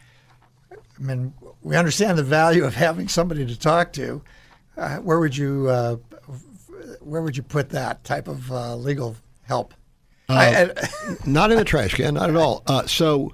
I 0.71 1.01
mean, 1.01 1.33
we 1.61 1.75
understand 1.75 2.17
the 2.17 2.23
value 2.23 2.63
of 2.63 2.75
having 2.75 3.07
somebody 3.07 3.45
to 3.45 3.59
talk 3.59 3.91
to. 3.93 4.21
Uh, 4.77 4.97
where 4.97 5.19
would 5.19 5.35
you 5.35 5.67
uh, 5.69 5.97
where 7.01 7.21
would 7.21 7.35
you 7.35 7.43
put 7.43 7.69
that 7.69 8.03
type 8.03 8.27
of 8.27 8.51
uh, 8.51 8.75
legal 8.75 9.15
help? 9.43 9.73
Uh, 10.29 10.67
I, 10.75 11.15
not 11.25 11.51
in 11.51 11.57
the 11.57 11.65
trash 11.65 11.93
can, 11.93 12.13
not 12.13 12.29
at 12.29 12.35
all. 12.35 12.63
Uh, 12.67 12.85
so 12.85 13.33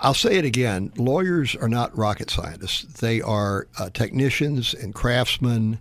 I'll 0.00 0.14
say 0.14 0.36
it 0.36 0.44
again: 0.44 0.92
lawyers 0.96 1.56
are 1.56 1.68
not 1.68 1.96
rocket 1.96 2.30
scientists. 2.30 3.00
They 3.00 3.20
are 3.20 3.68
uh, 3.78 3.90
technicians 3.90 4.74
and 4.74 4.94
craftsmen 4.94 5.78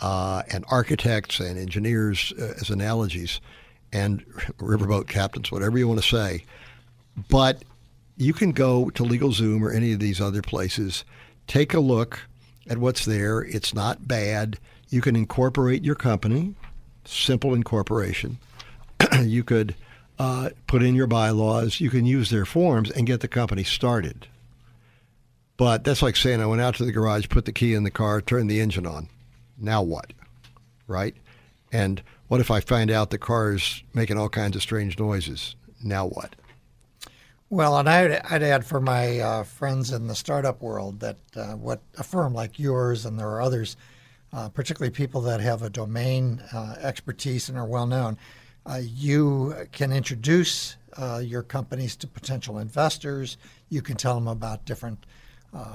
and 0.00 0.64
architects 0.68 1.40
and 1.40 1.58
engineers, 1.58 2.32
as 2.38 2.70
analogies, 2.70 3.40
and 3.92 4.24
riverboat 4.58 5.08
captains, 5.08 5.50
whatever 5.50 5.78
you 5.78 5.88
want 5.88 6.00
to 6.00 6.06
say. 6.06 6.44
But 7.28 7.62
you 8.16 8.32
can 8.32 8.52
go 8.52 8.90
to 8.90 9.02
LegalZoom 9.02 9.62
or 9.62 9.72
any 9.72 9.92
of 9.92 10.00
these 10.00 10.20
other 10.20 10.42
places, 10.42 11.04
take 11.46 11.74
a 11.74 11.80
look 11.80 12.20
at 12.68 12.78
what's 12.78 13.04
there. 13.04 13.40
It's 13.40 13.74
not 13.74 14.06
bad. 14.06 14.58
You 14.90 15.00
can 15.00 15.16
incorporate 15.16 15.84
your 15.84 15.94
company, 15.94 16.54
simple 17.04 17.54
incorporation. 17.54 18.38
you 19.22 19.42
could 19.42 19.74
uh, 20.18 20.50
put 20.66 20.82
in 20.82 20.94
your 20.94 21.06
bylaws. 21.06 21.80
You 21.80 21.90
can 21.90 22.04
use 22.04 22.30
their 22.30 22.44
forms 22.44 22.90
and 22.90 23.06
get 23.06 23.20
the 23.20 23.28
company 23.28 23.64
started. 23.64 24.26
But 25.56 25.84
that's 25.84 26.02
like 26.02 26.16
saying 26.16 26.40
I 26.40 26.46
went 26.46 26.62
out 26.62 26.74
to 26.76 26.84
the 26.84 26.92
garage, 26.92 27.28
put 27.28 27.44
the 27.44 27.52
key 27.52 27.74
in 27.74 27.84
the 27.84 27.90
car, 27.90 28.20
turned 28.20 28.50
the 28.50 28.60
engine 28.60 28.86
on. 28.86 29.08
Now 29.58 29.82
what? 29.82 30.12
Right? 30.86 31.14
And 31.72 32.02
what 32.30 32.40
if 32.40 32.48
I 32.48 32.60
find 32.60 32.92
out 32.92 33.10
the 33.10 33.18
car 33.18 33.54
is 33.54 33.82
making 33.92 34.16
all 34.16 34.28
kinds 34.28 34.54
of 34.54 34.62
strange 34.62 34.96
noises? 35.00 35.56
Now 35.82 36.06
what? 36.06 36.36
Well, 37.48 37.76
and 37.76 37.88
I'd, 37.88 38.22
I'd 38.30 38.44
add 38.44 38.64
for 38.64 38.80
my 38.80 39.18
uh, 39.18 39.42
friends 39.42 39.90
in 39.90 40.06
the 40.06 40.14
startup 40.14 40.62
world 40.62 41.00
that 41.00 41.18
uh, 41.34 41.54
what 41.54 41.80
a 41.98 42.04
firm 42.04 42.32
like 42.32 42.56
yours 42.56 43.04
and 43.04 43.18
there 43.18 43.26
are 43.30 43.42
others, 43.42 43.76
uh, 44.32 44.48
particularly 44.48 44.92
people 44.92 45.22
that 45.22 45.40
have 45.40 45.62
a 45.62 45.70
domain 45.70 46.40
uh, 46.52 46.76
expertise 46.78 47.48
and 47.48 47.58
are 47.58 47.66
well 47.66 47.88
known, 47.88 48.16
uh, 48.64 48.80
you 48.80 49.66
can 49.72 49.90
introduce 49.90 50.76
uh, 50.98 51.20
your 51.24 51.42
companies 51.42 51.96
to 51.96 52.06
potential 52.06 52.58
investors. 52.58 53.38
You 53.70 53.82
can 53.82 53.96
tell 53.96 54.14
them 54.14 54.28
about 54.28 54.64
different 54.64 55.04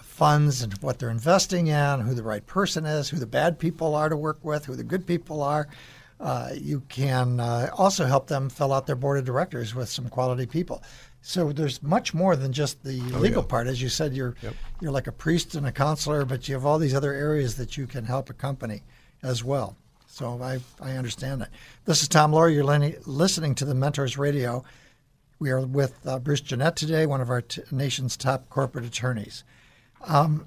funds 0.04 0.62
and 0.62 0.74
what 0.76 1.00
they're 1.00 1.10
investing 1.10 1.68
in, 1.68 2.00
who 2.00 2.14
the 2.14 2.24
right 2.24 2.48
person 2.48 2.86
is, 2.86 3.10
who 3.10 3.18
the 3.18 3.26
bad 3.26 3.60
people 3.60 3.94
are 3.94 4.08
to 4.08 4.16
work 4.16 4.40
with, 4.42 4.64
who 4.64 4.78
the 4.78 4.86
good 4.86 5.06
people 5.06 5.44
are. 5.44 5.68
You 6.20 6.82
can 6.90 7.40
also 7.40 8.06
help 8.06 8.28
them 8.28 8.50
fill 8.50 8.74
out 8.74 8.88
their 8.88 8.96
board 8.96 9.18
of 9.20 9.26
directors 9.26 9.76
with 9.76 9.90
some 9.90 10.10
quality 10.10 10.46
people. 10.46 10.82
So 11.28 11.52
there's 11.52 11.82
much 11.82 12.14
more 12.14 12.36
than 12.36 12.54
just 12.54 12.84
the 12.84 13.02
oh, 13.16 13.18
legal 13.18 13.42
yeah. 13.42 13.48
part. 13.48 13.66
As 13.66 13.82
you 13.82 13.90
said, 13.90 14.14
you're 14.14 14.36
yep. 14.44 14.54
you're 14.80 14.92
like 14.92 15.08
a 15.08 15.12
priest 15.12 15.56
and 15.56 15.66
a 15.66 15.72
counselor, 15.72 16.24
but 16.24 16.48
you 16.48 16.54
have 16.54 16.68
all 16.68 16.78
these 16.78 16.94
other 16.94 17.14
areas 17.14 17.56
that 17.56 17.78
you 17.78 17.88
can 17.88 18.06
help 18.06 18.30
a 18.30 18.34
company 18.34 18.84
as 19.24 19.44
well. 19.44 19.76
So 20.06 20.40
I 20.40 20.60
I 20.80 20.92
understand 20.92 21.42
that. 21.42 21.50
This 21.86 22.04
is 22.04 22.10
Tom 22.10 22.32
Loarie. 22.32 22.54
You're 22.54 23.02
listening 23.08 23.56
to 23.56 23.66
the 23.66 23.74
Mentors 23.74 24.20
Radio. 24.20 24.64
We 25.40 25.50
are 25.50 25.62
with 25.62 25.96
uh, 26.06 26.20
Bruce 26.20 26.42
Jenett 26.42 26.76
today, 26.76 27.08
one 27.08 27.22
of 27.22 27.32
our 27.32 27.42
t- 27.42 27.64
nation's 27.72 28.16
top 28.16 28.48
corporate 28.52 28.86
attorneys. 28.86 29.44
Um, 30.06 30.46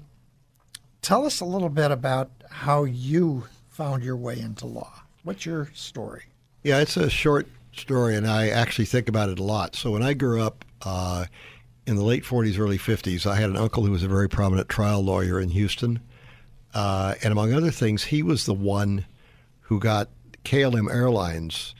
tell 1.01 1.25
us 1.25 1.41
a 1.41 1.45
little 1.45 1.67
bit 1.67 1.91
about 1.91 2.31
how 2.49 2.85
you 2.85 3.43
found 3.67 4.01
your 4.01 4.15
way 4.15 4.39
into 4.39 4.65
law. 4.65 4.98
What's 5.23 5.45
your 5.45 5.69
story? 5.73 6.23
Yeah, 6.63 6.79
it's 6.79 6.97
a 6.97 7.09
short 7.09 7.47
story, 7.73 8.15
and 8.15 8.27
I 8.27 8.49
actually 8.49 8.85
think 8.85 9.09
about 9.09 9.29
it 9.29 9.39
a 9.39 9.43
lot. 9.43 9.75
So 9.75 9.91
when 9.91 10.03
I 10.03 10.13
grew 10.13 10.41
up, 10.41 10.65
uh, 10.81 11.25
in 11.89 11.95
the 11.95 12.03
late 12.03 12.23
40s, 12.23 12.59
early 12.59 12.77
50s, 12.77 13.25
I 13.25 13.35
had 13.35 13.49
an 13.49 13.57
uncle 13.57 13.83
who 13.83 13.91
was 13.91 14.03
a 14.03 14.07
very 14.07 14.29
prominent 14.29 14.69
trial 14.69 15.03
lawyer 15.03 15.39
in 15.39 15.49
Houston. 15.49 15.99
Uh, 16.73 17.15
and 17.23 17.31
among 17.31 17.53
other 17.53 17.71
things, 17.71 18.03
he 18.03 18.21
was 18.21 18.45
the 18.45 18.53
one 18.53 19.05
who 19.61 19.79
got 19.79 20.09
KLM 20.43 20.91
Airlines 20.91 21.73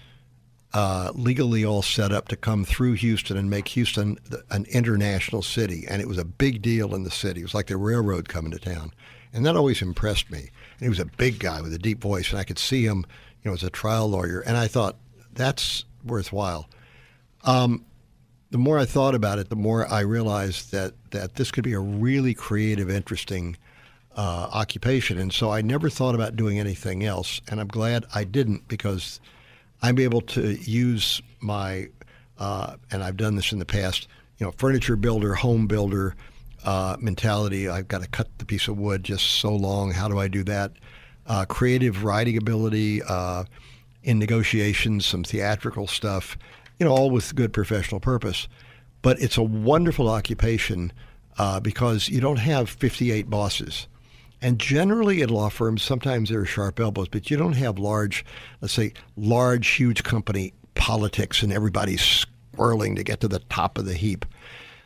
uh, 0.73 1.11
legally 1.13 1.63
all 1.63 1.83
set 1.83 2.11
up 2.11 2.27
to 2.29 2.35
come 2.35 2.65
through 2.65 2.93
Houston 2.93 3.37
and 3.37 3.51
make 3.51 3.67
Houston 3.69 4.17
an 4.49 4.65
international 4.65 5.43
city. 5.43 5.85
And 5.87 6.01
it 6.01 6.07
was 6.07 6.17
a 6.17 6.25
big 6.25 6.63
deal 6.63 6.95
in 6.95 7.03
the 7.03 7.11
city. 7.11 7.41
It 7.41 7.45
was 7.45 7.53
like 7.53 7.67
the 7.67 7.77
railroad 7.77 8.29
coming 8.29 8.51
to 8.51 8.59
town. 8.59 8.91
And 9.31 9.45
that 9.45 9.55
always 9.55 9.81
impressed 9.81 10.31
me. 10.31 10.39
And 10.39 10.81
he 10.81 10.89
was 10.89 10.99
a 10.99 11.05
big 11.05 11.37
guy 11.39 11.61
with 11.61 11.73
a 11.73 11.79
deep 11.79 12.01
voice, 12.01 12.31
and 12.31 12.39
I 12.39 12.43
could 12.43 12.57
see 12.57 12.83
him, 12.83 13.05
you 13.43 13.49
know, 13.49 13.53
as 13.53 13.63
a 13.63 13.69
trial 13.69 14.09
lawyer. 14.09 14.41
And 14.41 14.57
I 14.57 14.67
thought, 14.67 14.97
that's 15.33 15.85
worthwhile. 16.03 16.69
Um, 17.43 17.85
the 18.51 18.57
more 18.57 18.77
I 18.77 18.85
thought 18.85 19.15
about 19.15 19.39
it, 19.39 19.49
the 19.49 19.55
more 19.55 19.87
I 19.87 20.01
realized 20.01 20.71
that, 20.71 20.93
that 21.11 21.35
this 21.35 21.51
could 21.51 21.63
be 21.63 21.73
a 21.73 21.79
really 21.79 22.33
creative, 22.33 22.89
interesting 22.89 23.55
uh, 24.15 24.49
occupation. 24.51 25.17
And 25.17 25.31
so 25.31 25.51
I 25.51 25.61
never 25.61 25.89
thought 25.89 26.15
about 26.15 26.35
doing 26.35 26.59
anything 26.59 27.05
else. 27.05 27.41
And 27.49 27.59
I'm 27.61 27.67
glad 27.67 28.05
I 28.13 28.23
didn't 28.23 28.67
because 28.67 29.19
I'm 29.81 29.99
able 29.99 30.21
to 30.21 30.53
use 30.55 31.21
my, 31.39 31.89
uh, 32.37 32.75
and 32.91 33.03
I've 33.03 33.17
done 33.17 33.35
this 33.35 33.51
in 33.51 33.59
the 33.59 33.65
past, 33.65 34.07
you 34.39 34.45
know, 34.45 34.51
furniture 34.57 34.95
builder, 34.95 35.35
home 35.35 35.67
builder 35.67 36.15
uh, 36.65 36.97
mentality. 36.99 37.69
I've 37.69 37.87
got 37.87 38.01
to 38.01 38.09
cut 38.09 38.27
the 38.39 38.45
piece 38.45 38.67
of 38.67 38.77
wood 38.77 39.03
just 39.03 39.25
so 39.25 39.55
long. 39.55 39.91
How 39.91 40.09
do 40.09 40.19
I 40.19 40.27
do 40.27 40.43
that? 40.45 40.73
Uh, 41.29 41.45
creative 41.45 42.03
writing 42.03 42.35
ability 42.37 43.01
uh, 43.03 43.43
in 44.03 44.19
negotiations, 44.19 45.05
some 45.05 45.23
theatrical 45.23 45.87
stuff 45.87 46.37
you 46.79 46.85
know, 46.85 46.93
all 46.93 47.11
with 47.11 47.35
good 47.35 47.53
professional 47.53 47.99
purpose. 47.99 48.47
But 49.01 49.21
it's 49.21 49.37
a 49.37 49.43
wonderful 49.43 50.09
occupation 50.09 50.91
uh, 51.37 51.59
because 51.59 52.09
you 52.09 52.21
don't 52.21 52.39
have 52.39 52.69
58 52.69 53.29
bosses. 53.29 53.87
And 54.41 54.57
generally 54.57 55.21
at 55.21 55.29
law 55.29 55.49
firms, 55.49 55.83
sometimes 55.83 56.29
there 56.29 56.39
are 56.39 56.45
sharp 56.45 56.79
elbows, 56.79 57.09
but 57.09 57.29
you 57.29 57.35
don't 57.35 57.53
have 57.53 57.77
large, 57.77 58.25
let's 58.61 58.73
say, 58.73 58.93
large, 59.17 59.67
huge 59.67 60.03
company 60.03 60.53
politics 60.75 61.43
and 61.43 61.51
everybody's 61.51 62.25
swirling 62.55 62.95
to 62.95 63.03
get 63.03 63.19
to 63.19 63.27
the 63.27 63.39
top 63.39 63.77
of 63.77 63.85
the 63.85 63.93
heap. 63.93 64.25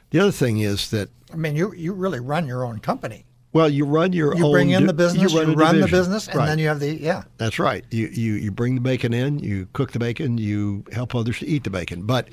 The 0.09 0.19
other 0.19 0.31
thing 0.31 0.59
is 0.59 0.89
that 0.89 1.09
I 1.31 1.35
mean, 1.35 1.55
you 1.55 1.73
you 1.73 1.93
really 1.93 2.19
run 2.19 2.47
your 2.47 2.63
own 2.63 2.79
company. 2.79 3.25
Well, 3.53 3.69
you 3.69 3.85
run 3.85 4.13
your 4.13 4.35
you 4.35 4.45
own. 4.45 4.51
bring 4.51 4.69
in 4.71 4.87
the 4.87 4.93
business, 4.93 5.31
you 5.31 5.39
run, 5.39 5.51
you 5.51 5.55
run 5.55 5.79
the 5.79 5.87
business, 5.87 6.27
and 6.27 6.37
right. 6.37 6.47
then 6.47 6.57
you 6.57 6.67
have 6.67 6.79
the 6.79 6.95
yeah. 6.95 7.23
That's 7.37 7.59
right. 7.59 7.85
You, 7.91 8.07
you 8.07 8.33
you 8.33 8.51
bring 8.51 8.73
the 8.75 8.81
bacon 8.81 9.13
in, 9.13 9.39
you 9.39 9.67
cook 9.73 9.91
the 9.91 9.99
bacon, 9.99 10.39
you 10.39 10.83
help 10.91 11.13
others 11.13 11.37
to 11.39 11.47
eat 11.47 11.63
the 11.63 11.69
bacon. 11.69 12.01
But 12.07 12.29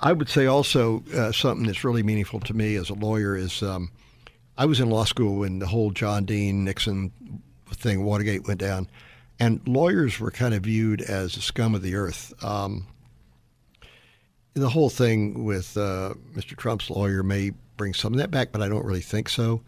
I 0.00 0.12
would 0.12 0.28
say 0.28 0.44
also 0.44 1.02
uh, 1.14 1.32
something 1.32 1.66
that's 1.66 1.84
really 1.84 2.02
meaningful 2.02 2.40
to 2.40 2.54
me 2.54 2.76
as 2.76 2.90
a 2.90 2.94
lawyer 2.94 3.34
is 3.34 3.62
um, 3.62 3.90
I 4.58 4.66
was 4.66 4.78
in 4.78 4.90
law 4.90 5.04
school 5.04 5.36
when 5.36 5.58
the 5.58 5.66
whole 5.66 5.90
John 5.90 6.26
Dean 6.26 6.64
Nixon 6.64 7.12
thing, 7.70 8.04
Watergate 8.04 8.46
went 8.46 8.60
down, 8.60 8.90
and 9.40 9.66
lawyers 9.66 10.20
were 10.20 10.30
kind 10.30 10.52
of 10.52 10.64
viewed 10.64 11.00
as 11.00 11.34
the 11.34 11.40
scum 11.40 11.74
of 11.74 11.80
the 11.80 11.94
earth. 11.94 12.34
Um, 12.44 12.86
the 14.52 14.68
whole 14.68 14.90
thing 14.90 15.44
with 15.44 15.76
uh, 15.78 16.14
Mr. 16.34 16.56
Trump's 16.56 16.90
lawyer 16.90 17.22
may 17.22 17.52
bring 17.76 17.94
some 17.94 18.12
of 18.12 18.18
that 18.18 18.30
back, 18.30 18.52
but 18.52 18.60
I 18.60 18.68
don't 18.68 18.84
really 18.84 19.00
think 19.00 19.30
so. 19.30 19.62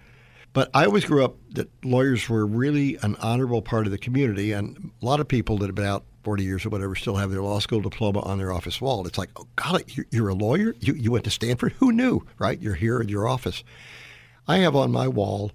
But 0.52 0.70
I 0.74 0.84
always 0.84 1.04
grew 1.04 1.24
up 1.24 1.36
that 1.52 1.70
lawyers 1.84 2.28
were 2.28 2.44
really 2.44 2.96
an 3.02 3.16
honorable 3.16 3.62
part 3.62 3.86
of 3.86 3.92
the 3.92 3.98
community, 3.98 4.52
and 4.52 4.90
a 5.00 5.04
lot 5.04 5.20
of 5.20 5.28
people 5.28 5.58
that 5.58 5.66
have 5.66 5.76
been 5.76 5.86
out 5.86 6.04
40 6.24 6.42
years 6.42 6.66
or 6.66 6.70
whatever 6.70 6.94
still 6.94 7.16
have 7.16 7.30
their 7.30 7.42
law 7.42 7.60
school 7.60 7.80
diploma 7.80 8.20
on 8.20 8.38
their 8.38 8.52
office 8.52 8.80
wall. 8.80 9.06
It's 9.06 9.18
like, 9.18 9.30
oh, 9.36 9.46
God, 9.56 9.84
you're 10.10 10.28
a 10.28 10.34
lawyer? 10.34 10.74
You, 10.80 10.94
you 10.94 11.12
went 11.12 11.24
to 11.24 11.30
Stanford? 11.30 11.72
Who 11.78 11.92
knew, 11.92 12.26
right? 12.38 12.60
You're 12.60 12.74
here 12.74 13.00
in 13.00 13.08
your 13.08 13.28
office. 13.28 13.62
I 14.48 14.58
have 14.58 14.74
on 14.74 14.90
my 14.90 15.06
wall 15.06 15.52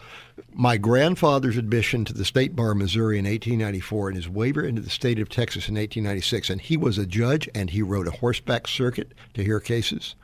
my 0.54 0.78
grandfather's 0.78 1.58
admission 1.58 2.06
to 2.06 2.14
the 2.14 2.24
State 2.24 2.56
Bar 2.56 2.72
of 2.72 2.78
Missouri 2.78 3.20
in 3.20 3.26
1894 3.26 4.08
and 4.08 4.16
his 4.16 4.30
waiver 4.30 4.64
into 4.64 4.82
the 4.82 4.90
state 4.90 5.20
of 5.20 5.28
Texas 5.28 5.68
in 5.68 5.76
1896. 5.76 6.50
And 6.50 6.62
he 6.62 6.78
was 6.78 6.98
a 6.98 7.06
judge 7.06 7.50
and 7.54 7.70
he 7.70 7.82
rode 7.82 8.08
a 8.08 8.12
horseback 8.12 8.68
circuit 8.68 9.14
to 9.34 9.44
hear 9.44 9.60
cases. 9.60 10.16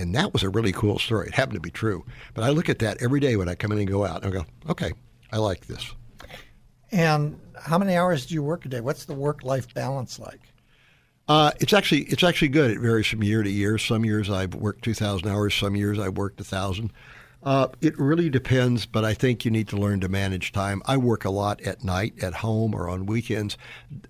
And 0.00 0.14
that 0.14 0.32
was 0.32 0.42
a 0.42 0.48
really 0.48 0.72
cool 0.72 0.98
story. 0.98 1.28
It 1.28 1.34
happened 1.34 1.56
to 1.56 1.60
be 1.60 1.70
true. 1.70 2.04
But 2.32 2.44
I 2.44 2.50
look 2.50 2.68
at 2.68 2.78
that 2.78 3.02
every 3.02 3.20
day 3.20 3.36
when 3.36 3.48
I 3.48 3.54
come 3.54 3.70
in 3.70 3.78
and 3.78 3.86
go 3.86 4.06
out 4.06 4.24
and 4.24 4.32
I 4.32 4.38
go, 4.38 4.46
okay, 4.70 4.92
I 5.30 5.36
like 5.36 5.66
this. 5.66 5.94
And 6.90 7.38
how 7.54 7.78
many 7.78 7.96
hours 7.96 8.26
do 8.26 8.34
you 8.34 8.42
work 8.42 8.64
a 8.64 8.68
day? 8.68 8.80
What's 8.80 9.04
the 9.04 9.14
work 9.14 9.44
life 9.44 9.72
balance 9.74 10.18
like? 10.18 10.40
Uh, 11.28 11.52
it's 11.60 11.72
actually 11.72 12.02
it's 12.04 12.24
actually 12.24 12.48
good. 12.48 12.72
It 12.72 12.80
varies 12.80 13.06
from 13.06 13.22
year 13.22 13.42
to 13.42 13.50
year. 13.50 13.78
Some 13.78 14.04
years 14.04 14.28
I've 14.30 14.54
worked 14.54 14.82
two 14.82 14.94
thousand 14.94 15.28
hours. 15.28 15.54
Some 15.54 15.76
years 15.76 15.98
I've 16.00 16.16
worked 16.16 16.40
a 16.40 16.44
thousand. 16.44 16.92
Uh, 17.42 17.68
it 17.80 17.96
really 17.98 18.28
depends, 18.28 18.84
but 18.84 19.04
I 19.04 19.14
think 19.14 19.44
you 19.44 19.50
need 19.50 19.68
to 19.68 19.76
learn 19.76 20.00
to 20.00 20.08
manage 20.08 20.52
time. 20.52 20.82
I 20.86 20.96
work 20.96 21.24
a 21.24 21.30
lot 21.30 21.60
at 21.62 21.84
night, 21.84 22.14
at 22.22 22.34
home, 22.34 22.74
or 22.74 22.88
on 22.88 23.06
weekends. 23.06 23.56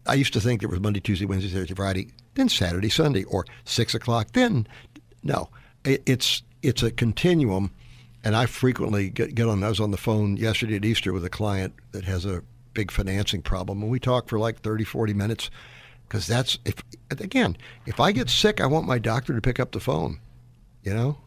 I 0.07 0.15
used 0.15 0.33
to 0.33 0.41
think 0.41 0.63
it 0.63 0.69
was 0.69 0.81
Monday, 0.81 1.01
Tuesday, 1.01 1.27
Wednesday, 1.27 1.51
Thursday, 1.51 1.75
Friday, 1.75 2.09
then 2.35 2.49
Saturday, 2.49 2.89
Sunday, 2.89 3.25
or 3.25 3.45
six 3.65 3.95
o'clock. 3.95 4.33
Then, 4.33 4.67
no, 5.23 5.51
it, 5.85 6.03
it's 6.07 6.43
it's 6.63 6.83
a 6.83 6.91
continuum, 6.91 7.71
and 8.23 8.37
I 8.37 8.47
frequently 8.47 9.11
get, 9.11 9.35
get 9.35 9.49
on. 9.49 9.63
I 9.65 9.69
was 9.69 9.81
on 9.81 9.91
the 9.91 9.97
phone 9.97 10.37
yesterday 10.37 10.77
at 10.77 10.85
Easter 10.85 11.13
with 11.13 11.25
a 11.25 11.31
client 11.31 11.75
that 11.93 12.05
has 12.05 12.25
a 12.25 12.43
big 12.75 12.91
financing 12.91 13.43
problem, 13.43 13.83
and 13.83 13.91
we 13.91 13.99
talk 13.99 14.29
for 14.29 14.39
like 14.39 14.61
30, 14.61 14.85
40 14.85 15.15
minutes 15.15 15.51
because 16.07 16.27
that's 16.27 16.59
if 16.65 16.83
again, 17.11 17.57
if 17.87 18.01
I 18.01 18.13
get 18.13 18.29
sick, 18.29 18.61
I 18.61 18.67
want 18.67 18.87
my 18.87 18.99
doctor 18.99 19.35
to 19.35 19.41
pick 19.41 19.61
up 19.61 19.73
the 19.73 19.81
phone. 19.81 20.21
You 20.83 20.95
know. 20.95 21.19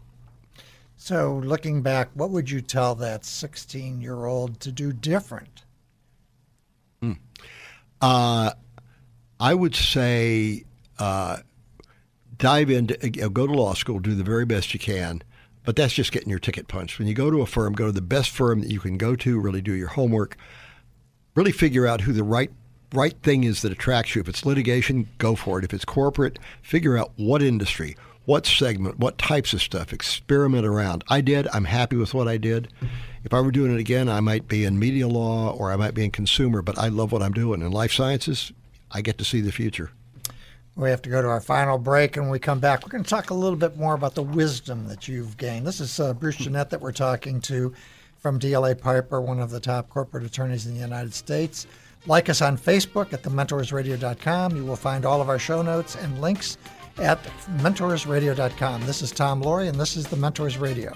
So, 0.96 1.42
looking 1.44 1.82
back, 1.82 2.10
what 2.14 2.30
would 2.30 2.50
you 2.50 2.62
tell 2.62 2.96
that 2.96 3.26
16 3.26 4.02
year 4.02 4.26
old 4.26 4.60
to 4.62 4.72
do 4.72 4.94
different? 4.94 5.64
Mm. 7.02 7.18
Uh, 8.02 8.52
I 9.40 9.54
would 9.54 9.76
say 9.76 10.64
uh, 11.00 11.40
dive 12.38 12.70
into, 12.70 12.96
uh, 13.04 13.28
go 13.30 13.48
to 13.48 13.54
law 13.54 13.74
school, 13.74 14.00
do 14.00 14.16
the 14.16 14.24
very 14.24 14.46
best 14.46 14.74
you 14.74 14.80
can. 14.80 15.22
But 15.66 15.76
that's 15.76 15.94
just 15.94 16.12
getting 16.12 16.30
your 16.30 16.40
ticket 16.40 16.68
punched. 16.68 17.00
When 17.00 17.08
you 17.08 17.14
go 17.14 17.32
to 17.32 17.42
a 17.42 17.46
firm, 17.46 17.74
go 17.74 17.86
to 17.86 17.92
the 17.92 18.02
best 18.02 18.32
firm 18.32 18.62
that 18.62 18.72
you 18.72 18.80
can 18.80 18.98
go 18.98 19.16
to, 19.16 19.40
really 19.40 19.62
do 19.62 19.74
your 19.74 19.88
homework, 19.90 20.36
really 21.36 21.54
figure 21.54 21.88
out 21.88 22.02
who 22.02 22.14
the 22.14 22.24
right 22.24 22.52
right 22.94 23.16
thing 23.24 23.44
is 23.44 23.62
that 23.62 23.72
attracts 23.72 24.16
you. 24.16 24.22
If 24.22 24.30
it's 24.30 24.46
litigation, 24.46 25.08
go 25.18 25.36
for 25.36 25.60
it. 25.60 25.66
If 25.66 25.74
it's 25.74 25.86
corporate, 25.86 26.38
figure 26.62 26.98
out 26.98 27.12
what 27.16 27.42
industry, 27.42 27.96
what 28.26 28.46
segment, 28.46 29.00
what 29.00 29.18
types 29.18 29.54
of 29.54 29.62
stuff, 29.62 29.92
experiment 29.92 30.66
around. 30.66 31.04
I 31.10 31.22
did. 31.22 31.48
I'm 31.54 31.66
happy 31.66 31.96
with 31.96 32.14
what 32.14 32.28
I 32.28 32.38
did. 32.38 32.70
If 33.24 33.34
I 33.34 33.42
were 33.42 33.52
doing 33.52 33.74
it 33.74 33.80
again, 33.80 34.10
I 34.10 34.20
might 34.20 34.48
be 34.48 34.64
in 34.64 34.78
media 34.80 35.08
law 35.08 35.52
or 35.52 35.72
I 35.72 35.76
might 35.76 35.94
be 35.94 36.04
in 36.04 36.12
consumer, 36.12 36.62
but 36.62 36.78
I 36.78 36.90
love 36.90 37.12
what 37.12 37.24
I'm 37.24 37.34
doing. 37.34 37.62
In 37.62 37.72
life 37.72 37.92
sciences, 37.92 38.52
I 38.92 39.02
get 39.02 39.18
to 39.18 39.26
see 39.26 39.42
the 39.42 39.52
future. 39.52 39.92
We 40.76 40.90
have 40.90 41.04
to 41.04 41.10
go 41.10 41.22
to 41.22 41.28
our 41.28 41.42
final 41.42 41.78
break, 41.78 42.18
and 42.18 42.26
when 42.26 42.32
we 42.32 42.40
come 42.40 42.60
back, 42.60 42.84
we're 42.84 42.90
going 42.92 43.04
to 43.04 43.10
talk 43.10 43.30
a 43.30 43.36
little 43.36 43.58
bit 43.58 43.78
more 43.78 43.94
about 43.94 44.16
the 44.16 44.24
wisdom 44.24 44.88
that 44.88 45.08
you've 45.08 45.38
gained. 45.38 45.68
This 45.68 45.80
is 45.80 46.00
uh, 46.00 46.14
Bruce 46.14 46.38
Jenett 46.38 46.72
that 46.72 46.82
we're 46.82 46.92
talking 46.92 47.40
to 47.42 47.74
from 48.18 48.40
DLA 48.40 48.80
Piper, 48.80 49.22
one 49.22 49.40
of 49.40 49.52
the 49.52 49.60
top 49.60 49.90
corporate 49.90 50.24
attorneys 50.24 50.66
in 50.66 50.74
the 50.74 50.80
United 50.80 51.14
States. 51.14 51.68
Like 52.08 52.28
us 52.28 52.42
on 52.42 52.58
Facebook 52.58 53.14
at 53.14 53.22
thementorsradio.com. 53.22 54.56
You 54.56 54.66
will 54.66 54.76
find 54.76 55.06
all 55.06 55.22
of 55.22 55.30
our 55.30 55.40
show 55.40 55.62
notes 55.62 55.96
and 55.96 56.20
links 56.20 56.58
at 56.98 57.22
mentorsradio.com. 57.58 58.86
This 58.86 59.02
is 59.02 59.12
Tom 59.12 59.44
Loarie, 59.44 59.70
and 59.70 59.80
this 59.80 59.96
is 59.96 60.08
the 60.08 60.16
Mentors 60.18 60.58
Radio. 60.58 60.94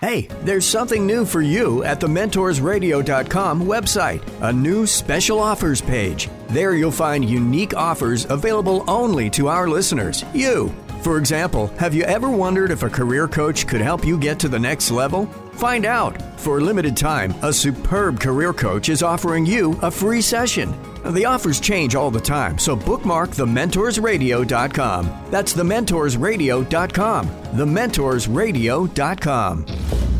Hey, 0.00 0.28
there's 0.44 0.66
something 0.66 1.06
new 1.06 1.26
for 1.26 1.42
you 1.42 1.84
at 1.84 2.00
the 2.00 2.06
mentorsradio.com 2.06 3.66
website, 3.66 4.22
a 4.40 4.50
new 4.50 4.86
special 4.86 5.38
offers 5.38 5.82
page. 5.82 6.30
There 6.48 6.74
you'll 6.74 6.90
find 6.90 7.22
unique 7.22 7.76
offers 7.76 8.24
available 8.30 8.82
only 8.88 9.28
to 9.28 9.48
our 9.48 9.68
listeners, 9.68 10.24
you. 10.32 10.72
For 11.02 11.18
example, 11.18 11.66
have 11.78 11.92
you 11.92 12.04
ever 12.04 12.30
wondered 12.30 12.70
if 12.70 12.82
a 12.82 12.88
career 12.88 13.28
coach 13.28 13.66
could 13.66 13.82
help 13.82 14.02
you 14.02 14.18
get 14.18 14.38
to 14.40 14.48
the 14.48 14.58
next 14.58 14.90
level? 14.90 15.26
Find 15.52 15.84
out. 15.84 16.40
For 16.40 16.56
a 16.56 16.62
limited 16.62 16.96
time, 16.96 17.34
a 17.42 17.52
superb 17.52 18.20
career 18.20 18.54
coach 18.54 18.88
is 18.88 19.02
offering 19.02 19.44
you 19.44 19.78
a 19.82 19.90
free 19.90 20.22
session. 20.22 20.74
The 21.04 21.24
offers 21.24 21.60
change 21.60 21.94
all 21.94 22.10
the 22.10 22.20
time, 22.20 22.58
so 22.58 22.76
bookmark 22.76 23.30
thementorsradio.com. 23.30 25.26
That's 25.30 25.54
thementorsradio.com. 25.54 27.28
Thementorsradio.com. 27.28 29.66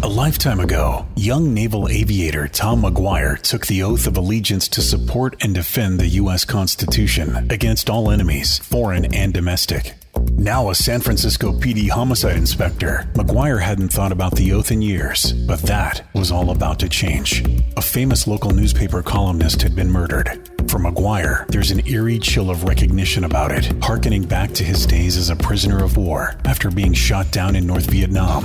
A 0.02 0.08
lifetime 0.08 0.60
ago, 0.60 1.06
young 1.14 1.52
naval 1.52 1.86
aviator 1.88 2.48
Tom 2.48 2.80
McGuire 2.82 3.38
took 3.38 3.66
the 3.66 3.82
oath 3.82 4.06
of 4.06 4.16
allegiance 4.16 4.66
to 4.68 4.80
support 4.80 5.36
and 5.42 5.54
defend 5.54 6.00
the 6.00 6.06
U.S. 6.06 6.46
Constitution 6.46 7.50
against 7.50 7.90
all 7.90 8.10
enemies, 8.10 8.56
foreign 8.58 9.14
and 9.14 9.34
domestic. 9.34 9.99
Now 10.40 10.70
a 10.70 10.74
San 10.74 11.00
Francisco 11.00 11.52
PD 11.52 11.90
homicide 11.90 12.36
inspector, 12.36 13.06
McGuire 13.14 13.60
hadn't 13.60 13.92
thought 13.92 14.12
about 14.12 14.34
the 14.34 14.52
oath 14.52 14.70
in 14.70 14.80
years, 14.80 15.32
but 15.32 15.60
that 15.62 16.02
was 16.14 16.32
all 16.32 16.50
about 16.50 16.78
to 16.80 16.88
change. 16.88 17.44
A 17.76 17.82
famous 17.82 18.26
local 18.26 18.50
newspaper 18.50 19.02
columnist 19.02 19.62
had 19.62 19.76
been 19.76 19.90
murdered. 19.90 20.50
For 20.70 20.78
McGuire, 20.78 21.46
there's 21.48 21.70
an 21.70 21.86
eerie 21.86 22.18
chill 22.18 22.50
of 22.50 22.64
recognition 22.64 23.24
about 23.24 23.52
it, 23.52 23.66
harkening 23.82 24.24
back 24.24 24.52
to 24.52 24.64
his 24.64 24.86
days 24.86 25.16
as 25.16 25.30
a 25.30 25.36
prisoner 25.36 25.84
of 25.84 25.96
war 25.96 26.36
after 26.44 26.70
being 26.70 26.94
shot 26.94 27.30
down 27.32 27.54
in 27.54 27.66
North 27.66 27.90
Vietnam. 27.90 28.44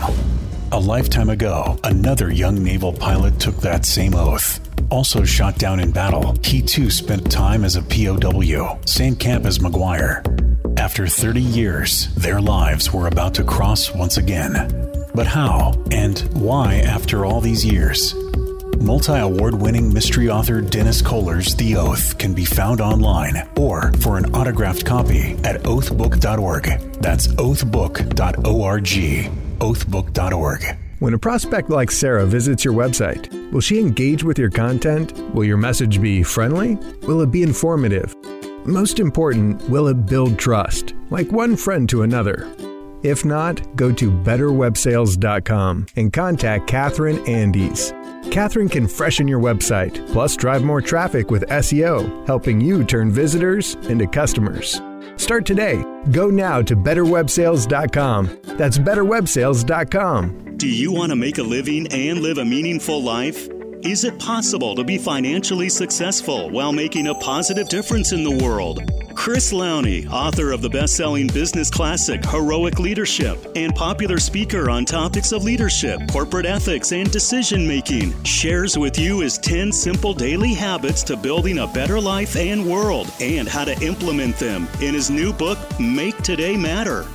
A 0.71 0.79
lifetime 0.79 1.29
ago, 1.29 1.79
another 1.83 2.31
young 2.31 2.61
naval 2.61 2.91
pilot 2.91 3.39
took 3.39 3.57
that 3.61 3.85
same 3.85 4.15
oath. 4.15 4.59
Also 4.91 5.23
shot 5.23 5.57
down 5.57 5.79
in 5.79 5.91
battle, 5.91 6.35
he 6.43 6.61
too 6.61 6.89
spent 6.89 7.31
time 7.31 7.63
as 7.63 7.75
a 7.75 7.81
POW, 7.81 8.79
same 8.85 9.15
camp 9.15 9.45
as 9.45 9.59
McGuire. 9.59 10.23
After 10.85 11.07
30 11.07 11.41
years, 11.41 12.13
their 12.13 12.39
lives 12.39 12.93
were 12.93 13.07
about 13.07 13.33
to 13.33 13.43
cross 13.43 13.91
once 13.91 14.17
again. 14.17 14.53
But 15.15 15.25
how 15.25 15.73
and 15.89 16.19
why 16.33 16.75
after 16.75 17.25
all 17.25 17.41
these 17.41 17.65
years? 17.65 18.13
Multi 18.77 19.17
award 19.17 19.55
winning 19.55 19.91
mystery 19.91 20.29
author 20.29 20.61
Dennis 20.61 21.01
Koller's 21.01 21.55
The 21.55 21.75
Oath 21.75 22.19
can 22.19 22.35
be 22.35 22.45
found 22.45 22.81
online 22.81 23.49
or 23.57 23.93
for 23.93 24.19
an 24.19 24.35
autographed 24.35 24.85
copy 24.85 25.31
at 25.43 25.63
oathbook.org. 25.63 26.65
That's 27.01 27.29
oathbook.org. 27.29 28.85
Oathbook.org. 29.59 30.77
When 30.99 31.13
a 31.15 31.19
prospect 31.19 31.69
like 31.71 31.89
Sarah 31.89 32.27
visits 32.27 32.63
your 32.63 32.75
website, 32.75 33.51
will 33.51 33.59
she 33.59 33.79
engage 33.79 34.23
with 34.23 34.37
your 34.37 34.51
content? 34.51 35.13
Will 35.33 35.45
your 35.45 35.57
message 35.57 35.99
be 35.99 36.21
friendly? 36.21 36.75
Will 37.07 37.21
it 37.21 37.31
be 37.31 37.41
informative? 37.41 38.15
Most 38.65 38.99
important, 38.99 39.61
will 39.69 39.87
it 39.87 40.07
build 40.07 40.39
trust, 40.39 40.95
like 41.11 41.31
one 41.31 41.55
friend 41.55 41.87
to 41.89 42.01
another? 42.01 42.51
If 43.03 43.23
not, 43.23 43.75
go 43.75 43.91
to 43.91 44.11
betterwebsales.com 44.11 45.85
and 45.95 46.11
contact 46.11 46.65
Catherine 46.65 47.19
Andes. 47.27 47.93
Catherine 48.31 48.67
can 48.67 48.87
freshen 48.87 49.27
your 49.27 49.39
website, 49.39 50.03
plus 50.11 50.35
drive 50.35 50.63
more 50.63 50.81
traffic 50.81 51.29
with 51.29 51.47
SEO, 51.49 52.25
helping 52.25 52.59
you 52.59 52.83
turn 52.83 53.11
visitors 53.11 53.75
into 53.87 54.07
customers. 54.07 54.81
Start 55.15 55.45
today. 55.45 55.83
Go 56.11 56.31
now 56.31 56.63
to 56.63 56.75
betterwebsales.com. 56.75 58.39
That's 58.57 58.79
betterwebsales.com. 58.79 60.57
Do 60.57 60.67
you 60.67 60.91
want 60.91 61.11
to 61.11 61.15
make 61.15 61.37
a 61.37 61.43
living 61.43 61.85
and 61.91 62.21
live 62.21 62.39
a 62.39 62.45
meaningful 62.45 63.03
life? 63.03 63.47
Is 63.85 64.03
it 64.03 64.17
possible 64.17 64.73
to 64.73 64.83
be 64.83 64.97
financially 64.97 65.69
successful 65.69 66.49
while 66.49 66.73
making 66.73 67.05
a 67.05 67.13
positive 67.13 67.69
difference 67.69 68.13
in 68.13 68.23
the 68.23 68.43
world? 68.43 68.81
Chris 69.13 69.53
Lowney, 69.53 70.09
author 70.11 70.51
of 70.51 70.63
the 70.63 70.69
best 70.71 70.95
selling 70.95 71.27
business 71.27 71.69
classic 71.69 72.25
Heroic 72.25 72.79
Leadership 72.79 73.37
and 73.55 73.75
popular 73.75 74.17
speaker 74.17 74.71
on 74.71 74.85
topics 74.85 75.31
of 75.31 75.43
leadership, 75.43 75.99
corporate 76.11 76.47
ethics, 76.47 76.93
and 76.93 77.11
decision 77.11 77.67
making, 77.67 78.23
shares 78.23 78.75
with 78.75 78.97
you 78.97 79.19
his 79.19 79.37
10 79.37 79.71
simple 79.71 80.15
daily 80.15 80.55
habits 80.55 81.03
to 81.03 81.15
building 81.15 81.59
a 81.59 81.67
better 81.67 82.01
life 82.01 82.35
and 82.35 82.65
world 82.65 83.13
and 83.21 83.47
how 83.47 83.63
to 83.63 83.79
implement 83.85 84.35
them 84.37 84.67
in 84.81 84.95
his 84.95 85.11
new 85.11 85.31
book, 85.31 85.59
Make 85.79 86.17
Today 86.23 86.57
Matter. 86.57 87.05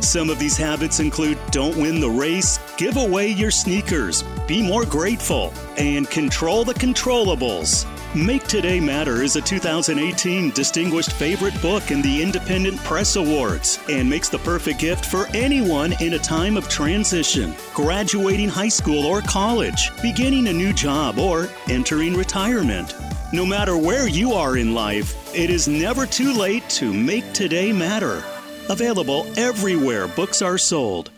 Some 0.00 0.30
of 0.30 0.38
these 0.38 0.56
habits 0.56 1.00
include 1.00 1.38
don't 1.50 1.76
win 1.76 2.00
the 2.00 2.10
race, 2.10 2.58
give 2.76 2.96
away 2.96 3.28
your 3.28 3.50
sneakers, 3.50 4.22
be 4.46 4.62
more 4.62 4.84
grateful, 4.84 5.52
and 5.76 6.08
control 6.08 6.64
the 6.64 6.74
controllables. 6.74 7.86
Make 8.14 8.44
Today 8.44 8.80
Matter 8.80 9.22
is 9.22 9.36
a 9.36 9.40
2018 9.40 10.50
Distinguished 10.50 11.12
Favorite 11.12 11.60
Book 11.60 11.90
in 11.90 12.00
the 12.02 12.22
Independent 12.22 12.78
Press 12.78 13.16
Awards 13.16 13.78
and 13.90 14.08
makes 14.08 14.28
the 14.28 14.38
perfect 14.38 14.78
gift 14.78 15.04
for 15.04 15.26
anyone 15.34 15.92
in 16.00 16.14
a 16.14 16.18
time 16.18 16.56
of 16.56 16.68
transition, 16.68 17.54
graduating 17.74 18.48
high 18.48 18.68
school 18.68 19.04
or 19.04 19.20
college, 19.22 19.90
beginning 20.00 20.48
a 20.48 20.52
new 20.52 20.72
job, 20.72 21.18
or 21.18 21.48
entering 21.68 22.14
retirement. 22.14 22.94
No 23.32 23.44
matter 23.44 23.76
where 23.76 24.08
you 24.08 24.32
are 24.32 24.56
in 24.56 24.72
life, 24.72 25.34
it 25.34 25.50
is 25.50 25.68
never 25.68 26.06
too 26.06 26.32
late 26.32 26.66
to 26.70 26.92
make 26.94 27.32
today 27.32 27.72
matter. 27.72 28.22
Available 28.68 29.26
everywhere 29.36 30.08
books 30.08 30.42
are 30.42 30.58
sold. 30.58 31.10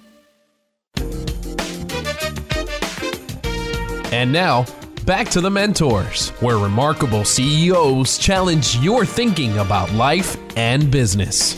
And 4.13 4.33
now, 4.33 4.67
back 5.07 5.29
to 5.31 5.41
the 5.41 5.51
mentors, 5.51 6.31
where 6.41 6.59
remarkable 6.59 7.25
CEOs 7.25 8.19
challenge 8.19 8.77
your 8.79 9.07
thinking 9.07 9.57
about 9.59 9.91
life 9.93 10.37
and 10.57 10.91
business. 10.91 11.55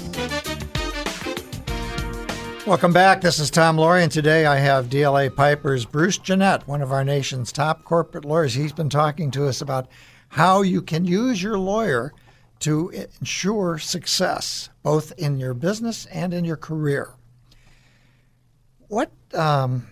Welcome 2.67 2.93
back. 2.93 3.21
This 3.21 3.41
is 3.41 3.51
Tom 3.51 3.77
Loarie, 3.77 4.05
and 4.05 4.13
today 4.13 4.47
I 4.47 4.59
have 4.59 4.91
DLA 4.91 5.35
Piper's 5.35 5.85
Bruce 5.85 6.19
Jenett, 6.19 6.69
one 6.69 6.83
of 6.83 6.93
our 6.93 7.05
nation's 7.05 7.51
top 7.51 7.83
corporate 7.83 8.25
lawyers. 8.25 8.55
He's 8.55 8.73
been 8.73 8.91
talking 8.91 9.33
to 9.33 9.49
us 9.49 9.61
about 9.61 9.89
how 10.29 10.63
you 10.63 10.83
can 10.83 11.05
use 11.05 11.43
your 11.43 11.59
lawyer 11.59 12.13
to 12.61 12.91
ensure 12.91 13.79
success, 13.79 14.69
both 14.83 15.13
in 15.19 15.39
your 15.39 15.55
business 15.55 16.07
and 16.07 16.33
in 16.33 16.45
your 16.45 16.57
career. 16.57 17.15
What 18.89 19.11
um, 19.35 19.87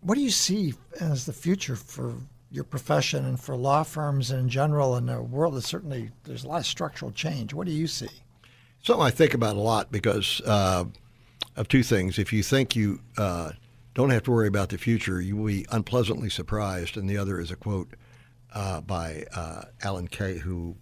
what 0.00 0.16
do 0.16 0.20
you 0.20 0.30
see 0.30 0.74
as 1.00 1.24
the 1.24 1.32
future 1.32 1.76
for 1.76 2.14
your 2.50 2.64
profession 2.64 3.24
and 3.24 3.40
for 3.40 3.56
law 3.56 3.82
firms 3.82 4.30
in 4.30 4.48
general 4.48 4.96
in 4.96 5.08
a 5.08 5.22
world 5.22 5.54
that 5.54 5.62
certainly 5.62 6.10
there's 6.24 6.44
a 6.44 6.48
lot 6.48 6.60
of 6.60 6.66
structural 6.66 7.10
change? 7.10 7.54
What 7.54 7.66
do 7.66 7.72
you 7.72 7.86
see? 7.86 8.08
Something 8.82 9.04
I 9.04 9.10
think 9.10 9.32
about 9.32 9.56
a 9.56 9.60
lot 9.60 9.90
because 9.90 10.42
uh, 10.44 10.84
of 11.56 11.68
two 11.68 11.82
things. 11.82 12.18
If 12.18 12.32
you 12.32 12.42
think 12.42 12.76
you 12.76 13.00
uh, 13.16 13.52
don't 13.94 14.10
have 14.10 14.24
to 14.24 14.30
worry 14.30 14.48
about 14.48 14.68
the 14.68 14.78
future, 14.78 15.20
you 15.20 15.36
will 15.36 15.46
be 15.46 15.66
unpleasantly 15.70 16.28
surprised. 16.28 16.96
And 16.96 17.08
the 17.08 17.16
other 17.16 17.40
is 17.40 17.50
a 17.50 17.56
quote 17.56 17.94
uh, 18.52 18.80
by 18.82 19.24
uh, 19.34 19.62
Alan 19.82 20.08
Kay, 20.08 20.38
who 20.38 20.76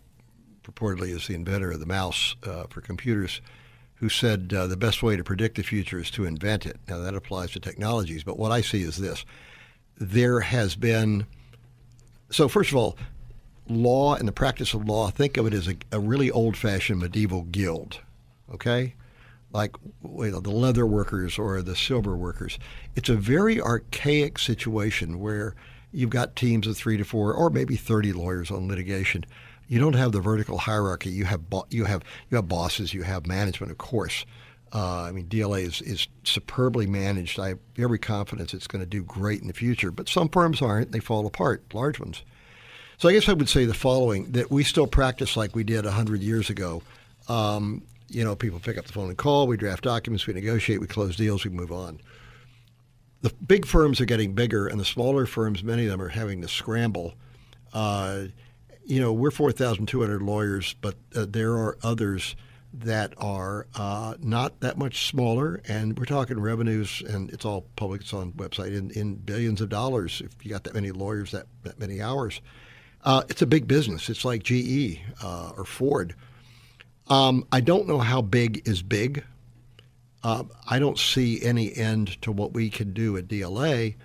purportedly 0.62 1.08
is 1.08 1.26
the 1.26 1.34
inventor 1.34 1.72
of 1.72 1.80
the 1.80 1.86
mouse 1.86 2.36
uh, 2.44 2.64
for 2.68 2.80
computers, 2.80 3.40
who 3.96 4.08
said 4.08 4.52
uh, 4.52 4.66
the 4.66 4.76
best 4.76 5.02
way 5.02 5.16
to 5.16 5.22
predict 5.22 5.56
the 5.56 5.62
future 5.62 5.98
is 5.98 6.10
to 6.10 6.24
invent 6.24 6.66
it. 6.66 6.78
Now, 6.88 6.98
that 6.98 7.14
applies 7.14 7.52
to 7.52 7.60
technologies, 7.60 8.24
but 8.24 8.38
what 8.38 8.50
I 8.50 8.60
see 8.60 8.82
is 8.82 8.96
this. 8.96 9.24
There 9.96 10.40
has 10.40 10.74
been, 10.74 11.26
so 12.30 12.48
first 12.48 12.70
of 12.70 12.76
all, 12.76 12.98
law 13.68 14.14
and 14.16 14.26
the 14.26 14.32
practice 14.32 14.74
of 14.74 14.88
law, 14.88 15.10
think 15.10 15.36
of 15.36 15.46
it 15.46 15.54
as 15.54 15.68
a, 15.68 15.76
a 15.92 16.00
really 16.00 16.30
old 16.30 16.56
fashioned 16.56 17.00
medieval 17.00 17.42
guild, 17.42 18.00
okay? 18.52 18.94
Like 19.52 19.76
you 20.02 20.30
know, 20.30 20.40
the 20.40 20.50
leather 20.50 20.86
workers 20.86 21.38
or 21.38 21.62
the 21.62 21.76
silver 21.76 22.16
workers. 22.16 22.58
It's 22.96 23.08
a 23.08 23.14
very 23.14 23.60
archaic 23.60 24.38
situation 24.38 25.20
where 25.20 25.54
you've 25.92 26.10
got 26.10 26.34
teams 26.34 26.66
of 26.66 26.76
three 26.76 26.96
to 26.96 27.04
four 27.04 27.34
or 27.34 27.50
maybe 27.50 27.76
30 27.76 28.14
lawyers 28.14 28.50
on 28.50 28.66
litigation 28.66 29.24
you 29.68 29.78
don't 29.78 29.94
have 29.94 30.12
the 30.12 30.20
vertical 30.20 30.58
hierarchy. 30.58 31.10
You 31.10 31.24
have 31.24 31.48
bo- 31.48 31.66
you 31.70 31.84
have 31.84 32.02
you 32.30 32.36
have 32.36 32.48
bosses. 32.48 32.92
You 32.92 33.02
have 33.02 33.26
management, 33.26 33.70
of 33.70 33.78
course. 33.78 34.24
Uh, 34.74 35.02
I 35.02 35.12
mean, 35.12 35.26
DLA 35.26 35.64
is, 35.64 35.82
is 35.82 36.08
superbly 36.24 36.86
managed. 36.86 37.38
I 37.38 37.48
have 37.48 37.58
every 37.76 37.98
confidence 37.98 38.54
it's 38.54 38.66
going 38.66 38.80
to 38.82 38.88
do 38.88 39.02
great 39.02 39.42
in 39.42 39.46
the 39.46 39.52
future. 39.52 39.90
But 39.90 40.08
some 40.08 40.28
firms 40.28 40.62
aren't; 40.62 40.92
they 40.92 41.00
fall 41.00 41.26
apart. 41.26 41.62
Large 41.74 42.00
ones. 42.00 42.22
So 42.98 43.08
I 43.08 43.12
guess 43.12 43.28
I 43.28 43.32
would 43.32 43.48
say 43.48 43.64
the 43.64 43.74
following: 43.74 44.32
that 44.32 44.50
we 44.50 44.64
still 44.64 44.86
practice 44.86 45.36
like 45.36 45.54
we 45.54 45.64
did 45.64 45.84
hundred 45.84 46.22
years 46.22 46.50
ago. 46.50 46.82
Um, 47.28 47.82
you 48.08 48.24
know, 48.24 48.36
people 48.36 48.60
pick 48.60 48.76
up 48.78 48.86
the 48.86 48.92
phone 48.92 49.08
and 49.08 49.16
call. 49.18 49.46
We 49.46 49.56
draft 49.56 49.84
documents. 49.84 50.26
We 50.26 50.34
negotiate. 50.34 50.80
We 50.80 50.86
close 50.86 51.16
deals. 51.16 51.44
We 51.44 51.50
move 51.50 51.72
on. 51.72 52.00
The 53.22 53.32
big 53.46 53.66
firms 53.66 54.00
are 54.00 54.04
getting 54.04 54.34
bigger, 54.34 54.66
and 54.66 54.80
the 54.80 54.84
smaller 54.84 55.26
firms, 55.26 55.62
many 55.62 55.84
of 55.84 55.92
them, 55.92 56.02
are 56.02 56.08
having 56.08 56.42
to 56.42 56.48
scramble. 56.48 57.14
Uh, 57.72 58.24
you 58.84 59.00
know, 59.00 59.12
we're 59.12 59.30
4,200 59.30 60.22
lawyers, 60.22 60.74
but 60.80 60.96
uh, 61.14 61.26
there 61.28 61.52
are 61.52 61.78
others 61.82 62.36
that 62.74 63.12
are 63.18 63.66
uh, 63.74 64.14
not 64.20 64.60
that 64.60 64.78
much 64.78 65.06
smaller, 65.06 65.60
and 65.68 65.98
we're 65.98 66.06
talking 66.06 66.40
revenues, 66.40 67.02
and 67.06 67.30
it's 67.30 67.44
all 67.44 67.66
public, 67.76 68.00
it's 68.00 68.14
on 68.14 68.32
website, 68.32 68.74
in, 68.76 68.90
in 68.92 69.14
billions 69.14 69.60
of 69.60 69.68
dollars 69.68 70.22
if 70.24 70.44
you 70.44 70.50
got 70.50 70.64
that 70.64 70.74
many 70.74 70.90
lawyers, 70.90 71.32
that, 71.32 71.46
that 71.64 71.78
many 71.78 72.00
hours. 72.00 72.40
Uh, 73.04 73.22
it's 73.28 73.42
a 73.42 73.46
big 73.46 73.66
business. 73.66 74.08
It's 74.08 74.24
like 74.24 74.42
GE 74.42 75.00
uh, 75.22 75.52
or 75.56 75.64
Ford. 75.64 76.14
Um, 77.08 77.46
I 77.52 77.60
don't 77.60 77.86
know 77.86 77.98
how 77.98 78.22
big 78.22 78.66
is 78.66 78.82
big. 78.82 79.24
Uh, 80.22 80.44
I 80.70 80.78
don't 80.78 80.98
see 80.98 81.42
any 81.42 81.74
end 81.74 82.20
to 82.22 82.30
what 82.30 82.52
we 82.52 82.70
can 82.70 82.92
do 82.92 83.16
at 83.16 83.26
DLA. 83.26 83.96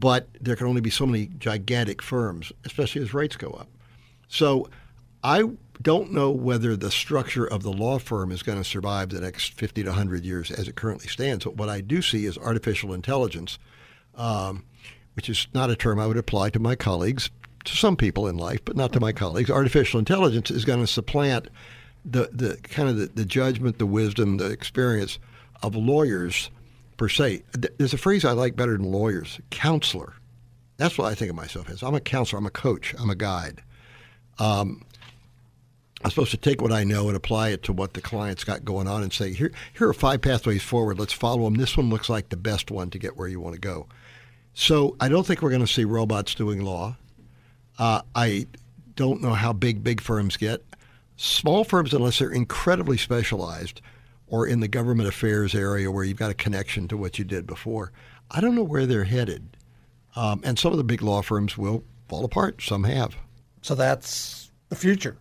But 0.00 0.28
there 0.40 0.56
can 0.56 0.66
only 0.66 0.80
be 0.80 0.90
so 0.90 1.06
many 1.06 1.26
gigantic 1.38 2.02
firms, 2.02 2.52
especially 2.64 3.02
as 3.02 3.12
rates 3.12 3.36
go 3.36 3.50
up. 3.50 3.68
So 4.28 4.68
I 5.24 5.42
don't 5.82 6.12
know 6.12 6.30
whether 6.30 6.76
the 6.76 6.90
structure 6.90 7.44
of 7.44 7.62
the 7.62 7.72
law 7.72 7.98
firm 7.98 8.30
is 8.30 8.42
going 8.42 8.58
to 8.58 8.64
survive 8.64 9.10
the 9.10 9.20
next 9.20 9.54
50 9.54 9.82
to 9.82 9.88
100 9.90 10.24
years 10.24 10.50
as 10.50 10.68
it 10.68 10.76
currently 10.76 11.08
stands. 11.08 11.44
But 11.44 11.56
what 11.56 11.68
I 11.68 11.80
do 11.80 12.02
see 12.02 12.26
is 12.26 12.38
artificial 12.38 12.92
intelligence, 12.92 13.58
um, 14.14 14.64
which 15.14 15.28
is 15.28 15.46
not 15.54 15.70
a 15.70 15.76
term 15.76 15.98
I 15.98 16.06
would 16.06 16.16
apply 16.16 16.50
to 16.50 16.58
my 16.58 16.76
colleagues, 16.76 17.30
to 17.64 17.76
some 17.76 17.96
people 17.96 18.28
in 18.28 18.36
life, 18.36 18.60
but 18.64 18.76
not 18.76 18.92
to 18.92 19.00
my 19.00 19.12
colleagues. 19.12 19.50
Artificial 19.50 19.98
intelligence 19.98 20.50
is 20.50 20.64
going 20.64 20.80
to 20.80 20.86
supplant 20.86 21.48
the, 22.04 22.30
the 22.32 22.56
kind 22.62 22.88
of 22.88 22.96
the, 22.96 23.06
the 23.06 23.24
judgment, 23.24 23.78
the 23.78 23.86
wisdom, 23.86 24.36
the 24.36 24.50
experience 24.50 25.18
of 25.62 25.74
lawyers 25.74 26.50
per 26.98 27.08
se. 27.08 27.44
There's 27.78 27.94
a 27.94 27.98
phrase 27.98 28.26
I 28.26 28.32
like 28.32 28.56
better 28.56 28.76
than 28.76 28.92
lawyers 28.92 29.40
counselor. 29.48 30.12
That's 30.76 30.98
what 30.98 31.10
I 31.10 31.14
think 31.14 31.30
of 31.30 31.36
myself 31.36 31.70
as. 31.70 31.82
I'm 31.82 31.94
a 31.94 32.00
counselor, 32.00 32.38
I'm 32.38 32.46
a 32.46 32.50
coach, 32.50 32.94
I'm 32.98 33.08
a 33.08 33.14
guide. 33.14 33.62
Um, 34.38 34.84
I'm 36.04 36.10
supposed 36.10 36.30
to 36.32 36.36
take 36.36 36.60
what 36.60 36.72
I 36.72 36.84
know 36.84 37.08
and 37.08 37.16
apply 37.16 37.48
it 37.48 37.64
to 37.64 37.72
what 37.72 37.94
the 37.94 38.00
client's 38.00 38.44
got 38.44 38.64
going 38.64 38.86
on 38.86 39.02
and 39.02 39.12
say, 39.12 39.32
here, 39.32 39.50
here 39.76 39.88
are 39.88 39.94
five 39.94 40.20
pathways 40.20 40.62
forward. 40.62 40.98
Let's 40.98 41.12
follow 41.12 41.44
them. 41.44 41.54
This 41.54 41.76
one 41.76 41.90
looks 41.90 42.08
like 42.08 42.28
the 42.28 42.36
best 42.36 42.70
one 42.70 42.90
to 42.90 42.98
get 42.98 43.16
where 43.16 43.26
you 43.26 43.40
want 43.40 43.54
to 43.54 43.60
go. 43.60 43.88
So 44.54 44.96
I 45.00 45.08
don't 45.08 45.26
think 45.26 45.42
we're 45.42 45.50
going 45.50 45.66
to 45.66 45.72
see 45.72 45.84
robots 45.84 46.34
doing 46.34 46.60
law. 46.60 46.96
Uh, 47.78 48.02
I 48.14 48.46
don't 48.94 49.22
know 49.22 49.34
how 49.34 49.52
big 49.52 49.82
big 49.82 50.00
firms 50.00 50.36
get. 50.36 50.64
Small 51.16 51.64
firms, 51.64 51.92
unless 51.92 52.20
they're 52.20 52.30
incredibly 52.30 52.96
specialized, 52.96 53.80
or 54.28 54.46
in 54.46 54.60
the 54.60 54.68
government 54.68 55.08
affairs 55.08 55.54
area 55.54 55.90
where 55.90 56.04
you've 56.04 56.18
got 56.18 56.30
a 56.30 56.34
connection 56.34 56.88
to 56.88 56.96
what 56.96 57.18
you 57.18 57.24
did 57.24 57.46
before. 57.46 57.92
I 58.30 58.40
don't 58.40 58.54
know 58.54 58.62
where 58.62 58.86
they're 58.86 59.04
headed. 59.04 59.56
Um, 60.16 60.40
and 60.44 60.58
some 60.58 60.72
of 60.72 60.78
the 60.78 60.84
big 60.84 61.02
law 61.02 61.22
firms 61.22 61.56
will 61.56 61.84
fall 62.08 62.24
apart. 62.24 62.60
Some 62.62 62.84
have. 62.84 63.14
So 63.62 63.74
that's 63.74 64.50
the 64.68 64.76
future. 64.76 65.16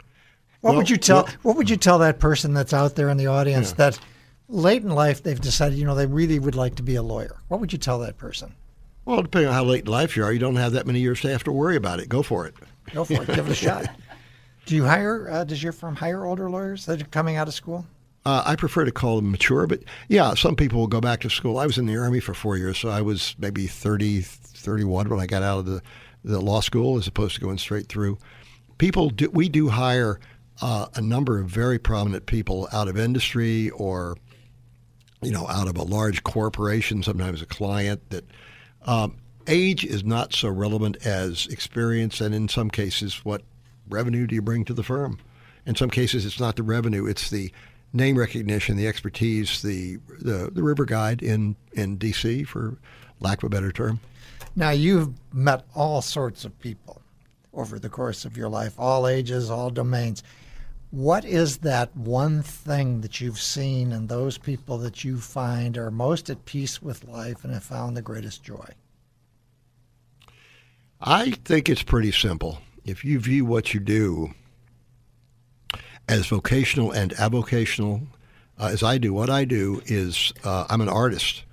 What 0.61 0.71
Well, 0.71 0.77
would 0.79 0.89
you 0.89 0.97
tell? 0.97 1.23
well- 1.23 1.33
what 1.43 1.57
would 1.57 1.69
you 1.69 1.77
tell 1.77 1.99
that 1.99 2.19
person 2.19 2.53
that's 2.53 2.73
out 2.73 2.95
there 2.95 3.09
in 3.09 3.17
the 3.17 3.27
audience 3.27 3.69
Yeah. 3.69 3.75
that 3.89 3.99
late 4.49 4.83
in 4.83 4.89
life 4.89 5.23
they've 5.23 5.39
decided, 5.39 5.77
you 5.77 5.85
know, 5.85 5.95
they 5.95 6.05
really 6.05 6.39
would 6.39 6.55
like 6.55 6.75
to 6.75 6.83
be 6.83 6.95
a 6.95 7.03
lawyer? 7.03 7.37
What 7.47 7.59
would 7.59 7.71
you 7.71 7.79
tell 7.79 7.99
that 7.99 8.17
person? 8.17 8.53
Well, 9.05 9.21
depending 9.21 9.47
on 9.49 9.53
how 9.53 9.63
late 9.63 9.85
in 9.85 9.91
life 9.91 10.17
you 10.17 10.23
are, 10.23 10.33
you 10.33 10.39
don't 10.39 10.55
have 10.57 10.73
that 10.73 10.85
many 10.87 10.99
years 10.99 11.21
to 11.21 11.29
have 11.29 11.43
to 11.45 11.51
worry 11.51 11.75
about 11.77 11.99
it. 11.99 12.09
Go 12.09 12.23
for 12.23 12.45
it. 12.45 12.55
Go 12.93 13.05
for 13.05 13.13
it. 13.21 13.27
Give 13.27 13.47
it 13.47 13.51
a 13.51 13.55
shot. 13.55 13.85
Do 14.65 14.75
you 14.75 14.83
hire? 14.83 15.29
Uh, 15.29 15.43
does 15.45 15.63
your 15.63 15.71
firm 15.71 15.95
hire 15.95 16.25
older 16.25 16.49
lawyers 16.49 16.85
that 16.87 17.01
are 17.01 17.05
coming 17.05 17.37
out 17.37 17.47
of 17.47 17.53
school? 17.53 17.85
Uh, 18.27 18.43
I 18.45 18.57
prefer 18.57 18.83
to 18.83 18.91
call 18.91 19.15
them 19.15 19.31
mature, 19.31 19.67
but 19.67 19.83
yeah, 20.09 20.33
some 20.33 20.57
people 20.57 20.81
will 20.81 20.87
go 20.87 20.99
back 20.99 21.21
to 21.21 21.29
school. 21.29 21.57
I 21.57 21.65
was 21.65 21.77
in 21.77 21.85
the 21.85 21.95
Army 21.95 22.19
for 22.19 22.33
four 22.33 22.57
years, 22.57 22.77
so 22.77 22.89
I 22.89 23.01
was 23.01 23.33
maybe 23.39 23.67
30, 23.67 24.19
31 24.19 25.07
when 25.07 25.21
I 25.21 25.25
got 25.25 25.43
out 25.43 25.59
of 25.59 25.65
the, 25.65 25.81
the 26.25 26.41
law 26.41 26.59
school 26.59 26.97
as 26.97 27.07
opposed 27.07 27.35
to 27.35 27.41
going 27.41 27.57
straight 27.57 27.87
through. 27.87 28.17
People 28.79 29.11
do, 29.11 29.29
we 29.29 29.47
do 29.47 29.69
hire 29.69 30.19
uh, 30.61 30.87
a 30.95 30.99
number 30.99 31.39
of 31.39 31.47
very 31.47 31.79
prominent 31.79 32.25
people 32.25 32.67
out 32.73 32.89
of 32.89 32.97
industry 32.97 33.69
or, 33.69 34.17
you 35.21 35.31
know, 35.31 35.47
out 35.47 35.69
of 35.69 35.77
a 35.77 35.83
large 35.83 36.21
corporation, 36.23 37.03
sometimes 37.03 37.41
a 37.41 37.45
client 37.45 38.09
that 38.09 38.25
um, 38.81 39.15
age 39.47 39.85
is 39.85 40.03
not 40.03 40.33
so 40.33 40.49
relevant 40.49 40.97
as 41.05 41.47
experience, 41.47 42.19
and 42.19 42.35
in 42.35 42.49
some 42.49 42.71
cases, 42.71 43.23
what 43.23 43.43
revenue 43.87 44.27
do 44.27 44.35
you 44.35 44.41
bring 44.41 44.65
to 44.65 44.73
the 44.73 44.83
firm? 44.83 45.17
In 45.65 45.75
some 45.75 45.89
cases, 45.89 46.25
it's 46.25 46.41
not 46.41 46.57
the 46.57 46.63
revenue; 46.63 47.05
it's 47.05 47.29
the 47.29 47.53
name 47.93 48.17
recognition, 48.17 48.77
the 48.77 48.87
expertise, 48.87 49.61
the 49.61 49.97
the, 50.19 50.49
the 50.51 50.63
river 50.63 50.85
guide 50.85 51.21
in 51.21 51.55
in 51.73 51.97
D.C. 51.97 52.43
for 52.43 52.77
lack 53.19 53.39
of 53.39 53.45
a 53.45 53.49
better 53.49 53.71
term. 53.71 53.99
Now 54.55 54.71
you've 54.71 55.13
met 55.33 55.65
all 55.75 56.01
sorts 56.01 56.45
of 56.45 56.57
people 56.59 57.01
over 57.53 57.79
the 57.79 57.89
course 57.89 58.25
of 58.25 58.37
your 58.37 58.49
life, 58.49 58.73
all 58.77 59.07
ages, 59.07 59.49
all 59.49 59.69
domains. 59.69 60.23
What 60.91 61.25
is 61.25 61.57
that 61.59 61.95
one 61.97 62.43
thing 62.43 63.01
that 63.01 63.19
you've 63.19 63.41
seen 63.41 63.91
in 63.91 64.07
those 64.07 64.37
people 64.37 64.77
that 64.79 65.03
you 65.03 65.19
find 65.19 65.77
are 65.77 65.91
most 65.91 66.29
at 66.29 66.45
peace 66.45 66.81
with 66.81 67.07
life 67.07 67.43
and 67.43 67.53
have 67.53 67.63
found 67.63 67.97
the 67.97 68.01
greatest 68.01 68.43
joy? 68.43 68.69
I 71.01 71.31
think 71.31 71.67
it's 71.67 71.83
pretty 71.83 72.11
simple. 72.11 72.59
If 72.85 73.03
you 73.03 73.19
view 73.19 73.43
what 73.43 73.73
you 73.73 73.79
do 73.79 74.33
as 76.07 76.27
vocational 76.27 76.91
and 76.91 77.11
avocational, 77.15 78.07
uh, 78.59 78.69
as 78.71 78.83
I 78.83 78.97
do, 78.97 79.13
what 79.13 79.29
I 79.29 79.45
do 79.45 79.81
is 79.85 80.33
uh, 80.43 80.65
I'm 80.69 80.81
an 80.81 80.89
artist, 80.89 81.43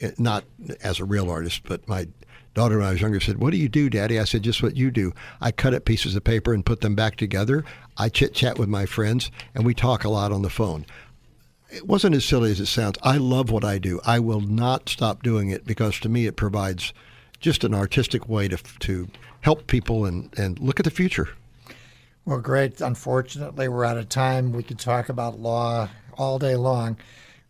Eh, 0.00 0.10
not 0.18 0.44
as 0.82 1.00
a 1.00 1.04
real 1.04 1.30
artist, 1.30 1.62
but 1.64 1.86
my 1.88 2.06
daughter 2.54 2.78
when 2.78 2.86
I 2.86 2.92
was 2.92 3.00
younger 3.00 3.20
said, 3.20 3.38
"What 3.38 3.50
do 3.50 3.56
you 3.56 3.68
do, 3.68 3.90
Daddy?" 3.90 4.18
I 4.18 4.24
said, 4.24 4.42
"Just 4.42 4.62
what 4.62 4.76
you 4.76 4.90
do. 4.90 5.12
I 5.40 5.50
cut 5.50 5.74
up 5.74 5.84
pieces 5.84 6.14
of 6.14 6.24
paper 6.24 6.54
and 6.54 6.64
put 6.64 6.80
them 6.80 6.94
back 6.94 7.16
together. 7.16 7.64
I 7.96 8.08
chit 8.08 8.34
chat 8.34 8.58
with 8.58 8.68
my 8.68 8.86
friends, 8.86 9.30
and 9.54 9.64
we 9.64 9.74
talk 9.74 10.04
a 10.04 10.08
lot 10.08 10.32
on 10.32 10.42
the 10.42 10.50
phone." 10.50 10.86
It 11.70 11.86
wasn't 11.86 12.14
as 12.14 12.24
silly 12.24 12.50
as 12.50 12.60
it 12.60 12.66
sounds. 12.66 12.96
I 13.02 13.18
love 13.18 13.50
what 13.50 13.64
I 13.64 13.78
do. 13.78 14.00
I 14.06 14.20
will 14.20 14.40
not 14.40 14.88
stop 14.88 15.22
doing 15.22 15.50
it 15.50 15.66
because 15.66 16.00
to 16.00 16.08
me 16.08 16.26
it 16.26 16.36
provides 16.36 16.94
just 17.40 17.62
an 17.64 17.74
artistic 17.74 18.28
way 18.28 18.48
to 18.48 18.56
to 18.80 19.08
help 19.40 19.66
people 19.66 20.04
and, 20.04 20.30
and 20.38 20.58
look 20.60 20.80
at 20.80 20.84
the 20.84 20.90
future. 20.90 21.28
Well, 22.28 22.40
great. 22.40 22.82
Unfortunately, 22.82 23.68
we're 23.68 23.86
out 23.86 23.96
of 23.96 24.10
time. 24.10 24.52
We 24.52 24.62
could 24.62 24.78
talk 24.78 25.08
about 25.08 25.40
law 25.40 25.88
all 26.18 26.38
day 26.38 26.56
long. 26.56 26.98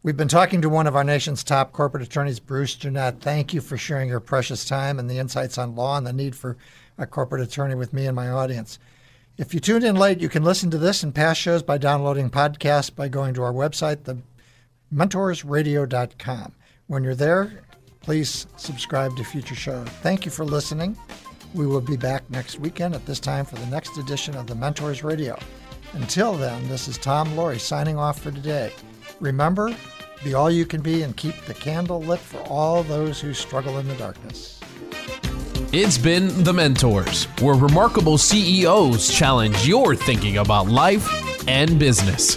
We've 0.04 0.16
been 0.16 0.28
talking 0.28 0.62
to 0.62 0.68
one 0.68 0.86
of 0.86 0.94
our 0.94 1.02
nation's 1.02 1.42
top 1.42 1.72
corporate 1.72 2.04
attorneys, 2.04 2.38
Bruce 2.38 2.76
Jenett. 2.76 3.20
Thank 3.20 3.52
you 3.52 3.60
for 3.60 3.76
sharing 3.76 4.08
your 4.08 4.20
precious 4.20 4.64
time 4.64 5.00
and 5.00 5.10
the 5.10 5.18
insights 5.18 5.58
on 5.58 5.74
law 5.74 5.98
and 5.98 6.06
the 6.06 6.12
need 6.12 6.36
for 6.36 6.56
a 6.96 7.08
corporate 7.08 7.42
attorney 7.42 7.74
with 7.74 7.92
me 7.92 8.06
and 8.06 8.14
my 8.14 8.28
audience. 8.28 8.78
If 9.36 9.52
you 9.52 9.58
tuned 9.58 9.82
in 9.82 9.96
late, 9.96 10.20
you 10.20 10.28
can 10.28 10.44
listen 10.44 10.70
to 10.70 10.78
this 10.78 11.02
and 11.02 11.12
past 11.12 11.40
shows 11.40 11.64
by 11.64 11.78
downloading 11.78 12.30
podcasts 12.30 12.94
by 12.94 13.08
going 13.08 13.34
to 13.34 13.42
our 13.42 13.52
website, 13.52 14.04
the 14.04 14.18
mentorsradio.com. 14.94 16.52
When 16.86 17.02
you're 17.02 17.16
there, 17.16 17.64
please 18.00 18.46
subscribe 18.56 19.16
to 19.16 19.24
future 19.24 19.56
shows. 19.56 19.88
Thank 19.88 20.24
you 20.24 20.30
for 20.30 20.44
listening. 20.44 20.96
We 21.54 21.66
will 21.66 21.80
be 21.80 21.96
back 21.96 22.28
next 22.30 22.58
weekend 22.58 22.94
at 22.94 23.06
this 23.06 23.20
time 23.20 23.44
for 23.44 23.56
the 23.56 23.66
next 23.66 23.96
edition 23.96 24.36
of 24.36 24.46
the 24.46 24.54
Mentors 24.54 25.02
Radio. 25.02 25.38
Until 25.94 26.34
then, 26.34 26.68
this 26.68 26.88
is 26.88 26.98
Tom 26.98 27.28
Loarie 27.30 27.58
signing 27.58 27.96
off 27.96 28.20
for 28.20 28.30
today. 28.30 28.72
Remember, 29.20 29.74
be 30.22 30.34
all 30.34 30.50
you 30.50 30.66
can 30.66 30.82
be 30.82 31.02
and 31.02 31.16
keep 31.16 31.34
the 31.46 31.54
candle 31.54 32.02
lit 32.02 32.20
for 32.20 32.40
all 32.48 32.82
those 32.82 33.20
who 33.20 33.32
struggle 33.32 33.78
in 33.78 33.88
the 33.88 33.94
darkness. 33.94 34.60
It's 35.72 35.98
been 35.98 36.44
The 36.44 36.52
Mentors, 36.52 37.24
where 37.40 37.54
remarkable 37.54 38.18
CEOs 38.18 39.12
challenge 39.14 39.66
your 39.66 39.94
thinking 39.94 40.38
about 40.38 40.68
life 40.68 41.48
and 41.48 41.78
business. 41.78 42.36